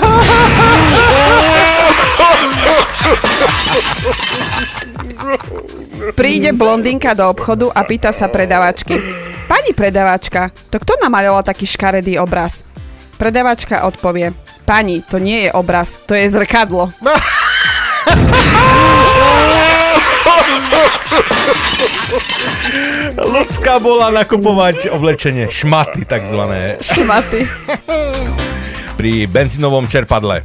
Príde 6.18 6.50
blondinka 6.54 7.14
do 7.14 7.26
obchodu 7.30 7.70
a 7.74 7.82
pýta 7.86 8.10
sa 8.10 8.26
predavačky. 8.30 8.98
Pani 9.46 9.70
predavačka, 9.70 10.50
to 10.70 10.82
kto 10.82 10.98
namaľoval 11.02 11.46
taký 11.46 11.66
škaredý 11.70 12.18
obraz? 12.18 12.66
Predavačka 13.16 13.86
odpovie. 13.86 14.34
Pani, 14.66 14.98
to 15.06 15.22
nie 15.22 15.46
je 15.46 15.50
obraz, 15.54 16.02
to 16.10 16.18
je 16.18 16.26
zrkadlo. 16.26 16.90
Ľudská 23.16 23.78
bola 23.78 24.10
nakupovať 24.10 24.90
oblečenie, 24.90 25.46
šmaty 25.46 26.02
takzvané. 26.04 26.82
Šmaty. 26.82 27.46
Pri 28.98 29.30
benzínovom 29.30 29.86
čerpadle. 29.86 30.42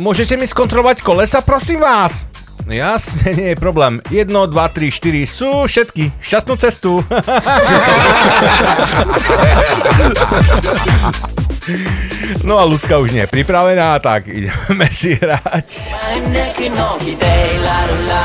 Môžete 0.00 0.40
mi 0.40 0.46
skontrolovať 0.48 1.04
kolesa, 1.04 1.44
prosím 1.44 1.84
vás? 1.84 2.31
Jasne, 2.68 3.34
nie 3.34 3.48
je 3.52 3.56
problém. 3.56 4.00
1, 4.10 4.28
2, 4.28 4.50
3, 4.50 4.90
4 4.90 5.26
sú 5.26 5.66
všetky. 5.66 6.12
Šťastnú 6.22 6.56
cestu. 6.56 7.02
No 12.42 12.58
a 12.58 12.66
ľudská 12.66 12.98
už 12.98 13.14
nie 13.14 13.22
je 13.22 13.30
pripravená, 13.30 13.94
tak 14.02 14.26
ideme 14.26 14.90
si 14.90 15.14
hrať. 15.14 15.94
La 17.62 17.86
la 17.86 17.94
la 18.10 18.10
La 18.10 18.18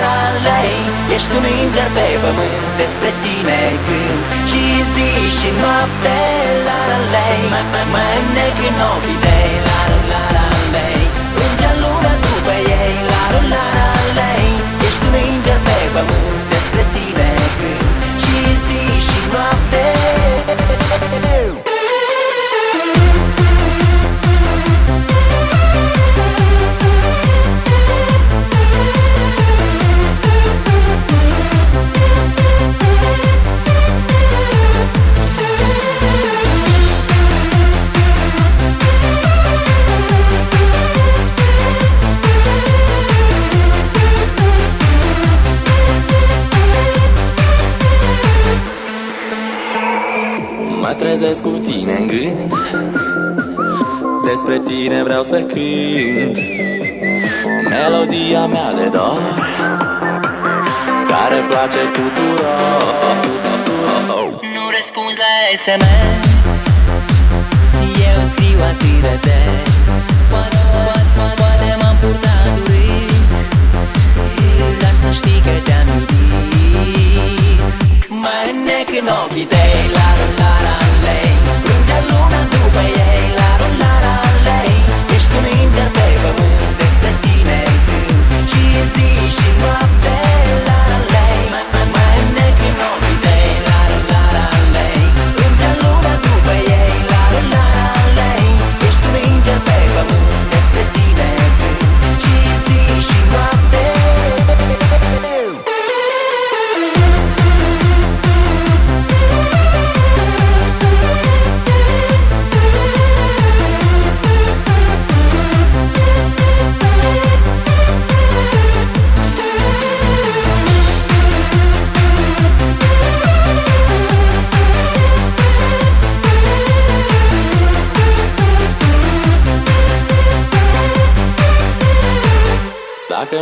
la 0.00 0.16
la 0.46 0.58
Ești 1.16 1.34
un 1.38 1.44
înger 1.62 1.88
pe 1.94 2.06
pământ 2.22 2.64
Despre 2.80 3.10
tine 3.22 3.60
cânt 3.84 4.22
Și 4.50 4.62
zi 4.92 5.10
și 5.36 5.48
noapte 5.60 6.18
La 6.66 6.78
la 6.90 6.98
lei 7.12 7.42
Mă 7.92 8.02
înnec 8.18 8.56
în 8.68 8.78
ochii 8.92 9.18
tăi 9.24 9.52
La 9.66 9.80
la 10.10 10.22
la 10.36 10.41
lei 10.74 11.02
Plângea 11.34 11.72
lumea 11.82 12.14
după 12.26 12.54
ei 12.82 12.94
La 13.10 13.22
la 13.34 13.40
la 13.52 13.64
lei. 14.18 14.50
Ești 14.86 15.04
un 15.08 15.14
înger 15.24 15.58
pe 15.66 15.76
pământ 15.94 16.42
Despre 16.52 16.82
tine 16.94 17.28
cânt 17.58 17.92
Și 18.22 18.36
zi 18.64 18.80
și 19.08 19.18
noapte 19.32 19.84
trezesc 51.16 51.42
cu 51.42 51.48
tine 51.48 51.92
în 51.92 52.06
gând 52.06 52.52
Despre 54.24 54.60
tine 54.64 55.02
vreau 55.02 55.22
să 55.22 55.36
cânt 55.40 56.38
Melodia 57.68 58.46
mea 58.46 58.72
de 58.72 58.88
dor 58.88 59.20
Care 61.10 61.38
place 61.50 61.78
tuturor 61.92 62.82
Nu 64.54 64.64
răspunzi 64.76 65.18
la 65.24 65.34
SMS 65.64 66.22
Eu 68.06 68.24
îți 68.24 68.32
scriu 68.34 68.58
atât 68.70 69.00
de 69.06 69.14
des. 69.26 70.02
Poate, 70.30 70.60
poate, 70.72 71.10
poate, 71.16 71.34
poate 71.40 71.76
m-am 71.80 71.96
purtat 72.00 72.52
urât 72.62 73.10
Dar 74.82 74.94
să 75.02 75.10
știi 75.10 75.40
că 75.46 75.54
te-am 75.66 75.88
iubit. 75.94 76.38
Mă 78.22 78.36
înnec 78.50 78.88
în 79.00 79.08
ochii 79.22 79.46
tăi 79.52 79.74
La 79.96 80.08
la 80.38 80.52
la 80.64 80.72
lei 80.74 80.81
Și 88.94 89.04
zi 89.62 90.01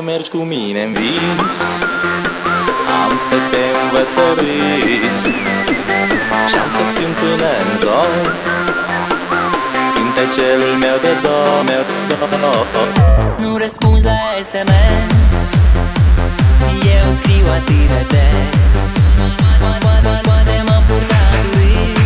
să 0.00 0.06
mergi 0.06 0.30
cu 0.36 0.42
mine 0.54 0.82
în 0.88 0.92
vis. 0.92 1.60
Am 3.02 3.12
să 3.28 3.36
te 3.50 3.64
învăț 3.82 4.10
să 4.16 4.26
râzi 4.38 5.30
Și-am 6.50 6.68
să 6.76 6.82
schimb 6.90 7.14
până 7.22 7.48
în 7.62 7.70
zon 7.82 8.14
Cântecelul 9.94 10.74
meu 10.84 10.96
de 11.04 11.12
do, 11.24 11.38
meu 11.70 11.82
de 12.08 12.14
do 12.20 12.26
Nu 13.44 13.50
răspunzi 13.64 14.04
la 14.10 14.20
SMS 14.50 15.44
Eu 16.94 17.04
îți 17.10 17.18
scriu 17.20 17.46
atât 17.58 17.84
de 17.92 18.02
des. 18.12 18.82
Poate 20.28 20.56
m-am 20.68 20.82
purtat 20.88 21.44
urit 21.54 21.96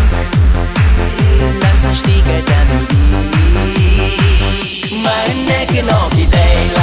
Dar 1.62 1.76
să 1.84 1.90
știi 2.00 2.22
că 2.26 2.36
te-am 2.48 2.68
iubit. 2.72 3.02
Mai 5.04 5.24
înnec 5.32 5.68
în 5.82 5.88
ochii 6.02 6.28
tăi. 6.34 6.73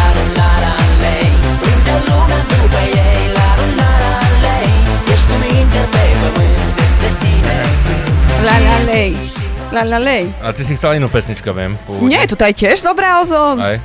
La 8.42 9.86
la 9.86 10.02
lej. 10.02 10.26
A 10.42 10.50
ty 10.50 10.66
si 10.66 10.74
chcela 10.74 10.98
inú 10.98 11.08
pesnička, 11.08 11.54
viem. 11.54 11.78
pôvodne. 11.86 12.10
Nie, 12.10 12.26
toto 12.26 12.42
je 12.42 12.58
tiež 12.58 12.82
dobrá 12.82 13.22
ozon. 13.22 13.56
Aj. 13.56 13.78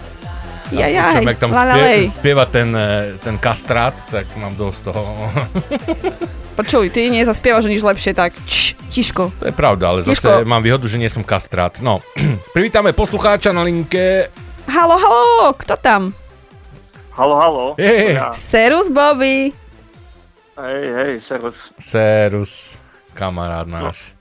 Jaj, 0.67 0.91
Ja 0.91 1.03
počujem, 1.07 1.23
jaj, 1.23 1.31
jak 1.31 1.39
tam 1.39 1.51
la 1.53 1.63
la 1.63 1.75
spie, 1.77 1.85
lej. 1.85 2.01
spieva 2.11 2.45
ten, 2.45 2.69
eh, 2.73 2.89
ten 3.21 3.37
kastrát, 3.37 3.95
tak 4.11 4.27
mám 4.35 4.57
dosť 4.57 4.81
toho. 4.89 5.03
Počuj, 6.59 6.89
ty 6.89 7.07
nezaspievaš 7.07 7.69
nič 7.69 7.85
lepšie, 7.85 8.17
tak 8.17 8.33
č, 8.49 8.73
tiško. 8.89 9.29
To 9.31 9.45
je 9.45 9.53
pravda, 9.53 9.93
ale 9.93 10.01
zase 10.01 10.25
Tiško. 10.25 10.43
mám 10.43 10.59
výhodu, 10.59 10.89
že 10.89 10.97
nie 10.97 11.07
som 11.07 11.21
kastrát. 11.21 11.79
No, 11.79 12.01
privítame 12.57 12.91
poslucháča 12.91 13.53
na 13.53 13.61
linke. 13.61 14.33
Halo, 14.67 14.97
halo, 14.97 15.53
kto 15.55 15.77
tam? 15.77 16.17
Halo, 17.13 17.37
halo. 17.37 17.65
Hej. 17.77 18.17
Ja. 18.17 18.33
Serus 18.33 18.89
Bobby. 18.89 19.53
Hej, 20.57 20.83
hej, 20.97 21.13
servus. 21.21 21.71
Serus, 21.77 22.81
kamarát 23.13 23.69
náš. 23.69 24.16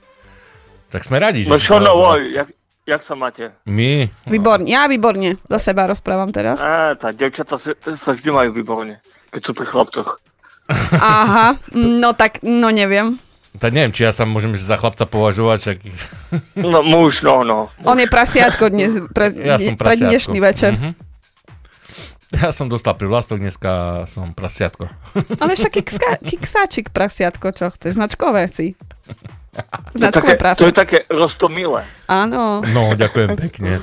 Tak 0.96 1.04
sme 1.04 1.20
radi, 1.20 1.44
že 1.44 1.52
No 1.52 1.60
čo 1.60 1.76
no, 1.76 1.92
oj, 1.92 2.32
jak, 2.32 2.48
jak 2.88 3.02
sa 3.04 3.12
máte? 3.12 3.52
My? 3.68 4.08
Výborne, 4.24 4.64
ja 4.64 4.88
výborne. 4.88 5.36
Za 5.44 5.60
seba 5.60 5.84
rozprávam 5.84 6.32
teraz. 6.32 6.56
E, 6.56 6.96
tá 6.96 7.12
devčata 7.12 7.60
sa, 7.60 7.76
sa 7.76 8.10
vždy 8.16 8.32
majú 8.32 8.56
výborne, 8.56 8.96
keď 9.28 9.40
sú 9.44 9.52
pri 9.52 9.68
chlapcoch. 9.68 10.16
Aha, 10.96 11.60
no 11.76 12.16
tak, 12.16 12.40
no 12.40 12.72
neviem. 12.72 13.20
Tak 13.60 13.76
neviem, 13.76 13.92
či 13.92 14.08
ja 14.08 14.12
sa 14.16 14.24
môžem 14.24 14.56
za 14.56 14.80
chlapca 14.80 15.04
považovať, 15.04 15.58
čak... 15.60 15.76
No 16.56 16.80
muž, 16.80 17.20
no, 17.20 17.44
no. 17.44 17.68
On 17.84 17.96
je 18.00 18.08
prasiatko 18.08 18.72
dnes, 18.72 19.04
pre, 19.12 19.36
Ja 19.52 19.60
som 19.60 19.76
pre 19.76 19.92
prasiatko. 19.92 20.08
dnešný 20.08 20.38
večer. 20.40 20.72
Mhm. 20.80 20.90
Ja 22.40 22.50
som 22.50 22.66
dostal 22.66 22.96
pri 22.98 23.06
vlastok, 23.06 23.38
dneska 23.38 24.04
som 24.10 24.32
prasiatko. 24.32 24.90
Ale 25.40 25.52
však 25.54 25.72
kiksa, 25.76 26.24
kiksáčik 26.24 26.88
prasiatko, 26.88 27.52
čo 27.52 27.68
chceš, 27.68 28.00
značkové 28.00 28.48
si. 28.48 28.72
To 29.56 29.96
je, 29.96 29.98
Značkové 29.98 30.12
také, 30.28 30.36
prasa. 30.36 30.58
to 30.58 30.66
je 30.66 30.76
také 30.76 30.98
rostomilé. 31.08 31.82
Áno. 32.06 32.60
No, 32.62 32.92
ďakujem 32.92 33.32
pekne. 33.38 33.80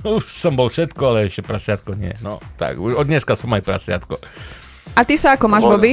Už 0.00 0.24
som 0.26 0.54
bol 0.54 0.66
všetko, 0.66 1.02
ale 1.04 1.26
ešte 1.26 1.42
prasiatko 1.42 1.92
nie. 1.92 2.14
No, 2.18 2.38
tak, 2.54 2.78
už 2.78 2.94
od 2.94 3.04
dneska 3.04 3.34
som 3.34 3.50
aj 3.50 3.60
prasiatko. 3.60 4.16
A 4.94 5.02
ty 5.02 5.18
sa 5.18 5.34
ako 5.34 5.46
máš, 5.46 5.62
Dobre. 5.62 5.74
Bobby? 5.74 5.92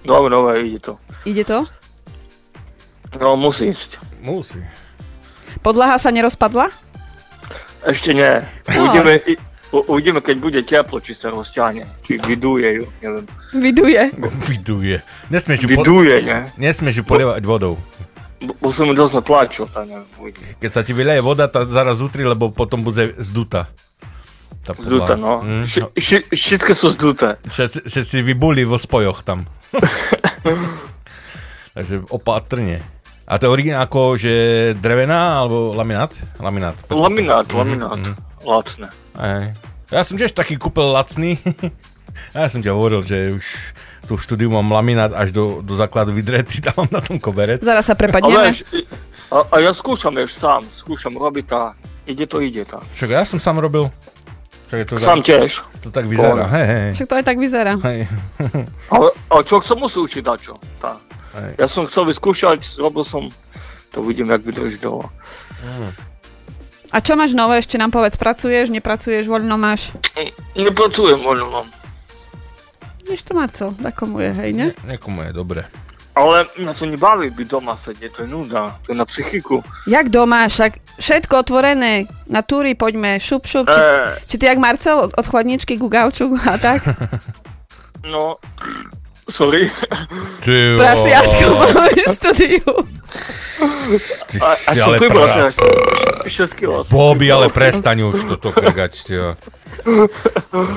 Dobre, 0.00 0.30
dobre, 0.30 0.52
ide 0.64 0.80
to. 0.80 0.92
Ide 1.22 1.44
to? 1.44 1.58
No, 3.16 3.36
musí 3.36 3.70
ísť. 3.70 4.00
Musí. 4.18 4.60
Podlaha 5.60 5.96
sa 5.96 6.10
nerozpadla? 6.10 6.68
Ešte 7.84 8.12
nie. 8.12 8.32
No. 8.68 8.84
Uvidíme, 8.84 9.12
u- 9.70 9.86
uvidíme, 9.88 10.20
keď 10.20 10.36
bude 10.38 10.60
teplo, 10.60 10.98
či 10.98 11.12
sa 11.12 11.30
rozťahne. 11.30 11.86
Či 12.02 12.18
vyduje 12.18 12.68
ju, 12.80 12.84
neviem. 13.00 13.24
Viduje. 13.54 14.02
Viduje. 14.44 14.96
Nesmieš 15.28 15.58
ju, 15.62 15.68
Vyduje, 15.70 16.16
ne? 16.20 16.38
Nesmieš 16.56 17.00
ju 17.00 17.04
polievať 17.04 17.42
vodou. 17.44 17.76
Ju 18.38 18.54
dosť 18.94 19.14
uvidíme. 20.16 20.46
Keď 20.56 20.70
sa 20.70 20.80
ti 20.80 20.92
vyleje 20.92 21.18
voda, 21.18 21.46
tá 21.46 21.64
zaraz 21.64 21.98
utri, 21.98 22.22
lebo 22.22 22.48
potom 22.48 22.80
bude 22.80 23.14
zduta. 23.18 23.66
Tá 24.62 24.72
podlaha. 24.72 25.16
no. 25.16 25.32
Mm, 25.40 25.64
Ši- 25.64 25.92
ši- 25.92 26.26
Všetky 26.28 26.72
sú 26.72 26.92
zduté. 26.92 27.40
Všetci, 27.42 27.78
všetci 27.84 28.16
vybuli 28.22 28.62
vo 28.62 28.76
spojoch 28.76 29.22
tam. 29.22 29.48
Takže 31.74 32.06
opatrne. 32.08 32.82
A 33.24 33.36
to 33.36 33.44
je 33.44 33.52
originál 33.52 33.84
ako, 33.84 34.16
že 34.16 34.32
drevená 34.74 35.38
alebo 35.38 35.72
laminát? 35.72 36.10
Laminát. 36.38 36.76
Laminát, 36.88 37.44
Mhm, 37.44 37.56
laminát. 37.56 37.98
mhm. 37.98 38.12
Lacné. 38.40 38.88
Aj. 39.14 39.52
Ja 39.88 40.00
som 40.00 40.16
tiež 40.16 40.32
taký 40.32 40.56
kúpil 40.56 40.88
lacný. 40.88 41.36
ja 42.36 42.48
som 42.48 42.60
ťa 42.60 42.72
hovoril, 42.72 43.02
že 43.02 43.34
už 43.34 43.46
tu 44.08 44.16
v 44.16 44.22
štúdiu 44.24 44.48
mám 44.48 44.64
laminát 44.66 45.12
až 45.12 45.30
do, 45.30 45.60
do 45.60 45.76
základu 45.76 46.10
vydretý, 46.10 46.58
tam 46.64 46.88
mám 46.88 46.90
na 46.90 47.02
tom 47.04 47.20
koberec. 47.20 47.60
Zaraz 47.60 47.84
sa 47.84 47.92
prepadneme. 47.92 48.56
i- 48.72 48.88
a, 49.28 49.44
a 49.44 49.56
ja 49.60 49.70
skúšam 49.70 50.16
ešte 50.16 50.40
sám, 50.40 50.64
skúšam 50.72 51.12
robiť 51.12 51.46
a 51.52 51.76
ide 52.08 52.24
to, 52.24 52.40
ide 52.40 52.64
to. 52.64 52.80
Však 52.96 53.12
ja 53.12 53.28
som 53.28 53.36
sám 53.36 53.60
robil. 53.60 53.92
Však 54.68 54.78
je 54.78 54.86
to 54.86 54.94
Sám 54.96 55.20
tak, 55.20 55.28
tiež. 55.28 55.50
To 55.80 55.88
tak 55.88 56.08
vyzerá. 56.08 56.44
Hej, 56.48 56.66
hej. 56.66 56.88
Však 56.96 57.08
to 57.08 57.14
aj 57.16 57.24
tak 57.24 57.36
vyzerá. 57.36 57.72
hej. 57.84 58.08
Ale, 58.96 59.08
ale 59.28 59.40
človek 59.44 59.64
sa 59.64 59.76
musí 59.76 59.96
učiť 59.98 60.22
dačo. 60.24 60.56
Tá. 60.76 60.96
Hej. 61.36 61.50
Ja 61.56 61.66
som 61.68 61.84
chcel 61.84 62.08
vyskúšať, 62.08 62.64
robil 62.76 63.04
som, 63.04 63.28
to 63.92 64.00
vidím, 64.00 64.28
jak 64.28 64.40
vydrží 64.40 64.76
dlho. 64.78 65.04
A 66.88 66.96
čo 67.00 67.12
máš 67.12 67.36
nové? 67.36 67.60
Ešte 67.60 67.76
nám 67.76 67.92
povedz, 67.92 68.16
pracuješ, 68.16 68.72
nepracuješ, 68.72 69.28
voľno 69.28 69.56
máš? 69.56 69.92
Nepracujem, 70.52 71.20
voľno 71.20 71.48
mám. 71.50 71.66
Vieš 73.08 73.22
to, 73.22 73.32
Marcel, 73.32 73.72
takomu 73.74 74.20
je, 74.20 74.30
hej, 74.34 74.50
ne? 74.52 74.66
Niekomu 74.84 75.24
je 75.24 75.32
dobre. 75.32 75.62
Ale 76.12 76.44
mňa 76.54 76.72
to 76.74 76.84
nebaví 76.84 77.30
byť 77.30 77.46
doma 77.46 77.78
sedieť, 77.78 78.10
to 78.10 78.20
je 78.22 78.28
nuda, 78.28 78.74
to 78.82 78.90
je 78.90 78.98
na 78.98 79.06
psychiku. 79.06 79.62
Jak 79.86 80.08
doma, 80.08 80.44
však 80.44 80.98
všetko 80.98 81.34
otvorené, 81.38 82.04
na 82.26 82.42
túry 82.42 82.74
poďme, 82.74 83.16
šup, 83.16 83.46
šup. 83.46 83.64
Či, 83.64 83.78
Eh. 83.78 84.12
či 84.26 84.34
ty 84.34 84.44
jak 84.44 84.58
Marcel 84.58 84.98
od, 84.98 85.14
od 85.14 85.24
chladničky 85.24 85.78
ku 85.78 85.86
gauču 85.86 86.34
a 86.36 86.58
tak? 86.58 86.82
No, 88.04 88.36
sorry. 89.30 89.70
Ty 90.40 90.52
jo. 90.52 90.76
Prasiatko 90.76 91.46
máme 91.54 91.90
v 91.90 92.04
štúdiu. 92.08 92.70
Ty 94.28 94.36
A, 94.38 94.48
a 94.48 94.54
si 94.54 94.78
ale 94.78 94.96
prás. 95.00 95.54
teraz? 95.54 95.54
6 96.28 96.54
kg. 96.54 96.84
Bobby, 96.86 97.28
ale 97.28 97.48
prestaň 97.48 98.04
už 98.06 98.28
toto 98.28 98.52
krgať, 98.52 98.92
tyjo. 99.02 99.28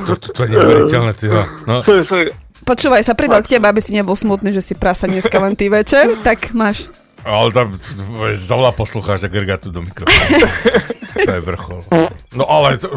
To, 0.08 0.14
to, 0.16 0.28
to 0.32 0.40
je 0.44 0.50
neuveriteľné, 0.50 1.12
tyjo. 1.14 1.42
No, 1.68 1.84
Sorry, 1.84 2.04
sorry. 2.04 2.32
Počúvaj 2.62 3.02
sa, 3.02 3.18
pridal 3.18 3.42
k 3.42 3.58
tebe, 3.58 3.66
aby 3.66 3.82
si 3.82 3.92
nebol 3.92 4.14
smutný, 4.14 4.54
že 4.54 4.62
si 4.62 4.74
prasa 4.78 5.10
dneska 5.10 5.34
len 5.36 5.58
ty 5.58 5.66
večer, 5.68 6.22
tak 6.22 6.54
máš. 6.54 6.88
ale 7.22 7.50
tam 7.50 7.74
zavolá 8.38 8.70
poslucháč 8.72 9.26
a 9.26 9.30
grga 9.30 9.58
tu 9.58 9.70
do 9.70 9.82
mikrofónu. 9.82 10.46
To 11.12 11.30
je 11.30 11.42
vrchol. 11.44 11.80
No 12.32 12.46
ale 12.46 12.78
to, 12.78 12.88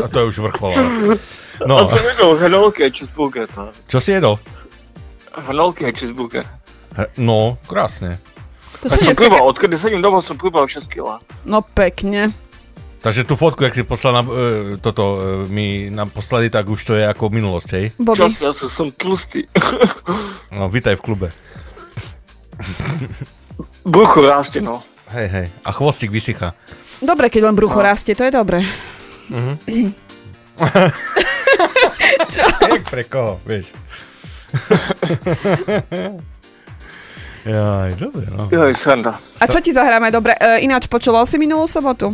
a 0.00 0.06
to 0.06 0.16
je 0.20 0.24
už 0.30 0.36
vrchol. 0.46 0.72
Ale. 0.72 1.16
A 1.56 1.64
No, 1.64 1.88
to 1.88 1.96
jedol 1.96 2.36
hranolky 2.36 2.84
a. 2.84 2.92
To. 2.92 3.72
čo 3.88 3.98
si 3.98 4.12
jedol? 4.12 4.36
Hranolky 5.38 5.84
a 5.84 5.92
cheeseburger. 5.92 6.44
He- 6.92 7.12
No, 7.18 7.60
krásne. 7.64 8.16
To 8.78 8.88
Tak 8.88 8.98
som 8.98 9.04
dneska... 9.06 9.40
odkedy 9.42 9.76
sedím 9.76 10.00
doma, 10.00 10.20
som 10.20 10.34
pribral 10.34 10.64
6 10.64 10.84
kg. 10.86 11.20
No 11.44 11.60
pekne. 11.60 12.32
Takže 12.98 13.22
tú 13.22 13.34
fotku, 13.34 13.62
jak 13.62 13.72
si 13.72 13.82
poslal 13.82 14.12
na, 14.14 14.22
e, 14.22 14.32
toto, 14.76 15.04
e, 15.14 15.18
mi 15.46 15.66
nám 15.88 16.10
poslali, 16.10 16.48
tak 16.48 16.66
už 16.66 16.80
to 16.82 16.92
je 16.94 17.04
ako 17.04 17.28
minulosť, 17.28 17.68
hej? 17.70 17.86
Bobby. 17.96 18.18
Čas, 18.26 18.40
ja 18.40 18.50
som- 18.52 18.68
som 18.68 18.86
tlustý. 18.90 19.44
No, 20.50 20.66
vítaj 20.66 20.96
v 20.96 21.02
klube. 21.02 21.28
Brucho 23.82 24.22
rastie, 24.22 24.58
no. 24.58 24.80
Hej, 25.08 25.28
hej. 25.28 25.46
A 25.62 25.70
chvostík 25.70 26.08
vysychá. 26.08 26.56
Dobre, 26.98 27.28
keď 27.28 27.42
len 27.44 27.54
brucho 27.54 27.78
rastie, 27.78 28.12
to 28.12 28.24
je 28.24 28.32
dobre. 28.32 28.64
Čo? 32.26 32.42
Jak 32.72 32.84
pre 32.86 33.04
koho, 33.04 33.38
vieš? 33.44 33.70
Jaj, 37.46 37.94
dobre, 37.94 38.26
no. 38.34 38.50
Joj, 38.50 38.74
sranda. 38.74 39.22
A 39.38 39.46
čo 39.46 39.62
ti 39.62 39.70
zahráme? 39.70 40.10
Dobre, 40.10 40.34
e, 40.34 40.66
ináč 40.66 40.90
počúval 40.90 41.22
si 41.30 41.38
minulú 41.38 41.70
sobotu? 41.70 42.10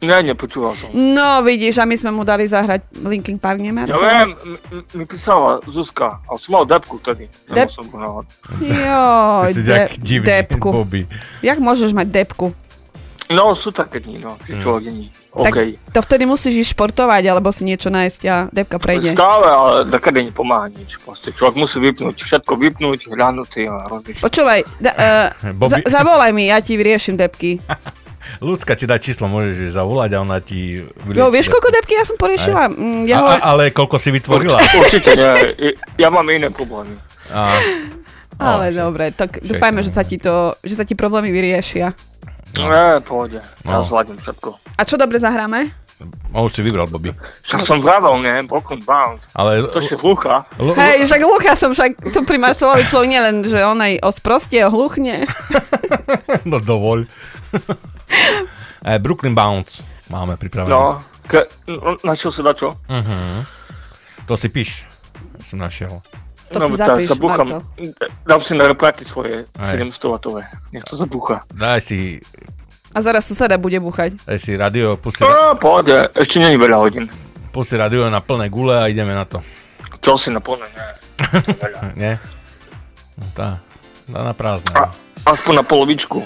Ne, 0.00 0.16
nepočúval 0.24 0.72
som. 0.78 0.88
No 0.94 1.44
vidíš, 1.44 1.76
a 1.76 1.84
my 1.84 1.92
sme 1.92 2.08
mu 2.14 2.24
dali 2.24 2.48
zahrať 2.48 2.88
Linkin 3.04 3.36
Park, 3.36 3.60
nie 3.60 3.68
Ja 3.68 3.98
viem, 4.00 4.32
mi 4.96 5.04
písala 5.04 5.60
Zuzka, 5.68 6.22
ale 6.24 6.38
som 6.40 6.56
mal 6.56 6.64
depku 6.64 6.96
vtedy. 7.02 7.28
Dep- 7.52 7.68
som 7.68 7.84
si 9.52 9.60
de- 9.60 9.92
depku. 10.24 10.72
Bobby. 10.72 11.04
Jak 11.44 11.60
môžeš 11.60 11.92
mať 11.92 12.08
depku? 12.08 12.56
No, 13.30 13.54
sú 13.54 13.70
také 13.70 14.02
dni, 14.02 14.18
no, 14.18 14.34
že 14.42 14.58
človek 14.58 14.82
je 14.84 14.92
ní. 14.92 15.06
Tak 15.30 15.54
to 15.94 16.00
vtedy 16.02 16.26
musíš 16.26 16.66
ísť 16.66 16.70
športovať, 16.74 17.22
alebo 17.24 17.54
si 17.54 17.62
niečo 17.62 17.86
nájsť 17.86 18.20
a 18.26 18.50
depka 18.50 18.82
prejde. 18.82 19.14
Stále, 19.14 19.46
ale 19.46 19.74
takedy 19.86 20.26
nepomáha 20.26 20.66
nič. 20.66 20.98
Proste 20.98 21.30
človek 21.30 21.54
musí 21.56 21.78
vypnúť, 21.78 22.18
všetko 22.18 22.52
vypnúť, 22.58 23.06
hľadnúť 23.06 23.46
si 23.46 23.62
a 23.64 23.78
rozmýšľať. 23.86 24.22
Počúvaj, 24.26 24.58
da, 24.82 24.90
uh, 24.90 25.54
Bobby- 25.62 25.86
za, 25.86 26.02
zavolaj 26.02 26.34
mi, 26.34 26.50
ja 26.50 26.58
ti 26.58 26.74
vyriešim 26.74 27.14
depky. 27.14 27.62
Ľudská 28.42 28.74
ti 28.74 28.84
dá 28.84 28.98
číslo, 28.98 29.26
môžeš 29.26 29.74
zavolať 29.74 30.10
a 30.14 30.18
ona 30.20 30.38
ti... 30.38 30.82
Jo, 31.08 31.30
vieš, 31.30 31.50
koľko 31.50 31.70
depky 31.72 31.94
ja 31.94 32.04
som 32.06 32.14
poriešila? 32.14 32.66
Mm, 32.68 33.06
Ja 33.06 33.16
ho... 33.20 33.26
a, 33.26 33.38
ale 33.38 33.70
koľko 33.70 33.94
si 33.96 34.10
vytvorila? 34.10 34.58
Určite 34.58 35.14
nie, 35.14 35.30
ja 36.02 36.10
mám 36.10 36.26
iné 36.26 36.50
problémy. 36.50 36.94
A, 37.30 37.54
Ale 38.38 38.72
dobre, 38.72 39.10
tak 39.10 39.38
dúfajme, 39.38 39.82
že 39.82 39.90
sa 39.90 40.02
ti 40.02 40.16
to, 40.16 40.56
že 40.62 40.74
sa 40.74 40.82
ti 40.82 40.94
problémy 40.94 41.30
vyriešia. 41.30 41.94
No. 42.58 42.66
Ne, 42.66 42.98
pohode, 43.00 43.38
ja 43.38 43.70
No. 43.70 43.86
zvládnem 43.86 44.18
všetko. 44.18 44.48
A 44.74 44.82
čo 44.82 44.98
dobre 44.98 45.22
zahráme? 45.22 45.70
no, 46.32 46.48
už 46.48 46.56
si 46.56 46.62
vybral, 46.64 46.88
Bobby. 46.88 47.12
Však 47.44 47.68
som 47.68 47.84
vravel, 47.84 48.24
ne, 48.24 48.40
Broken 48.48 48.80
Bound. 48.80 49.20
Ale... 49.36 49.68
To 49.68 49.78
je 49.84 49.92
hlucha. 50.00 50.48
L- 50.56 50.72
Hej, 50.72 51.04
však 51.04 51.20
hlucha 51.20 51.52
som 51.52 51.76
však, 51.76 52.08
tu 52.08 52.24
pri 52.24 52.40
Marcelovi 52.40 52.88
človek 52.88 53.08
nielen, 53.10 53.36
že 53.44 53.60
on 53.60 53.76
aj 53.76 54.00
osprostie, 54.00 54.64
ohluchne. 54.64 55.28
no 56.50 56.56
dovoľ. 56.56 57.04
e, 58.88 58.90
Brooklyn 58.96 59.36
Bounce 59.36 59.84
máme 60.08 60.40
pripravené. 60.40 60.72
No, 60.72 61.04
ke, 61.28 61.44
našiel 62.00 62.32
si 62.32 62.40
dačo? 62.40 62.80
Uh-huh. 62.88 63.44
To 64.24 64.34
si 64.40 64.48
píš. 64.48 64.88
Ja 65.36 65.44
som 65.44 65.60
našiel. 65.60 66.00
To 66.50 66.58
no, 66.58 66.66
si 66.66 66.74
zapíš, 66.74 67.14
zabúcham. 67.14 67.46
Marcel. 67.46 67.62
Dám 68.26 68.40
si 68.42 68.52
na 68.58 68.66
repráky 68.66 69.06
svoje 69.06 69.46
Aj. 69.54 69.78
700 69.78 70.02
watové. 70.10 70.42
Nech 70.74 70.82
to 70.82 70.98
zabúcha. 70.98 71.46
Daj 71.54 71.78
si 71.78 72.18
A 72.90 72.98
zaraz 72.98 73.22
suseda 73.22 73.54
bude 73.54 73.78
buchať. 73.78 74.18
Daj 74.26 74.38
si 74.42 74.58
radio, 74.58 74.98
pusti, 74.98 75.22
No, 75.22 75.54
pohode, 75.54 76.10
ešte 76.10 76.42
není 76.42 76.58
veľa 76.58 76.82
hodín. 76.82 77.06
pusti 77.54 77.78
radio 77.78 78.10
na 78.10 78.18
plné 78.18 78.50
gule 78.50 78.74
a 78.74 78.90
ideme 78.90 79.14
na 79.14 79.22
to. 79.22 79.38
Čo 80.02 80.18
si 80.18 80.34
na 80.34 80.42
plné, 80.42 80.66
ne. 80.74 80.82
Nie? 82.02 82.12
No 83.14 83.26
tá, 83.30 83.62
dá 84.10 84.26
na 84.26 84.34
prázdne. 84.34 84.74
Aspoň 85.22 85.62
na 85.62 85.64
polovičku. 85.64 86.18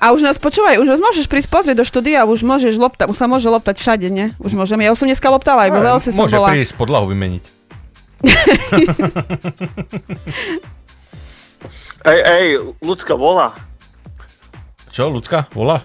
A 0.00 0.16
už 0.16 0.24
nás 0.24 0.40
počúvaj, 0.40 0.80
už 0.80 0.88
nás 0.88 1.00
môžeš 1.04 1.28
prísť 1.28 1.52
pozrieť 1.52 1.76
do 1.76 1.84
štúdia, 1.84 2.24
už 2.24 2.40
môžeš 2.40 2.80
loptať, 2.80 3.12
už 3.12 3.18
sa 3.20 3.28
môže 3.28 3.44
loptať 3.44 3.76
všade, 3.76 4.08
nie? 4.08 4.32
Už 4.40 4.56
môžem, 4.56 4.80
ja 4.80 4.88
už 4.88 5.04
som 5.04 5.04
dneska 5.04 5.28
loptala, 5.28 5.68
aj 5.68 5.76
vo 5.76 5.80
Velse 5.84 6.08
som 6.16 6.24
Môže 6.24 6.40
bola. 6.40 6.48
prísť 6.48 6.72
podlahu 6.80 7.04
vymeniť. 7.12 7.59
Ej, 12.00 12.18
ej, 12.24 12.46
ľudská 12.80 13.12
volá, 13.12 13.52
Čo, 14.88 15.12
ľudská? 15.12 15.52
Volá? 15.52 15.84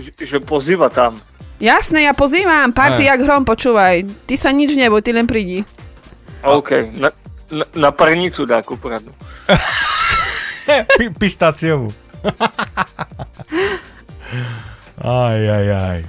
že, 0.00 0.10
že 0.16 0.38
pozýva 0.40 0.88
tam. 0.88 1.20
Jasné, 1.62 2.08
ja 2.08 2.12
pozývam, 2.16 2.74
party 2.74 3.06
jak 3.06 3.20
hrom, 3.22 3.46
počúvaj. 3.46 4.02
Ty 4.26 4.34
sa 4.34 4.50
nič 4.50 4.74
neboj, 4.74 5.04
ty 5.04 5.14
len 5.14 5.28
prídi. 5.28 5.62
OK, 6.42 6.90
na, 6.96 7.14
na, 7.52 7.64
na 7.76 7.90
parnicu 7.94 8.42
dá 8.42 8.58
kupradnú. 8.64 9.14
Pi- 10.98 11.14
pistáciovú. 11.14 11.94
aj, 15.04 15.40
aj, 15.40 15.66
aj. 15.70 16.00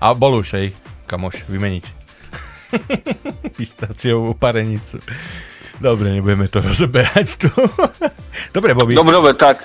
A 0.00 0.06
bol 0.16 0.40
už, 0.42 0.56
hej, 0.58 0.68
kamoš, 1.06 1.44
vymeniť. 1.46 1.99
Pistáciovú 3.58 4.32
parenicu. 4.32 4.98
Dobre, 5.76 6.12
nebudeme 6.12 6.44
to 6.46 6.60
rozoberať 6.60 7.28
tu. 7.38 7.48
Dobre, 8.56 8.72
Bobby. 8.72 8.92
Dobre, 8.92 9.12
dobre, 9.12 9.32
tak. 9.32 9.64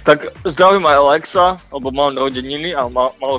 Tak 0.00 0.18
zdravím 0.42 0.84
aj 0.84 0.96
Alexa, 0.96 1.44
lebo 1.68 1.88
mal 1.88 2.10
narodeniny 2.10 2.72
a 2.72 2.88
mal, 2.88 3.12
mal 3.18 3.38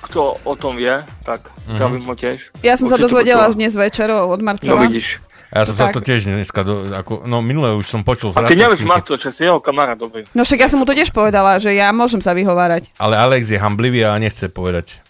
kto 0.00 0.34
o 0.40 0.54
tom 0.54 0.74
vie, 0.74 0.92
tak 1.22 1.44
Mhm. 1.62 1.74
zdravím 1.74 2.04
ho 2.04 2.14
tiež. 2.14 2.38
Ja 2.58 2.74
som 2.74 2.86
sa 2.86 2.94
Určite 2.94 3.04
dozvedela 3.04 3.44
počúva. 3.44 3.50
už 3.50 3.56
dnes 3.56 3.74
večer 3.74 4.08
od 4.08 4.34
No 4.34 4.46
Marcela. 4.46 4.80
vidíš. 4.82 5.20
Ja 5.48 5.64
som 5.64 5.74
sa 5.74 5.88
Tak. 5.88 5.94
to 5.94 6.00
tiež 6.02 6.20
dneska, 6.26 6.60
do, 6.60 6.74
ako, 6.90 7.24
no 7.24 7.40
minule 7.40 7.72
už 7.74 7.86
som 7.86 8.00
počul 8.02 8.32
A 8.32 8.44
ty 8.44 8.52
nevieš 8.54 8.84
Marco, 8.84 9.12
čo 9.14 9.28
si 9.28 9.42
jeho 9.42 9.56
kamarát 9.58 9.96
dobrý. 9.96 10.28
No 10.32 10.42
však 10.42 10.58
ja 10.58 10.68
som 10.68 10.76
mu 10.76 10.84
to 10.84 10.92
tiež 10.92 11.08
povedala, 11.08 11.56
že 11.56 11.72
ja 11.72 11.88
môžem 11.90 12.18
sa 12.18 12.32
vyhovárať. 12.32 12.92
ale 12.96 13.16
Alex 13.16 13.48
je 13.48 13.56
hamblivý 13.56 14.02
a 14.02 14.12
nechce 14.14 14.44
povedať. 14.46 15.00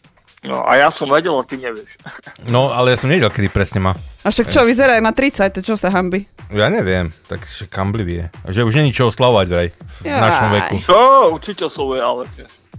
No 0.47 0.63
a 0.63 0.79
ja 0.79 0.87
som 0.95 1.11
vedel 1.11 1.35
a 1.35 1.43
ty 1.43 1.59
nevieš. 1.59 1.99
No, 2.47 2.71
ale 2.71 2.95
ja 2.95 2.99
som 3.01 3.11
nevedel, 3.11 3.35
kedy 3.35 3.51
presne 3.51 3.83
má. 3.83 3.99
A 4.23 4.31
však 4.31 4.55
čo, 4.55 4.63
vyzerá 4.63 4.95
na 5.03 5.11
30, 5.11 5.51
to 5.51 5.61
čo 5.67 5.75
sa 5.75 5.91
hambi? 5.91 6.31
Ja 6.55 6.71
neviem, 6.71 7.11
tak 7.27 7.43
však 7.43 7.75
hamblivý 7.75 8.23
je. 8.23 8.27
Že 8.55 8.61
už 8.71 8.75
není 8.79 8.95
čo 8.95 9.11
oslavovať 9.11 9.47
vraj 9.51 9.69
v 9.75 10.05
Jaj. 10.07 10.23
našom 10.23 10.49
veku. 10.55 10.77
Čo, 10.87 11.01
určite 11.35 11.63
oslovuje 11.67 11.99
Alex. 11.99 12.31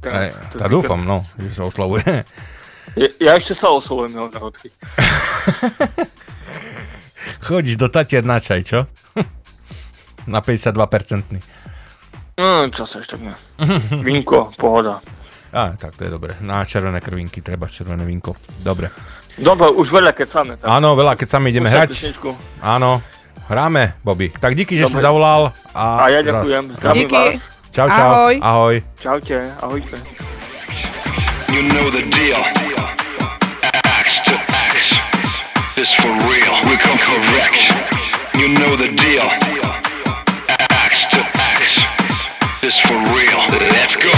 Aj, 0.07 0.31
tá 0.56 0.72
dúfam, 0.72 1.03
no, 1.03 1.19
že 1.36 1.52
sa 1.52 1.68
oslavuje. 1.68 2.23
Ja, 2.95 3.07
ja 3.19 3.31
ešte 3.36 3.60
sa 3.60 3.76
oslovujem 3.76 4.15
jeho 4.15 4.31
narodky. 4.31 4.72
Chodíš 7.45 7.76
do 7.76 7.91
Tatier 7.91 8.23
na 8.23 8.40
čaj, 8.40 8.64
čo? 8.64 8.88
na 10.34 10.40
52%. 10.40 10.80
No, 12.40 12.72
čo 12.72 12.88
sa 12.88 13.03
ešte 13.03 13.19
nie. 13.19 13.36
Vinko, 13.99 14.56
pohoda. 14.56 15.03
Á, 15.50 15.74
tak 15.76 15.98
to 15.98 16.06
je 16.06 16.12
dobre. 16.12 16.38
Na 16.40 16.62
červené 16.62 17.00
krvinky 17.00 17.42
treba 17.42 17.66
červené 17.66 18.04
vinko. 18.04 18.38
Dobre. 18.60 18.94
Dobre, 19.34 19.72
už 19.72 19.88
veľa 19.90 20.12
keď 20.12 20.28
same. 20.28 20.54
Tak. 20.56 20.68
Áno, 20.68 20.94
veľa, 20.94 21.16
keď 21.16 21.28
sami 21.30 21.50
ideme 21.50 21.68
Pušťaj 21.68 21.80
hrať. 21.80 21.90
pesničku. 21.96 22.30
Áno, 22.60 23.00
hráme, 23.48 23.98
Bobby. 24.02 24.30
Tak 24.30 24.54
díky, 24.54 24.76
že 24.76 24.86
si 24.86 24.94
Dobre. 24.94 25.06
zavolal. 25.06 25.42
A, 25.72 25.84
A 25.96 26.10
ja 26.12 26.20
raz. 26.20 26.28
ďakujem. 26.28 26.64
Zdravím 26.76 27.02
Díky. 27.02 27.16
vás. 27.16 27.42
Čau, 27.70 27.88
čau. 27.88 28.10
Ahoj. 28.12 28.36
Ahoj. 28.42 28.76
Čaute, 28.98 29.38
ahojte. 29.62 29.96
You 31.50 31.62
know 31.68 31.88
the 31.90 32.04
deal. 32.06 32.42
Axe 33.90 34.22
to 34.24 34.36
axe. 34.52 34.94
This 35.74 35.90
for 35.94 36.12
real. 36.28 36.54
We 36.68 36.76
come 36.78 37.00
correct. 37.00 37.74
You 38.38 38.54
know 38.54 38.76
the 38.76 38.92
deal. 38.92 39.26
Axe 40.70 41.10
to 41.10 41.22
axe. 41.56 41.80
This 42.62 42.78
for 42.78 42.98
real. 43.16 43.40
Let's 43.72 43.96
go. 43.96 44.14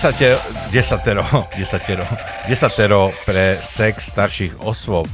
Desatero, 0.00 0.40
desatero, 0.72 1.24
desatero, 1.60 2.06
desatero 2.48 3.12
pre 3.28 3.60
sex 3.60 4.08
starších 4.08 4.64
osôb. 4.64 5.04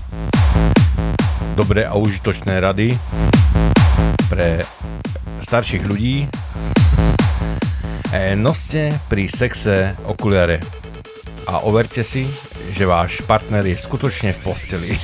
Dobré 1.59 1.83
a 1.83 1.99
užitočné 1.99 2.63
rady 2.63 2.95
pre 4.31 4.63
starších 5.43 5.83
ľudí. 5.91 6.31
Eh, 8.15 8.39
Noste 8.39 8.95
pri 9.11 9.27
sexe 9.27 9.99
okuliare 10.07 10.63
a 11.51 11.67
overte 11.67 12.07
si, 12.07 12.31
že 12.71 12.87
váš 12.87 13.27
partner 13.27 13.67
je 13.67 13.75
skutočne 13.75 14.39
v 14.39 14.41
posteli. 14.47 14.95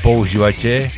Používajte 0.00 0.88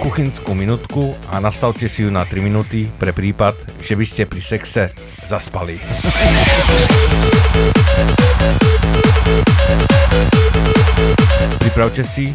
kuchynskú 0.00 0.54
minútku 0.56 1.12
a 1.28 1.36
nastavte 1.36 1.84
si 1.84 2.06
ju 2.06 2.08
na 2.08 2.24
3 2.24 2.38
minúty 2.40 2.88
pre 2.96 3.12
prípad, 3.12 3.58
že 3.84 3.92
by 3.92 4.04
ste 4.08 4.24
pri 4.24 4.40
sexe 4.40 4.88
zaspali. 5.28 5.76
Pripravte 11.60 12.00
si 12.00 12.32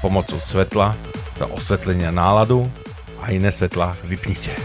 pomocou 0.00 0.40
svetla 0.40 0.96
do 1.36 1.52
osvetlenia 1.52 2.08
náladu 2.08 2.64
a 3.20 3.28
iné 3.28 3.52
svetla 3.52 3.92
vypnite. 4.08 4.56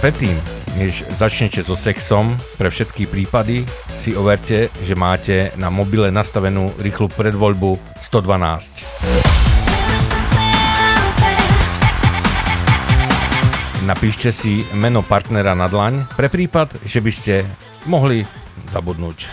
Predtým, 0.00 0.36
než 0.80 1.04
začnete 1.12 1.60
so 1.60 1.76
sexom, 1.76 2.32
pre 2.56 2.72
všetky 2.72 3.04
prípady 3.08 3.68
si 3.92 4.16
overte, 4.16 4.72
že 4.84 4.96
máte 4.96 5.52
na 5.60 5.68
mobile 5.68 6.08
nastavenú 6.08 6.72
rýchlu 6.80 7.08
predvoľbu 7.12 8.00
112. 8.04 9.49
Napíšte 13.90 14.30
si 14.30 14.62
meno 14.70 15.02
partnera 15.02 15.50
na 15.58 15.66
dlaň 15.66 16.06
pre 16.14 16.30
prípad, 16.30 16.78
že 16.86 17.02
by 17.02 17.10
ste 17.10 17.42
mohli 17.90 18.22
zabudnúť. 18.70 19.26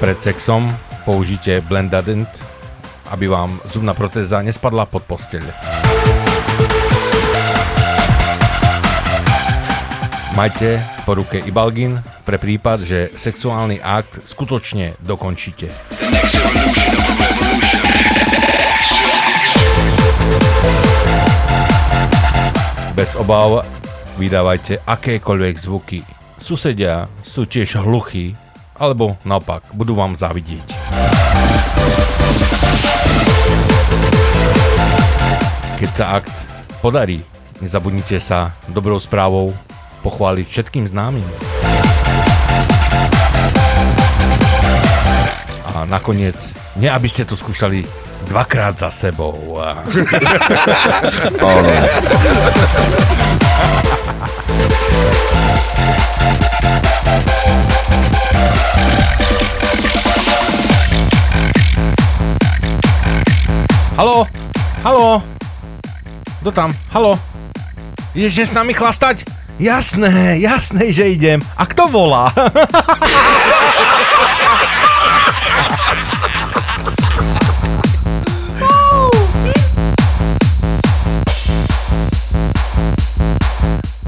Pred 0.00 0.18
sexom 0.24 0.72
použite 1.04 1.60
Blendadent, 1.68 2.24
aby 3.12 3.28
vám 3.28 3.60
zubná 3.68 3.92
protéza 3.92 4.40
nespadla 4.40 4.88
pod 4.88 5.04
posteľ. 5.04 5.44
Majte 10.32 10.80
po 11.04 11.20
ruke 11.20 11.36
Ibalgin 11.44 12.00
pre 12.24 12.40
prípad, 12.40 12.80
že 12.80 13.12
sexuálny 13.12 13.84
akt 13.84 14.24
skutočne 14.24 14.96
dokončíte. 15.04 15.68
Bez 22.92 23.16
obav 23.18 23.66
vydávajte 24.20 24.84
akékoľvek 24.84 25.54
zvuky. 25.58 26.00
Susedia 26.38 27.10
sú 27.24 27.48
tiež 27.48 27.82
hluchí, 27.82 28.36
alebo 28.76 29.16
naopak, 29.26 29.64
budú 29.74 29.96
vám 29.98 30.14
závidieť. 30.14 30.66
Keď 35.82 35.90
sa 35.90 36.22
akt 36.22 36.36
podarí, 36.78 37.26
nezabudnite 37.58 38.22
sa 38.22 38.54
dobrou 38.70 39.02
správou 39.02 39.50
pochváliť 40.06 40.46
všetkým 40.46 40.86
známym. 40.86 41.26
A 45.72 45.86
nakoniec, 45.90 46.54
nie 46.78 46.86
aby 46.86 47.08
ste 47.10 47.26
to 47.26 47.34
skúšali 47.34 47.82
dvakrát 48.22 48.78
za 48.78 48.90
sebou. 48.90 49.58
Halo? 63.96 64.26
Halo? 64.82 65.22
Kto 66.40 66.50
tam? 66.50 66.74
Halo? 66.90 67.18
Ideš 68.18 68.50
s 68.50 68.52
nami 68.56 68.74
chlastať? 68.74 69.22
Jasné, 69.62 70.42
jasné, 70.42 70.90
že 70.90 71.12
idem. 71.12 71.38
A 71.54 71.68
kto 71.68 71.86
volá? 71.86 72.32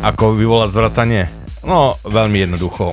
Ako 0.05 0.37
vyvolať 0.37 0.69
zvracanie? 0.69 1.23
No, 1.65 1.97
veľmi 2.05 2.45
jednoducho. 2.45 2.93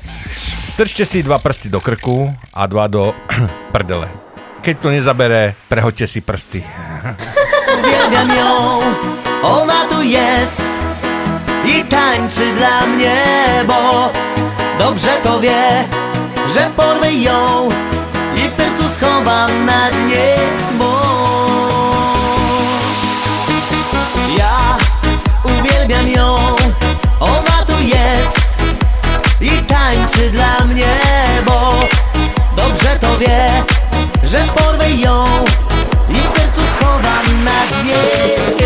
Strčte 0.72 1.04
si 1.04 1.20
dva 1.20 1.44
prsty 1.44 1.68
do 1.68 1.84
krku 1.84 2.32
a 2.56 2.62
dva 2.72 2.88
do 2.88 3.12
prdele. 3.76 4.08
Keď 4.64 4.76
to 4.80 4.88
nezabere, 4.96 5.60
prehoďte 5.68 6.08
si 6.08 6.24
prsty. 6.24 6.64
Uwielbiam 7.76 8.30
ją, 8.32 8.54
ona 9.44 9.84
tu 9.92 10.00
jest 10.00 10.64
i 11.66 11.84
tańczy 11.86 12.52
dla 12.56 12.88
mnie, 12.88 13.16
bo 13.68 14.10
dobrze 14.80 15.10
to 15.24 15.40
wie, 15.40 15.84
że 16.54 16.70
porwę 16.78 17.14
ją 17.14 17.70
i 18.36 18.50
w 18.50 18.52
sercu 18.54 18.90
schowam 18.90 19.66
na 19.66 19.92
dnie, 19.92 20.36
bo 20.80 20.91
tańczy 29.92 30.30
dla 30.30 30.66
mnie, 30.66 30.94
bo 31.46 31.74
dobrze 32.56 33.00
to 33.00 33.18
wie, 33.18 33.64
że 34.24 34.38
porwę 34.38 34.92
ją 34.92 35.26
i 36.10 36.14
w 36.14 36.30
sercu 36.30 36.62
schowam 36.76 37.44
na 37.44 37.82
dnie. 37.82 38.61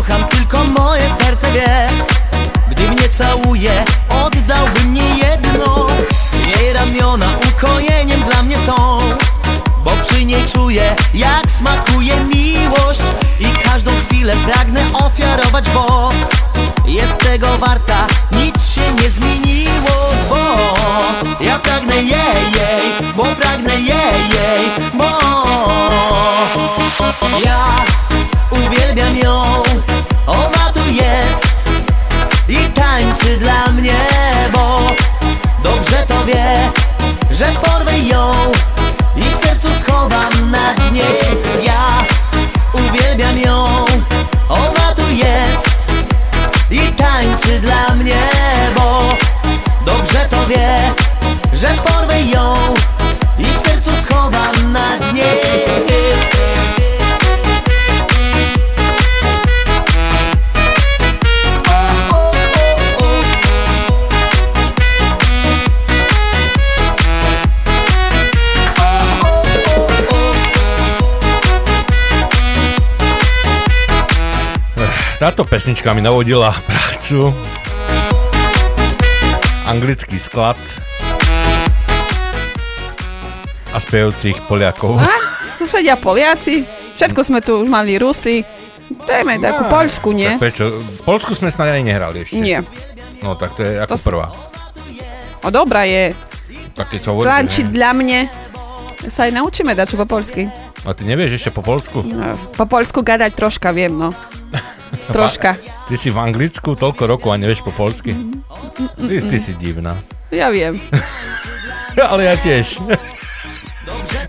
Kocham, 0.00 0.24
tylko 0.28 0.64
moje 0.64 1.10
serce 1.18 1.52
wie. 1.52 1.88
Gdy 2.70 2.88
mnie 2.88 3.08
całuje, 3.08 3.72
oddałbym 4.08 4.92
nie 4.92 5.08
jedno. 5.18 5.86
Jej 6.46 6.72
ramiona 6.72 7.26
ukojeniem 7.48 8.24
dla 8.24 8.42
mnie 8.42 8.58
są 8.58 8.98
Bo 9.84 9.90
przy 10.02 10.24
niej 10.24 10.46
czuję, 10.46 10.96
jak 11.14 11.50
smakuje 11.58 12.14
miłość. 12.20 13.02
I 13.40 13.44
każdą 13.64 13.90
chwilę 14.06 14.34
pragnę 14.36 14.80
ofiarować, 14.92 15.70
bo 15.70 16.10
Jest 16.86 17.18
tego 17.18 17.58
warta, 17.58 17.99
Že 51.60 51.68
porwę 51.68 52.20
ją 52.22 52.74
i 53.38 53.44
w 53.44 53.58
sercu 53.58 53.90
schowam 53.96 54.72
na 54.72 54.96
dnie 54.98 55.24
Táto 75.20 75.44
pesnička 75.44 75.94
mi 75.94 76.00
navodila 76.00 76.56
prácu. 76.64 77.34
Anglický 79.68 80.16
sklad, 80.16 80.56
a 83.80 83.88
spievajúcich 83.88 84.36
Poliakov. 84.44 85.00
A? 85.00 85.08
Susedia 85.56 85.96
Poliaci? 85.96 86.68
Všetko 87.00 87.20
sme 87.24 87.40
tu 87.40 87.64
už 87.64 87.68
mali 87.72 87.96
Rusy. 87.96 88.44
Dajme 89.08 89.40
takú 89.40 89.64
Poľsku, 89.72 90.12
nie? 90.12 90.36
Tak 90.36 90.42
prečo? 90.44 90.84
Polsku 91.08 91.32
sme 91.32 91.48
snad 91.48 91.72
ani 91.72 91.88
nehrali 91.88 92.28
ešte. 92.28 92.36
Nie. 92.36 92.60
No 93.24 93.40
tak 93.40 93.56
to 93.56 93.64
je 93.64 93.80
ako 93.80 93.96
To 93.96 94.04
prvá. 94.04 94.26
O, 95.40 95.48
dobrá 95.48 95.88
je. 95.88 96.12
Tak 96.76 96.92
keď 96.92 97.00
hovoríte, 97.08 97.28
Tlančiť 97.32 97.66
ne? 97.66 97.72
dla 97.72 97.90
mne. 97.96 98.20
Sa 99.08 99.24
aj 99.24 99.32
naučíme 99.32 99.72
dať 99.72 99.96
čo 99.96 99.96
po 99.96 100.04
polsky. 100.04 100.44
A 100.84 100.92
ty 100.92 101.08
nevieš 101.08 101.40
ešte 101.40 101.50
po 101.56 101.64
polsku? 101.64 102.04
No, 102.04 102.36
Po 102.52 102.68
polsku 102.68 103.00
gadať 103.00 103.32
troška 103.32 103.72
viem, 103.72 103.96
no. 103.96 104.12
Troška. 105.14 105.56
Ty 105.88 105.94
si 105.96 106.12
v 106.12 106.20
Anglicku 106.20 106.76
toľko 106.76 107.16
rokov 107.16 107.32
a 107.32 107.40
nevieš 107.40 107.64
po 107.64 107.72
polsky? 107.72 108.12
Ty, 109.00 109.16
ty 109.24 109.36
si 109.40 109.56
divná. 109.56 109.96
Ja 110.28 110.52
viem. 110.52 110.76
Ale 112.12 112.28
ja 112.28 112.36
tiež. 112.36 112.76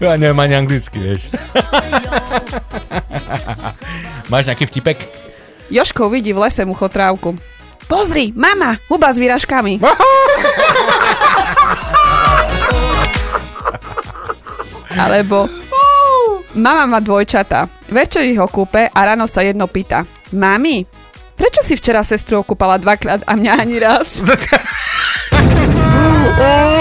Ja 0.01 0.17
neviem 0.17 0.41
ani 0.41 0.57
anglicky, 0.57 0.97
vieš. 0.97 1.29
Máš 4.33 4.49
nejaký 4.49 4.65
vtipek? 4.65 4.97
Joško 5.69 6.09
vidí 6.09 6.33
v 6.33 6.41
lese 6.41 6.65
muchotrávku. 6.65 7.37
Pozri, 7.85 8.33
mama, 8.33 8.81
huba 8.89 9.13
s 9.13 9.21
výražkami. 9.21 9.77
Alebo 15.05 15.45
mama 16.57 16.97
má 16.97 16.99
dvojčata. 16.99 17.69
Večer 17.93 18.25
ich 18.25 18.41
okúpe 18.41 18.89
a 18.89 18.99
ráno 19.05 19.29
sa 19.29 19.45
jedno 19.45 19.69
pýta. 19.69 20.01
Mami, 20.33 20.81
prečo 21.37 21.61
si 21.61 21.77
včera 21.77 22.01
sestru 22.01 22.41
okúpala 22.41 22.81
dvakrát 22.81 23.21
a 23.29 23.37
mňa 23.37 23.53
ani 23.53 23.77
raz? 23.77 24.17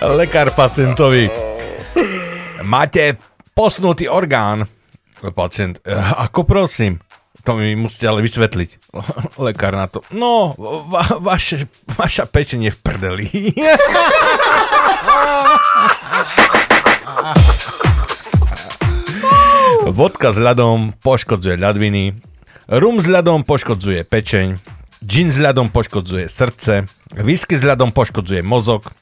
Lekár 0.00 0.54
pacientovi. 0.54 1.30
Máte 2.62 3.16
posnutý 3.52 4.08
orgán. 4.08 4.66
Pacient. 5.34 5.82
"Eh, 5.82 5.94
Ako 6.22 6.44
prosím? 6.44 7.02
To 7.42 7.56
mi 7.56 7.74
musíte 7.74 8.06
ale 8.06 8.22
vysvetliť. 8.22 8.92
Lekár 9.40 9.72
na 9.72 9.88
to. 9.88 10.04
No, 10.10 10.52
va, 10.86 11.02
vaše, 11.18 11.66
vaša 11.90 12.26
pečenie 12.26 12.68
v 12.68 12.78
prdeli. 12.78 13.26
Vodka 19.88 20.30
s 20.30 20.38
ľadom 20.38 20.92
poškodzuje 21.00 21.56
ľadviny, 21.56 22.12
rum 22.70 23.00
s 23.00 23.06
ľadom 23.08 23.42
poškodzuje 23.42 24.04
pečeň, 24.04 24.46
gin 25.08 25.32
s 25.32 25.40
ľadom 25.40 25.72
poškodzuje 25.72 26.28
srdce, 26.28 26.84
whisky 27.16 27.56
s 27.56 27.64
ľadom 27.64 27.96
poškodzuje 27.96 28.44
mozog. 28.44 28.92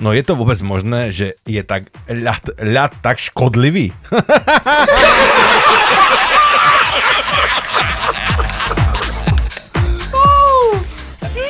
No 0.00 0.16
je 0.16 0.24
to 0.24 0.32
vôbec 0.34 0.56
možné, 0.64 1.12
že 1.12 1.36
je 1.44 1.60
tak 1.60 1.92
ľad, 2.08 2.56
ľad 2.56 2.92
tak 3.04 3.20
škodlivý? 3.20 3.92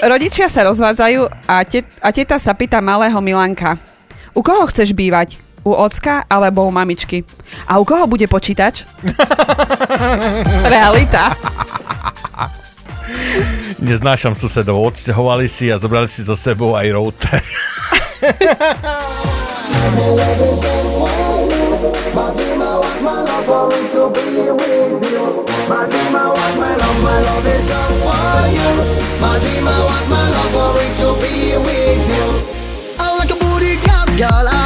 Rodičia 0.03 0.51
sa 0.51 0.67
rozvádzajú 0.67 1.47
a, 1.47 1.63
tet- 1.63 1.95
a 2.03 2.11
teta 2.11 2.35
sa 2.35 2.59
pýta 2.59 2.83
malého 2.83 3.15
Milanka. 3.23 3.79
U 4.35 4.43
koho 4.43 4.67
chceš 4.67 4.91
bývať? 4.99 5.39
U 5.63 5.71
ocka 5.79 6.27
alebo 6.27 6.67
u 6.67 6.75
mamičky? 6.75 7.23
A 7.71 7.79
u 7.79 7.87
koho 7.87 8.11
bude 8.11 8.27
počítač? 8.27 8.83
Realita. 10.75 11.31
Neznášam 13.83 14.37
susedov, 14.37 14.93
odsťahovali 14.93 15.47
si 15.49 15.73
a 15.73 15.77
zobrali 15.81 16.07
si 16.07 16.23
so 16.23 16.37
sebou 16.37 16.77
aj 16.77 16.89
router. 16.93 17.43
Girl. 34.23 34.47
I 34.47 34.62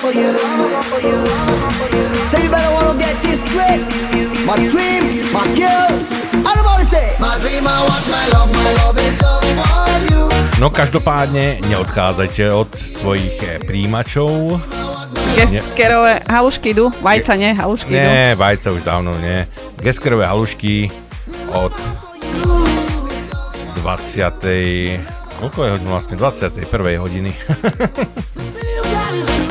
for 0.00 0.10
you. 0.16 0.32
No 10.56 10.72
každopádne 10.72 11.60
neodchádzajte 11.68 12.44
od 12.48 12.72
svojich 12.72 13.36
eh, 13.44 13.60
príjimačov. 13.60 14.56
Geskerové 15.36 16.24
halušky 16.24 16.72
idú, 16.72 16.88
vajca 17.04 17.36
nie, 17.36 17.52
halušky 17.52 17.92
idú. 17.92 18.00
Nie, 18.00 18.32
vajca 18.32 18.72
už 18.72 18.80
dávno 18.80 19.12
nie. 19.20 19.44
Geskerové 19.76 20.24
halušky 20.24 20.88
od 21.52 21.76
20. 23.84 25.28
Koľko 25.38 25.58
je 25.62 25.70
hodín 25.78 25.88
vlastne? 25.94 26.14
21. 26.18 26.98
hodiny. 26.98 27.30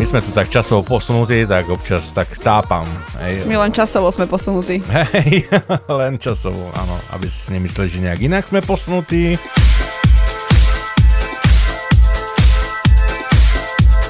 Sme 0.07 0.23
tu 0.23 0.31
tak 0.31 0.47
časovo 0.47 0.87
posunutí, 0.87 1.43
tak 1.43 1.67
občas 1.67 2.15
tak 2.15 2.31
tápam. 2.39 2.87
Hej. 3.19 3.43
My 3.43 3.59
len 3.59 3.75
časovo 3.75 4.07
sme 4.07 4.23
posunutí. 4.23 4.79
Hej, 4.87 5.51
len 5.99 6.15
časovo, 6.15 6.63
áno. 6.79 6.95
Aby 7.11 7.27
si 7.27 7.51
nemysleli, 7.51 7.91
že 7.91 7.99
nejak 7.99 8.21
inak 8.23 8.47
sme 8.47 8.63
posunutí. 8.63 9.35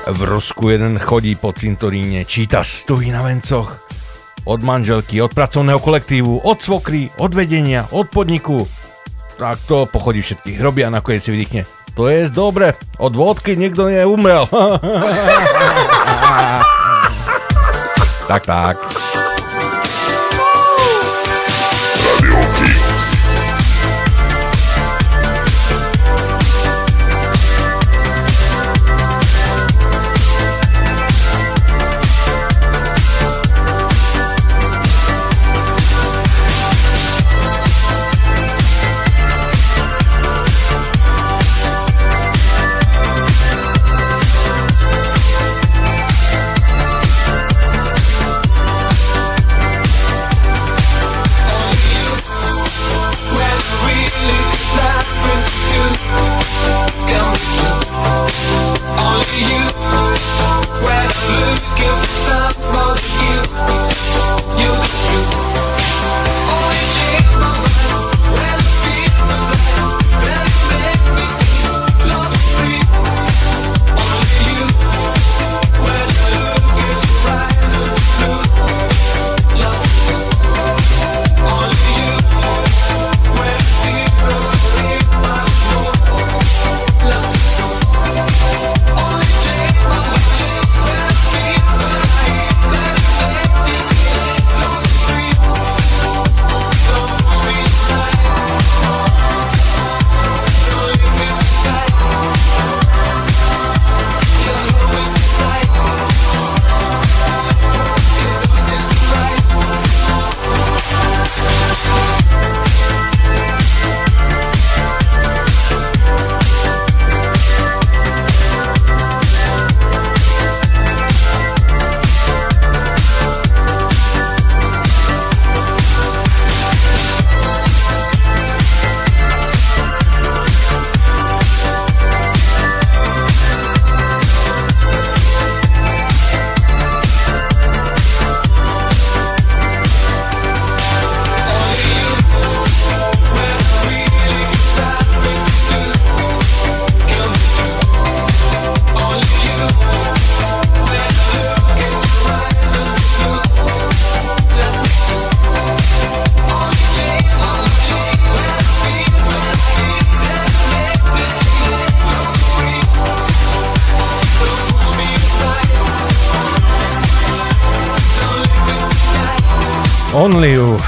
V 0.05 0.21
Rusku 0.21 0.69
jeden 0.69 1.01
chodí 1.01 1.33
po 1.33 1.49
cintoríne, 1.49 2.29
číta 2.29 2.61
stojí 2.61 3.09
na 3.09 3.25
vencoch. 3.25 3.81
Od 4.45 4.61
manželky, 4.61 5.17
od 5.17 5.33
pracovného 5.33 5.81
kolektívu, 5.81 6.45
od 6.45 6.61
svokry, 6.61 7.09
od 7.17 7.33
vedenia, 7.33 7.89
od 7.89 8.05
podniku. 8.13 8.69
Tak 9.41 9.65
to 9.65 9.89
pochodí 9.89 10.21
všetkých 10.21 10.61
hroby 10.61 10.85
a 10.85 10.93
nakoniec 10.93 11.25
si 11.25 11.33
vydýchne. 11.33 11.65
To 11.97 12.05
je 12.05 12.29
dobre, 12.29 12.77
od 12.97 13.15
vodky 13.15 13.55
nikto 13.57 13.89
neumrel. 13.89 14.47
tak, 18.27 18.45
tak. 18.45 18.96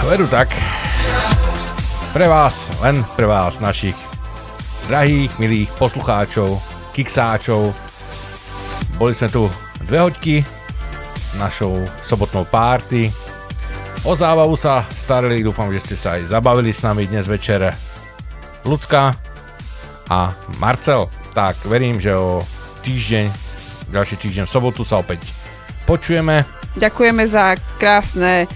Veru 0.10 0.26
tak. 0.26 0.50
Pre 2.18 2.26
vás, 2.26 2.74
len 2.82 3.06
pre 3.14 3.30
vás, 3.30 3.62
našich 3.62 3.94
drahých, 4.90 5.38
milých 5.38 5.70
poslucháčov, 5.78 6.58
kiksáčov. 6.98 7.70
Boli 8.98 9.14
sme 9.14 9.30
tu 9.30 9.46
dve 9.86 10.02
hoďky 10.02 10.42
našou 11.38 11.86
sobotnou 12.02 12.42
párty. 12.50 13.14
O 14.02 14.18
zábavu 14.18 14.58
sa 14.58 14.82
starili, 14.98 15.46
dúfam, 15.46 15.70
že 15.70 15.78
ste 15.78 15.94
sa 15.94 16.18
aj 16.18 16.34
zabavili 16.34 16.74
s 16.74 16.82
nami 16.82 17.06
dnes 17.06 17.30
večer. 17.30 17.70
Lucka 18.66 19.14
a 20.10 20.34
Marcel. 20.58 21.06
Tak, 21.38 21.70
verím, 21.70 22.02
že 22.02 22.18
o 22.18 22.42
týždeň, 22.82 23.30
ďalší 23.94 24.18
týždeň 24.18 24.50
v 24.50 24.54
sobotu 24.58 24.82
sa 24.82 25.06
opäť 25.06 25.22
počujeme. 25.86 26.50
Ďakujeme 26.82 27.30
za 27.30 27.54
krásne 27.78 28.50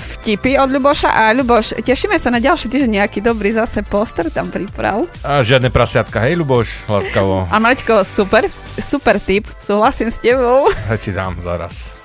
vtipy 0.00 0.58
od 0.58 0.70
Ľuboša 0.70 1.10
a 1.14 1.30
Ľuboš, 1.30 1.78
tešíme 1.78 2.18
sa 2.18 2.30
na 2.34 2.42
ďalší 2.42 2.66
týždeň 2.66 2.90
nejaký 3.02 3.22
dobrý 3.22 3.54
zase 3.54 3.86
poster 3.86 4.26
tam 4.30 4.50
priprav. 4.50 5.06
A 5.22 5.46
žiadne 5.46 5.70
prasiatka, 5.70 6.18
hej 6.26 6.34
Luboš, 6.38 6.82
láskavo. 6.90 7.46
A 7.46 7.56
Maťko, 7.62 8.02
super, 8.02 8.50
super 8.78 9.22
tip, 9.22 9.46
súhlasím 9.62 10.10
s 10.10 10.18
tebou. 10.18 10.70
Ja 10.90 11.00
ti 11.00 11.10
dám 11.10 11.38
zaraz. 11.40 11.96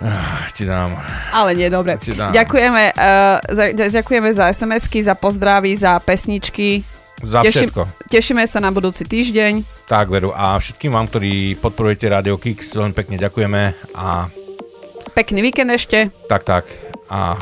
Ah, 0.00 0.46
ti 0.54 0.62
dám. 0.64 0.94
Ale 1.34 1.58
nie, 1.58 1.66
dobre. 1.66 1.98
Ti 1.98 2.14
dám. 2.14 2.30
Ďakujeme, 2.30 2.82
uh, 2.94 3.36
za, 3.50 3.64
ďakujeme 3.74 4.30
za 4.30 4.54
SMS-ky, 4.54 5.02
za 5.02 5.18
pozdravy, 5.18 5.74
za 5.74 5.98
pesničky. 5.98 6.86
Za 7.20 7.44
všetko. 7.44 8.08
Tešíme 8.08 8.46
sa 8.48 8.64
na 8.64 8.72
budúci 8.72 9.04
týždeň. 9.04 9.84
Tak, 9.84 10.08
veru. 10.08 10.32
A 10.32 10.56
všetkým 10.56 10.94
vám, 10.94 11.04
ktorí 11.10 11.58
podporujete 11.60 12.08
Radio 12.08 12.40
Kix, 12.40 12.72
veľmi 12.72 12.96
pekne 12.96 13.20
ďakujeme 13.20 13.62
a 13.92 14.30
Pekný 15.20 15.44
víkend 15.44 15.68
ešte. 15.68 16.08
tak, 16.32 16.48
tak. 16.48 16.64
A 17.12 17.36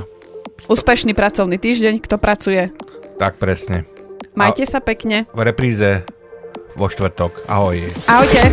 Úspešný 0.67 1.15
pracovný 1.15 1.63
týždeň, 1.63 2.03
kto 2.03 2.19
pracuje. 2.19 2.75
tak 3.23 3.39
presne. 3.39 3.87
Majte 4.35 4.67
sa 4.67 4.83
pekne. 4.83 5.31
V 5.31 5.47
repríze 5.47 6.03
vo 6.75 6.91
štvrtok. 6.91 7.47
Ahoj. 7.47 7.79
Ahojte. 8.11 8.51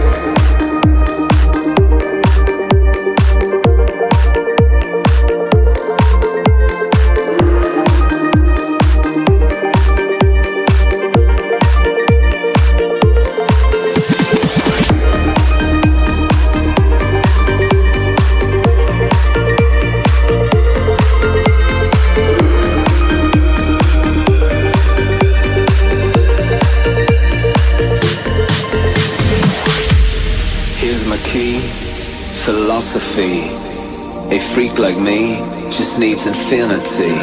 Philosophy. 33.15 34.35
A 34.35 34.39
freak 34.39 34.77
like 34.79 34.97
me 34.97 35.37
just 35.71 35.99
needs 35.99 36.27
infinity. 36.27 37.13